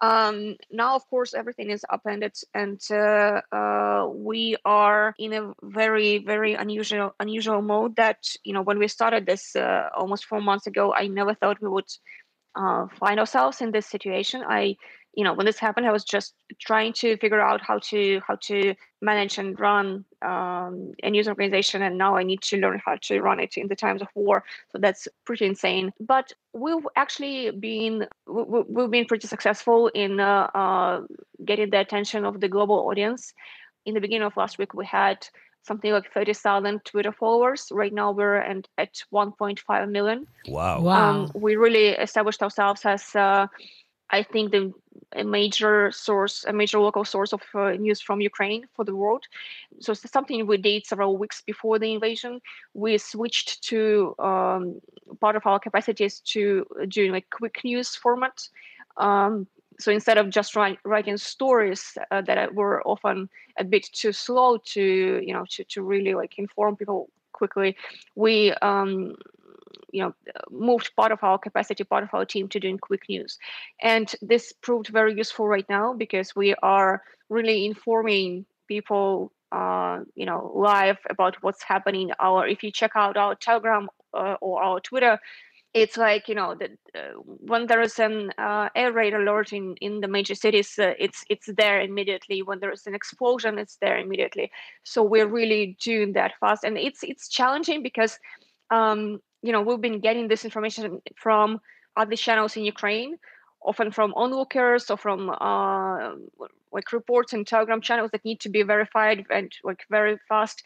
Um, 0.00 0.56
now, 0.70 0.94
of 0.94 1.08
course, 1.10 1.34
everything 1.34 1.70
is 1.70 1.84
upended, 1.90 2.36
and 2.54 2.80
uh, 2.90 3.40
uh, 3.52 4.08
we 4.14 4.56
are 4.64 5.14
in 5.18 5.32
a 5.32 5.54
very 5.62 6.18
very 6.18 6.54
unusual 6.54 7.14
unusual 7.18 7.62
mode. 7.62 7.96
That 7.96 8.28
you 8.44 8.52
know, 8.52 8.62
when 8.62 8.78
we 8.78 8.86
started 8.86 9.26
this 9.26 9.56
almost 9.56 10.26
four 10.26 10.40
months 10.40 10.66
ago, 10.66 10.94
I 10.94 11.08
never 11.08 11.34
thought 11.34 11.60
we 11.60 11.68
would 11.68 11.90
uh, 12.54 12.86
find 12.98 13.20
ourselves 13.20 13.60
in 13.60 13.72
this 13.72 13.86
situation. 13.86 14.42
I, 14.46 14.76
you 15.14 15.24
know, 15.24 15.32
when 15.34 15.46
this 15.46 15.58
happened, 15.58 15.86
I 15.86 15.92
was 15.92 16.04
just 16.04 16.34
trying 16.60 16.92
to 16.94 17.16
figure 17.16 17.40
out 17.40 17.60
how 17.60 17.78
to 17.90 18.20
how 18.26 18.36
to 18.42 18.74
manage 19.00 19.38
and 19.38 19.58
run 19.58 20.04
um, 20.22 20.92
a 21.02 21.10
news 21.10 21.28
organization, 21.28 21.82
and 21.82 21.98
now 21.98 22.16
I 22.16 22.22
need 22.22 22.42
to 22.42 22.56
learn 22.56 22.80
how 22.84 22.96
to 23.02 23.20
run 23.20 23.40
it 23.40 23.56
in 23.56 23.68
the 23.68 23.76
times 23.76 24.02
of 24.02 24.08
war. 24.14 24.44
So 24.70 24.78
that's 24.78 25.08
pretty 25.24 25.46
insane. 25.46 25.92
But 26.00 26.32
we've 26.52 26.86
actually 26.96 27.50
been 27.50 28.06
we've 28.26 28.90
been 28.90 29.06
pretty 29.06 29.26
successful 29.26 29.88
in 29.88 30.20
uh, 30.20 30.48
uh, 30.54 31.02
getting 31.44 31.70
the 31.70 31.80
attention 31.80 32.24
of 32.24 32.40
the 32.40 32.48
global 32.48 32.88
audience. 32.88 33.32
In 33.86 33.94
the 33.94 34.00
beginning 34.00 34.26
of 34.26 34.36
last 34.36 34.58
week, 34.58 34.74
we 34.74 34.84
had 34.84 35.26
something 35.68 35.92
like 35.92 36.12
30,000 36.12 36.84
Twitter 36.84 37.12
followers. 37.12 37.68
Right 37.70 37.92
now 37.92 38.10
we're 38.10 38.36
and 38.36 38.66
at 38.78 39.02
1.5 39.12 39.90
million. 39.90 40.26
Wow. 40.46 40.80
Wow. 40.80 41.10
Um, 41.10 41.30
we 41.34 41.56
really 41.56 41.88
established 41.88 42.42
ourselves 42.42 42.82
as, 42.84 43.14
uh, 43.14 43.46
I 44.10 44.22
think, 44.22 44.50
the 44.50 44.72
a 45.16 45.24
major 45.24 45.90
source, 45.90 46.44
a 46.44 46.52
major 46.52 46.78
local 46.78 47.04
source 47.04 47.32
of 47.32 47.42
uh, 47.54 47.70
news 47.70 48.00
from 48.00 48.20
Ukraine 48.20 48.66
for 48.74 48.84
the 48.84 48.94
world. 48.94 49.24
So 49.80 49.92
it's 49.92 50.10
something 50.10 50.46
we 50.46 50.58
did 50.58 50.86
several 50.86 51.16
weeks 51.16 51.42
before 51.46 51.78
the 51.78 51.92
invasion. 51.92 52.40
We 52.74 52.98
switched 52.98 53.62
to 53.64 54.14
um, 54.18 54.80
part 55.20 55.36
of 55.36 55.46
our 55.46 55.58
capacities 55.58 56.20
to 56.32 56.66
doing 56.88 57.12
like 57.12 57.30
quick 57.30 57.60
news 57.64 57.96
format. 57.96 58.36
Um, 58.96 59.46
so 59.80 59.92
instead 59.92 60.18
of 60.18 60.30
just 60.30 60.56
write, 60.56 60.78
writing 60.84 61.16
stories 61.16 61.96
uh, 62.10 62.20
that 62.22 62.54
were 62.54 62.82
often 62.86 63.28
a 63.58 63.64
bit 63.64 63.88
too 63.92 64.12
slow 64.12 64.58
to 64.58 65.20
you 65.24 65.32
know 65.32 65.44
to, 65.50 65.64
to 65.64 65.82
really 65.82 66.14
like 66.14 66.38
inform 66.38 66.76
people 66.76 67.10
quickly 67.32 67.76
we 68.16 68.52
um, 68.62 69.14
you 69.92 70.02
know 70.02 70.14
moved 70.50 70.90
part 70.96 71.12
of 71.12 71.22
our 71.22 71.38
capacity 71.38 71.84
part 71.84 72.04
of 72.04 72.10
our 72.12 72.24
team 72.24 72.48
to 72.48 72.60
doing 72.60 72.78
quick 72.78 73.02
news. 73.08 73.38
And 73.80 74.14
this 74.22 74.52
proved 74.52 74.88
very 74.88 75.14
useful 75.14 75.48
right 75.48 75.68
now 75.68 75.94
because 75.94 76.34
we 76.36 76.54
are 76.62 77.02
really 77.28 77.66
informing 77.66 78.46
people 78.66 79.32
uh, 79.52 80.00
you 80.14 80.26
know 80.26 80.52
live 80.54 80.98
about 81.08 81.36
what's 81.42 81.62
happening. 81.62 82.10
Our 82.20 82.46
if 82.46 82.62
you 82.62 82.70
check 82.70 82.92
out 82.94 83.16
our 83.16 83.34
telegram 83.34 83.88
uh, 84.14 84.36
or 84.40 84.62
our 84.62 84.80
twitter 84.80 85.18
it's 85.74 85.96
like 85.96 86.28
you 86.28 86.34
know 86.34 86.54
that 86.54 86.70
uh, 86.94 87.12
when 87.24 87.66
there 87.66 87.80
is 87.80 87.98
an 87.98 88.30
uh, 88.38 88.68
air 88.74 88.92
raid 88.92 89.14
alert 89.14 89.52
in, 89.52 89.74
in 89.80 90.00
the 90.00 90.08
major 90.08 90.34
cities 90.34 90.78
uh, 90.78 90.94
it's 90.98 91.24
it's 91.28 91.48
there 91.56 91.80
immediately. 91.80 92.42
When 92.42 92.60
there 92.60 92.72
is 92.72 92.86
an 92.86 92.94
explosion 92.94 93.58
it's 93.58 93.76
there 93.80 93.98
immediately. 93.98 94.50
So 94.84 95.02
we're 95.02 95.28
really 95.28 95.76
doing 95.82 96.12
that 96.14 96.32
fast. 96.40 96.64
And 96.64 96.78
it's 96.78 97.02
it's 97.02 97.28
challenging 97.28 97.82
because 97.82 98.18
um, 98.70 99.20
you 99.42 99.52
know 99.52 99.60
we've 99.60 99.80
been 99.80 100.00
getting 100.00 100.28
this 100.28 100.44
information 100.44 101.00
from 101.16 101.60
other 101.96 102.16
channels 102.16 102.56
in 102.56 102.64
ukraine 102.64 103.16
often 103.62 103.90
from 103.90 104.14
onlookers 104.14 104.90
or 104.90 104.96
from 104.96 105.30
uh, 105.30 106.12
like 106.72 106.92
reports 106.92 107.32
and 107.32 107.46
telegram 107.46 107.80
channels 107.80 108.10
that 108.12 108.24
need 108.24 108.40
to 108.40 108.48
be 108.48 108.62
verified 108.62 109.24
and 109.30 109.52
like 109.64 109.80
very 109.90 110.16
fast 110.28 110.62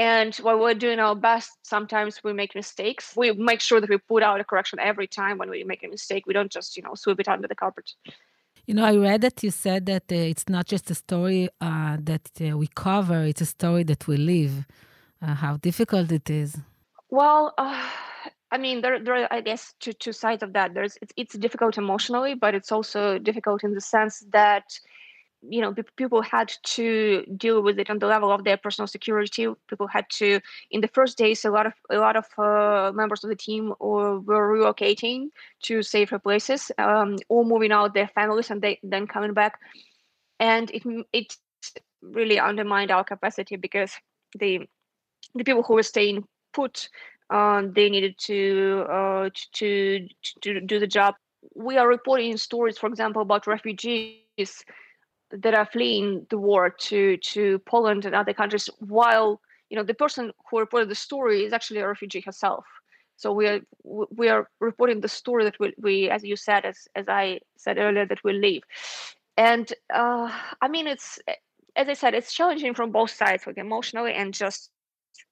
and 0.00 0.34
while 0.36 0.58
we're 0.58 0.80
doing 0.86 0.98
our 0.98 1.14
best, 1.14 1.50
sometimes 1.62 2.24
we 2.24 2.32
make 2.32 2.54
mistakes. 2.54 3.12
We 3.22 3.32
make 3.32 3.60
sure 3.60 3.80
that 3.82 3.90
we 3.90 3.98
put 3.98 4.22
out 4.22 4.40
a 4.40 4.44
correction 4.50 4.78
every 4.80 5.06
time 5.06 5.36
when 5.36 5.50
we 5.50 5.62
make 5.62 5.82
a 5.84 5.88
mistake. 5.88 6.22
We 6.26 6.32
don't 6.32 6.50
just, 6.58 6.70
you 6.76 6.82
know, 6.82 6.94
sweep 6.94 7.20
it 7.20 7.28
under 7.28 7.46
the 7.46 7.54
carpet. 7.54 7.86
You 8.66 8.72
know, 8.76 8.86
I 8.92 8.96
read 8.96 9.20
that 9.20 9.42
you 9.42 9.50
said 9.50 9.84
that 9.92 10.06
uh, 10.10 10.30
it's 10.32 10.48
not 10.48 10.64
just 10.64 10.90
a 10.90 10.94
story 10.94 11.50
uh, 11.60 11.98
that 12.10 12.26
uh, 12.40 12.56
we 12.56 12.66
cover, 12.68 13.18
it's 13.24 13.42
a 13.42 13.50
story 13.58 13.82
that 13.90 14.02
we 14.08 14.16
live. 14.16 14.54
Uh, 15.20 15.34
how 15.34 15.58
difficult 15.58 16.10
it 16.12 16.30
is. 16.30 16.56
Well, 17.10 17.52
uh, 17.58 17.86
I 18.50 18.56
mean, 18.56 18.80
there, 18.80 18.98
there 19.04 19.16
are, 19.16 19.28
I 19.30 19.42
guess, 19.42 19.74
two, 19.80 19.92
two 19.92 20.14
sides 20.14 20.42
of 20.42 20.54
that. 20.54 20.72
There's, 20.72 20.96
it's, 21.02 21.12
it's 21.18 21.34
difficult 21.34 21.76
emotionally, 21.76 22.34
but 22.34 22.54
it's 22.54 22.72
also 22.72 23.18
difficult 23.18 23.64
in 23.64 23.74
the 23.74 23.82
sense 23.82 24.24
that 24.30 24.64
you 25.42 25.60
know 25.60 25.74
people 25.96 26.22
had 26.22 26.52
to 26.62 27.24
deal 27.36 27.62
with 27.62 27.78
it 27.78 27.90
on 27.90 27.98
the 27.98 28.06
level 28.06 28.30
of 28.30 28.44
their 28.44 28.56
personal 28.56 28.86
security. 28.86 29.46
People 29.68 29.86
had 29.86 30.06
to 30.10 30.40
in 30.70 30.80
the 30.80 30.88
first 30.88 31.16
days 31.16 31.44
a 31.44 31.50
lot 31.50 31.66
of 31.66 31.72
a 31.90 31.98
lot 31.98 32.16
of 32.16 32.26
uh, 32.38 32.92
members 32.94 33.24
of 33.24 33.30
the 33.30 33.36
team 33.36 33.74
were, 33.80 34.20
were 34.20 34.56
relocating 34.56 35.28
to 35.62 35.82
safer 35.82 36.18
places 36.18 36.70
um, 36.78 37.16
or 37.28 37.44
moving 37.44 37.72
out 37.72 37.94
their 37.94 38.08
families 38.08 38.50
and 38.50 38.62
they 38.62 38.78
then 38.82 39.06
coming 39.06 39.32
back. 39.32 39.58
And 40.38 40.70
it 40.70 40.82
it 41.12 41.36
really 42.02 42.38
undermined 42.38 42.90
our 42.90 43.04
capacity 43.04 43.56
because 43.56 43.92
the 44.38 44.68
the 45.34 45.44
people 45.44 45.62
who 45.62 45.74
were 45.74 45.82
staying 45.82 46.24
put 46.52 46.88
um, 47.30 47.72
they 47.74 47.88
needed 47.88 48.18
to, 48.18 48.84
uh, 48.90 49.30
to 49.52 50.08
to 50.42 50.60
do 50.60 50.80
the 50.80 50.86
job. 50.86 51.14
We 51.54 51.78
are 51.78 51.88
reporting 51.88 52.36
stories 52.36 52.76
for 52.76 52.88
example 52.88 53.22
about 53.22 53.46
refugees 53.46 54.64
that 55.32 55.54
are 55.54 55.66
fleeing 55.66 56.26
the 56.30 56.38
war 56.38 56.70
to 56.70 57.16
to 57.18 57.58
Poland 57.60 58.04
and 58.04 58.14
other 58.14 58.32
countries, 58.34 58.68
while 58.78 59.40
you 59.68 59.76
know 59.76 59.82
the 59.84 59.94
person 59.94 60.32
who 60.50 60.58
reported 60.58 60.88
the 60.88 60.94
story 60.94 61.44
is 61.44 61.52
actually 61.52 61.80
a 61.80 61.88
refugee 61.88 62.20
herself. 62.20 62.64
So 63.16 63.32
we 63.32 63.46
are 63.46 63.60
we 63.84 64.28
are 64.28 64.48
reporting 64.60 65.00
the 65.00 65.08
story 65.08 65.44
that 65.44 65.58
we, 65.60 65.74
we 65.78 66.10
as 66.10 66.24
you 66.24 66.36
said, 66.36 66.64
as 66.64 66.88
as 66.94 67.08
I 67.08 67.40
said 67.56 67.78
earlier, 67.78 68.06
that 68.06 68.24
we 68.24 68.32
live. 68.32 68.62
And 69.36 69.72
uh, 69.92 70.30
I 70.60 70.68
mean, 70.68 70.86
it's 70.86 71.18
as 71.76 71.88
I 71.88 71.94
said, 71.94 72.14
it's 72.14 72.32
challenging 72.32 72.74
from 72.74 72.90
both 72.90 73.10
sides, 73.10 73.46
like 73.46 73.58
emotionally 73.58 74.14
and 74.14 74.34
just 74.34 74.70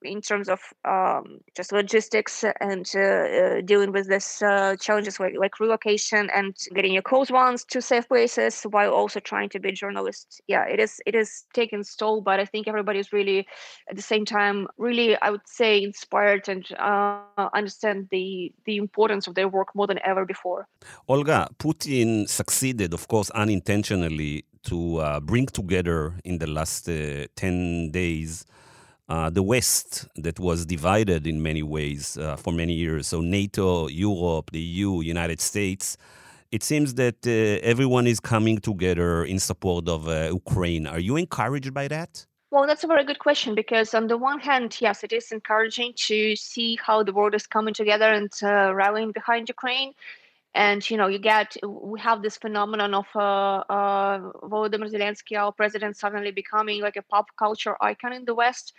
in 0.02 0.20
terms 0.20 0.48
of 0.48 0.60
um, 0.84 1.38
just 1.56 1.72
logistics 1.72 2.44
and 2.60 2.90
uh, 2.94 3.00
uh, 3.00 3.60
dealing 3.62 3.92
with 3.92 4.08
this 4.08 4.42
uh, 4.42 4.76
challenges 4.76 5.18
like, 5.18 5.34
like 5.38 5.60
relocation 5.60 6.30
and 6.34 6.56
getting 6.74 6.92
your 6.92 7.02
close 7.02 7.30
ones 7.30 7.64
to 7.64 7.80
safe 7.80 8.08
places 8.08 8.62
while 8.70 8.92
also 8.92 9.20
trying 9.20 9.48
to 9.48 9.58
be 9.58 9.70
a 9.70 9.72
journalist. 9.72 10.40
Yeah, 10.46 10.64
it 10.64 10.80
is 10.80 11.00
it 11.06 11.14
is 11.14 11.44
taken 11.52 11.82
toll, 11.98 12.20
but 12.20 12.40
I 12.40 12.44
think 12.44 12.68
everybody 12.68 12.98
is 12.98 13.12
really 13.12 13.46
at 13.90 13.96
the 13.96 14.02
same 14.02 14.24
time 14.24 14.68
really 14.78 15.16
I 15.20 15.30
would 15.30 15.46
say 15.46 15.82
inspired 15.82 16.48
and 16.48 16.66
uh, 16.78 17.48
understand 17.54 18.08
the 18.10 18.52
the 18.64 18.76
importance 18.76 19.26
of 19.26 19.34
their 19.34 19.48
work 19.48 19.74
more 19.74 19.86
than 19.86 19.98
ever 20.04 20.24
before. 20.24 20.68
Olga, 21.08 21.48
Putin 21.58 22.28
succeeded, 22.28 22.94
of 22.94 23.08
course, 23.08 23.30
unintentionally 23.30 24.44
to 24.64 24.98
uh, 24.98 25.20
bring 25.20 25.46
together 25.46 26.14
in 26.24 26.38
the 26.38 26.46
last 26.46 26.88
uh, 26.88 27.26
10 27.36 27.90
days 27.90 28.44
uh, 29.08 29.30
the 29.30 29.42
West 29.42 30.06
that 30.16 30.38
was 30.38 30.66
divided 30.66 31.26
in 31.26 31.42
many 31.42 31.62
ways 31.62 32.18
uh, 32.18 32.36
for 32.36 32.52
many 32.52 32.74
years. 32.74 33.06
So 33.06 33.20
NATO, 33.20 33.88
Europe, 33.88 34.50
the 34.52 34.60
EU, 34.60 35.00
United 35.00 35.40
States. 35.40 35.96
It 36.50 36.62
seems 36.62 36.94
that 36.94 37.26
uh, 37.26 37.66
everyone 37.66 38.06
is 38.06 38.20
coming 38.20 38.58
together 38.58 39.24
in 39.24 39.38
support 39.38 39.88
of 39.88 40.08
uh, 40.08 40.30
Ukraine. 40.32 40.86
Are 40.86 41.00
you 41.00 41.16
encouraged 41.16 41.72
by 41.74 41.88
that? 41.88 42.26
Well, 42.50 42.66
that's 42.66 42.84
a 42.84 42.86
very 42.86 43.04
good 43.04 43.18
question 43.18 43.54
because, 43.54 43.92
on 43.92 44.06
the 44.06 44.16
one 44.16 44.40
hand, 44.40 44.78
yes, 44.80 45.04
it 45.04 45.12
is 45.12 45.30
encouraging 45.32 45.92
to 46.08 46.34
see 46.36 46.78
how 46.82 47.02
the 47.02 47.12
world 47.12 47.34
is 47.34 47.46
coming 47.46 47.74
together 47.74 48.10
and 48.10 48.32
uh, 48.42 48.74
rallying 48.74 49.12
behind 49.12 49.48
Ukraine 49.48 49.92
and 50.54 50.88
you 50.90 50.96
know 50.96 51.06
you 51.06 51.18
get 51.18 51.56
we 51.62 52.00
have 52.00 52.22
this 52.22 52.36
phenomenon 52.36 52.94
of 52.94 53.06
uh, 53.14 53.62
uh, 53.68 54.18
Volodymyr 54.42 54.90
Zelensky, 54.90 55.38
our 55.38 55.52
president, 55.52 55.96
suddenly 55.96 56.30
becoming 56.30 56.80
like 56.80 56.96
a 56.96 57.02
pop 57.02 57.26
culture 57.38 57.76
icon 57.82 58.12
in 58.12 58.24
the 58.24 58.34
West 58.34 58.72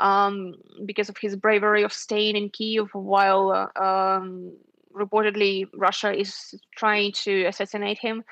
um, 0.00 0.54
because 0.84 1.08
of 1.08 1.16
his 1.18 1.36
bravery 1.36 1.82
of 1.82 1.92
staying 1.92 2.36
in 2.36 2.50
Kiev 2.50 2.88
while 2.92 3.70
um, 3.76 4.52
reportedly 4.94 5.66
Russia 5.74 6.12
is 6.12 6.54
trying 6.76 7.12
to 7.12 7.44
assassinate 7.46 7.98
him. 7.98 8.24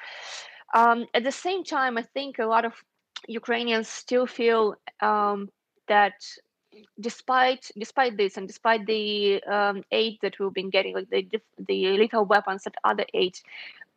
Um, 0.75 1.07
at 1.15 1.25
the 1.25 1.33
same 1.33 1.65
time, 1.65 1.99
I 1.99 2.03
think 2.03 2.39
a 2.39 2.47
lot 2.47 2.65
of 2.65 2.73
Ukrainians 3.29 3.89
still 3.89 4.27
feel 4.27 4.77
um, 5.01 5.51
that 5.89 6.15
despite 7.01 7.71
despite 7.79 8.17
this 8.17 8.37
and 8.39 8.47
despite 8.49 8.87
the 8.87 9.43
um, 9.45 9.83
aid 9.93 10.19
that 10.23 10.39
we've 10.39 10.55
been 10.55 10.71
getting, 10.71 10.95
like 10.95 11.11
the 11.11 11.29
the 11.59 11.99
lethal 11.99 12.25
weapons 12.25 12.63
and 12.65 12.75
other 12.85 13.05
aid, 13.13 13.39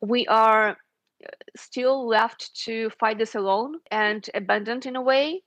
we 0.01 0.27
are 0.27 0.71
uh, 0.71 1.29
still 1.55 2.05
left 2.07 2.53
to 2.65 2.89
fight 2.99 3.17
this 3.17 3.35
alone 3.35 3.79
and 3.91 4.29
abandoned 4.33 4.85
in 4.85 4.95
a 4.97 5.01
way 5.01 5.41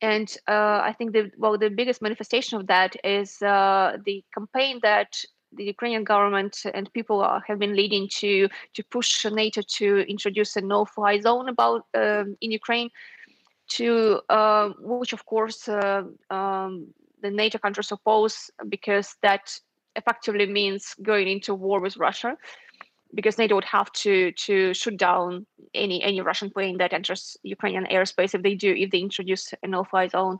and 0.00 0.36
uh, 0.46 0.80
I 0.82 0.94
think 0.96 1.12
the 1.12 1.30
well 1.36 1.58
the 1.58 1.70
biggest 1.70 2.02
manifestation 2.02 2.58
of 2.58 2.66
that 2.68 2.96
is 3.04 3.42
uh, 3.42 3.96
the 4.04 4.24
campaign 4.32 4.80
that 4.82 5.16
the 5.52 5.64
Ukrainian 5.64 6.04
government 6.04 6.64
and 6.74 6.92
people 6.92 7.20
are, 7.20 7.42
have 7.46 7.58
been 7.58 7.74
leading 7.74 8.08
to 8.18 8.48
to 8.74 8.84
push 8.84 9.24
NATO 9.24 9.62
to 9.62 9.98
introduce 10.08 10.56
a 10.56 10.60
no-fly 10.60 11.20
zone 11.20 11.48
about 11.48 11.86
um, 11.94 12.36
in 12.40 12.52
Ukraine, 12.52 12.90
to 13.68 14.20
uh, 14.28 14.70
which 14.80 15.12
of 15.12 15.24
course 15.26 15.68
uh, 15.68 16.02
um, 16.30 16.88
the 17.22 17.30
NATO 17.30 17.58
countries 17.58 17.90
oppose 17.90 18.50
because 18.68 19.16
that 19.22 19.58
effectively 19.96 20.46
means 20.46 20.94
going 21.02 21.26
into 21.28 21.54
war 21.54 21.80
with 21.80 21.96
Russia 21.96 22.36
because 23.14 23.38
NATO 23.38 23.54
would 23.54 23.64
have 23.64 23.90
to 23.92 24.32
to 24.32 24.74
shoot 24.74 24.96
down 24.96 25.46
any 25.74 26.02
any 26.02 26.20
Russian 26.20 26.50
plane 26.50 26.78
that 26.78 26.92
enters 26.92 27.36
Ukrainian 27.42 27.86
airspace 27.86 28.34
if 28.34 28.42
they 28.42 28.54
do 28.54 28.74
if 28.74 28.90
they 28.90 28.98
introduce 28.98 29.52
a 29.62 29.66
no-fly 29.66 30.08
zone. 30.08 30.38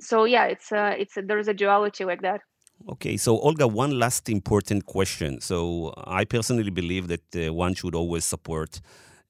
So 0.00 0.24
yeah, 0.24 0.44
it's 0.44 0.72
uh, 0.72 0.94
it's 0.98 1.16
a, 1.16 1.22
there 1.22 1.38
is 1.38 1.48
a 1.48 1.54
duality 1.54 2.04
like 2.04 2.22
that. 2.22 2.40
Okay, 2.88 3.16
so 3.16 3.38
Olga, 3.40 3.66
one 3.66 3.98
last 3.98 4.28
important 4.28 4.86
question. 4.86 5.40
So 5.40 5.92
I 6.06 6.24
personally 6.24 6.70
believe 6.70 7.08
that 7.08 7.48
uh, 7.48 7.52
one 7.52 7.74
should 7.74 7.94
always 7.94 8.24
support 8.24 8.80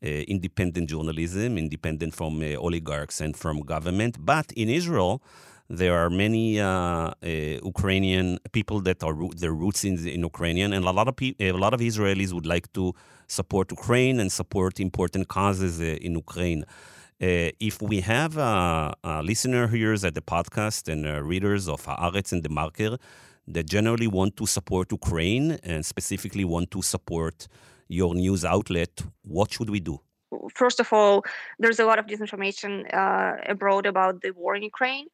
uh, 0.05 0.07
independent 0.07 0.91
journalism, 0.91 1.57
independent 1.57 2.15
from 2.15 2.43
uh, 2.43 2.57
oligarchs 2.57 3.21
and 3.21 3.35
from 3.37 3.61
government. 3.61 4.25
But 4.25 4.53
in 4.53 4.69
Israel, 4.69 5.23
there 5.69 5.95
are 5.95 6.09
many 6.09 6.61
uh, 6.61 6.67
uh, 6.67 7.13
Ukrainian 7.63 8.39
people 8.53 8.81
that 8.81 9.03
are 9.03 9.15
their 9.37 9.53
roots 9.53 9.85
in, 9.85 9.99
in 10.09 10.21
Ukrainian, 10.23 10.73
and 10.73 10.85
a 10.85 10.91
lot 10.91 11.09
of 11.09 11.15
a 11.21 11.53
lot 11.53 11.75
of 11.75 11.81
Israelis 11.81 12.33
would 12.33 12.47
like 12.47 12.73
to 12.73 12.95
support 13.27 13.71
Ukraine 13.71 14.19
and 14.19 14.33
support 14.33 14.81
important 14.81 15.29
causes 15.29 15.81
uh, 15.81 16.07
in 16.07 16.13
Ukraine. 16.15 16.65
Uh, 17.21 17.51
if 17.61 17.83
we 17.83 18.01
have 18.01 18.37
a, 18.37 18.95
a, 19.03 19.23
listener 19.23 19.67
here 19.67 19.93
at 19.93 20.15
the 20.15 20.23
podcast 20.23 20.89
and 20.89 21.05
uh, 21.05 21.21
readers 21.21 21.69
of 21.69 21.85
Haaretz 21.85 22.33
and 22.33 22.43
the 22.45 22.49
Marker 22.49 22.97
that 23.49 23.67
generally 23.67 24.07
want 24.07 24.37
to 24.37 24.47
support 24.47 24.93
Ukraine 24.93 25.59
and 25.65 25.85
specifically 25.85 26.45
want 26.45 26.71
to 26.71 26.81
support 26.81 27.49
your 27.89 28.15
news 28.15 28.45
outlet, 28.45 29.03
what 29.23 29.53
should 29.53 29.69
we 29.69 29.81
do? 29.81 30.01
First 30.55 30.79
of 30.79 30.93
all, 30.93 31.25
there's 31.59 31.81
a 31.81 31.85
lot 31.85 31.99
of 31.99 32.07
disinformation 32.07 32.73
uh, 32.95 33.37
abroad 33.47 33.85
about 33.87 34.23
the 34.23 34.31
war 34.31 34.55
in 34.55 34.63
Ukraine 34.63 35.07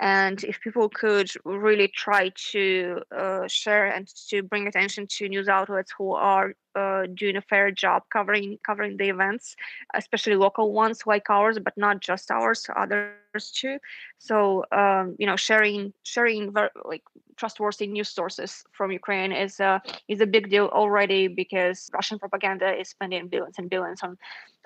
and 0.00 0.42
if 0.44 0.60
people 0.60 0.88
could 0.88 1.30
really 1.44 1.86
try 1.86 2.30
to 2.52 3.02
uh, 3.16 3.46
share 3.46 3.86
and 3.86 4.08
to 4.28 4.42
bring 4.42 4.66
attention 4.66 5.06
to 5.06 5.28
news 5.28 5.46
outlets 5.46 5.92
who 5.96 6.12
are 6.12 6.54
uh, 6.74 7.02
doing 7.14 7.36
a 7.36 7.42
fair 7.42 7.70
job 7.70 8.02
covering 8.10 8.58
covering 8.64 8.96
the 8.96 9.10
events, 9.10 9.56
especially 9.94 10.36
local 10.36 10.72
ones 10.72 11.02
like 11.06 11.28
ours, 11.28 11.58
but 11.62 11.76
not 11.76 12.00
just 12.00 12.30
ours, 12.30 12.66
others 12.74 13.50
too. 13.52 13.78
So 14.18 14.64
um, 14.72 15.16
you 15.18 15.26
know, 15.26 15.36
sharing 15.36 15.92
sharing 16.02 16.52
very, 16.52 16.70
like 16.84 17.02
trustworthy 17.36 17.86
news 17.86 18.08
sources 18.08 18.64
from 18.72 18.92
Ukraine 18.92 19.32
is 19.32 19.60
a 19.60 19.82
is 20.08 20.20
a 20.22 20.26
big 20.26 20.48
deal 20.48 20.66
already 20.66 21.28
because 21.28 21.90
Russian 21.92 22.18
propaganda 22.18 22.72
is 22.72 22.88
spending 22.88 23.28
billions 23.28 23.58
and 23.58 23.68
billions 23.68 24.02
on 24.02 24.16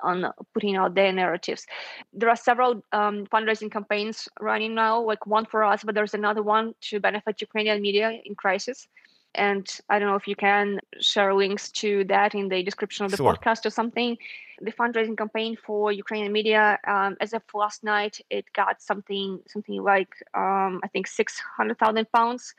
on 0.03 0.33
putting 0.53 0.77
out 0.77 0.95
their 0.95 1.13
narratives. 1.13 1.67
There 2.13 2.29
are 2.29 2.37
several 2.37 2.83
um, 2.93 3.27
fundraising 3.27 3.71
campaigns 3.71 4.29
running 4.41 4.75
now, 4.75 5.01
like 5.01 5.27
one 5.27 5.47
for 5.47 5.65
us, 5.65 5.85
but 5.85 5.95
there's 5.95 6.15
another 6.15 6.43
one 6.43 6.75
to 6.89 7.01
benefit 7.01 7.41
Ukrainian 7.41 7.81
media 7.81 8.21
in 8.25 8.35
crisis 8.35 8.89
and 9.35 9.69
I 9.89 9.99
don't 9.99 10.09
know 10.09 10.15
if 10.15 10.29
you 10.29 10.37
can 10.37 10.81
share 11.01 11.35
links 11.35 11.71
to 11.73 12.05
that 12.05 12.35
in 12.35 12.49
the 12.49 12.63
description 12.63 13.05
of 13.05 13.11
the 13.11 13.17
sure. 13.17 13.35
podcast 13.35 13.67
or 13.67 13.71
something. 13.71 14.17
The 14.61 14.73
fundraising 14.73 15.19
campaign 15.19 15.57
for 15.57 15.91
Ukrainian 15.91 16.33
media, 16.33 16.79
um, 16.87 17.17
as 17.21 17.33
of 17.33 17.43
last 17.53 17.83
night, 17.83 18.21
it 18.31 18.45
got 18.53 18.81
something 18.81 19.41
something 19.49 19.83
like 19.83 20.15
um, 20.35 20.81
I 20.85 20.89
think 20.93 21.07
six 21.09 21.41
hundred 21.57 21.79
thousand 21.79 22.07
pounds, 22.13 22.55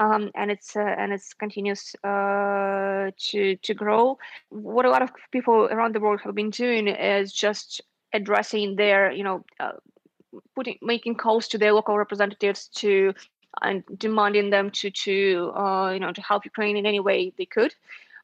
um, 0.00 0.30
and 0.34 0.50
it's 0.50 0.74
uh, 0.74 0.80
and 0.80 1.12
it's 1.12 1.34
continues 1.34 1.94
uh, 2.02 3.10
to 3.28 3.56
to 3.56 3.74
grow. 3.74 4.18
What 4.48 4.86
a 4.86 4.90
lot 4.90 5.02
of 5.02 5.10
people 5.30 5.68
around 5.70 5.94
the 5.94 6.00
world 6.00 6.20
have 6.24 6.34
been 6.34 6.50
doing 6.50 6.88
is 6.88 7.32
just 7.32 7.80
addressing 8.12 8.76
their 8.76 9.12
you 9.12 9.22
know. 9.22 9.44
Uh, 9.60 9.72
putting 10.54 10.78
making 10.80 11.16
calls 11.16 11.48
to 11.48 11.58
their 11.58 11.72
local 11.72 11.98
representatives 11.98 12.68
to 12.68 13.12
and 13.62 13.82
demanding 13.98 14.50
them 14.50 14.70
to 14.70 14.88
to 14.88 15.52
uh, 15.56 15.90
you 15.92 15.98
know 15.98 16.12
to 16.12 16.22
help 16.22 16.44
Ukraine 16.44 16.76
in 16.76 16.86
any 16.86 17.00
way 17.00 17.32
they 17.36 17.46
could. 17.46 17.74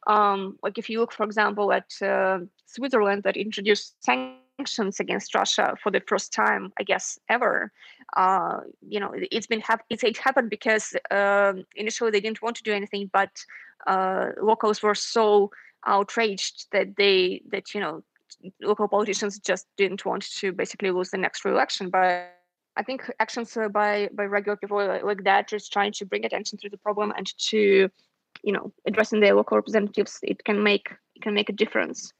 Um, 0.06 0.56
like 0.62 0.78
if 0.78 0.88
you 0.88 1.00
look, 1.00 1.12
for 1.12 1.24
example, 1.24 1.72
at 1.72 1.90
uh, 2.00 2.38
Switzerland 2.64 3.24
that 3.24 3.36
introduced 3.36 3.96
sanctions 4.04 4.45
against 4.58 5.34
Russia 5.34 5.74
for 5.82 5.90
the 5.90 6.02
first 6.06 6.32
time, 6.32 6.72
I 6.78 6.82
guess 6.82 7.18
ever. 7.28 7.72
Uh, 8.16 8.60
you 8.88 9.00
know, 9.00 9.12
it's 9.14 9.46
been 9.46 9.60
hap- 9.60 9.84
it's, 9.90 10.04
it 10.04 10.16
happened 10.16 10.50
because 10.50 10.94
uh, 11.10 11.52
initially 11.74 12.10
they 12.10 12.20
didn't 12.20 12.42
want 12.42 12.56
to 12.56 12.62
do 12.62 12.72
anything, 12.72 13.10
but 13.12 13.30
uh, 13.86 14.30
locals 14.40 14.82
were 14.82 14.94
so 14.94 15.50
outraged 15.86 16.66
that 16.72 16.96
they 16.96 17.42
that 17.52 17.74
you 17.74 17.80
know 17.80 18.02
local 18.60 18.88
politicians 18.88 19.38
just 19.38 19.66
didn't 19.76 20.04
want 20.04 20.24
to 20.40 20.52
basically 20.52 20.90
lose 20.90 21.10
the 21.10 21.18
next 21.18 21.44
re-election 21.44 21.90
But 21.90 22.32
I 22.76 22.82
think 22.82 23.10
actions 23.20 23.56
by 23.72 24.08
by 24.12 24.24
regular 24.24 24.56
people 24.56 24.78
like 24.78 25.24
that, 25.24 25.48
just 25.48 25.72
trying 25.72 25.92
to 25.92 26.04
bring 26.04 26.24
attention 26.24 26.58
to 26.58 26.68
the 26.68 26.78
problem 26.78 27.12
and 27.16 27.26
to, 27.50 27.88
you 28.42 28.52
know, 28.52 28.72
addressing 28.86 29.20
their 29.20 29.34
local 29.34 29.56
representatives, 29.56 30.18
it 30.22 30.44
can 30.44 30.62
make 30.62 30.86
it 31.14 31.22
can 31.22 31.34
make 31.34 31.48
a 31.48 31.52
difference. 31.52 32.12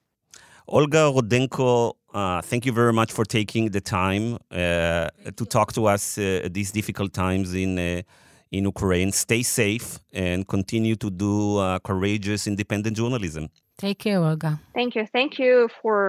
Olga 0.68 1.12
Rudenko, 1.14 1.94
uh, 2.16 2.40
thank 2.40 2.64
you 2.64 2.72
very 2.72 2.92
much 2.92 3.12
for 3.12 3.24
taking 3.24 3.70
the 3.70 3.80
time 3.80 4.38
uh, 4.50 5.08
to 5.38 5.44
talk 5.44 5.72
to 5.74 5.86
us 5.86 6.16
uh, 6.16 6.46
at 6.46 6.54
these 6.54 6.72
difficult 6.72 7.12
times 7.12 7.54
in 7.54 7.78
uh, 7.78 8.02
in 8.50 8.64
Ukraine. 8.64 9.12
Stay 9.12 9.42
safe 9.42 9.98
and 10.12 10.48
continue 10.48 10.96
to 10.96 11.10
do 11.10 11.58
uh, 11.58 11.78
courageous, 11.80 12.46
independent 12.46 12.96
journalism. 12.96 13.44
Take 13.76 13.98
care, 13.98 14.18
Olga. 14.24 14.58
Thank 14.72 14.94
you. 14.96 15.04
Thank 15.16 15.38
you 15.38 15.68
for 15.82 16.00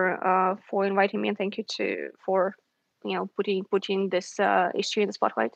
for 0.69 0.85
inviting 0.85 1.19
me, 1.21 1.27
and 1.29 1.37
thank 1.37 1.57
you 1.57 1.65
to 1.77 1.85
for 2.25 2.55
you 3.03 3.15
know 3.15 3.25
putting 3.35 3.65
putting 3.65 4.09
this 4.09 4.39
uh, 4.39 4.69
issue 4.81 5.01
in 5.01 5.07
the 5.07 5.13
spotlight. 5.13 5.53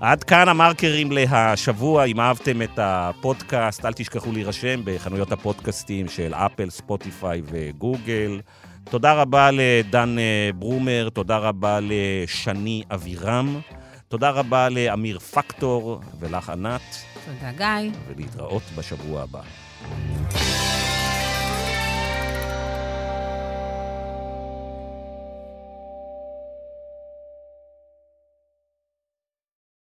עד 0.00 0.24
כאן 0.24 0.48
המרקרים 0.48 1.12
להשבוע. 1.12 2.04
אם 2.04 2.20
אהבתם 2.20 2.62
את 2.62 2.78
הפודקאסט, 2.78 3.84
אל 3.84 3.92
תשכחו 3.92 4.32
להירשם 4.32 4.80
בחנויות 4.84 5.32
הפודקאסטים 5.32 6.08
של 6.08 6.34
אפל, 6.34 6.70
ספוטיפיי 6.70 7.42
וגוגל. 7.44 8.40
תודה 8.84 9.12
רבה 9.12 9.50
לדן 9.52 10.18
אה, 10.18 10.50
ברומר, 10.54 11.08
תודה 11.12 11.36
רבה 11.36 11.78
לשני 11.82 12.82
אבירם, 12.90 13.60
תודה 14.08 14.30
רבה 14.30 14.68
לאמיר 14.68 15.18
פקטור 15.18 16.00
ולך 16.20 16.50
ענת. 16.50 16.80
תודה, 17.24 17.52
גיא. 17.56 17.90
ולהתראות 18.08 18.62
בשבוע 18.76 19.22
הבא. 19.22 19.40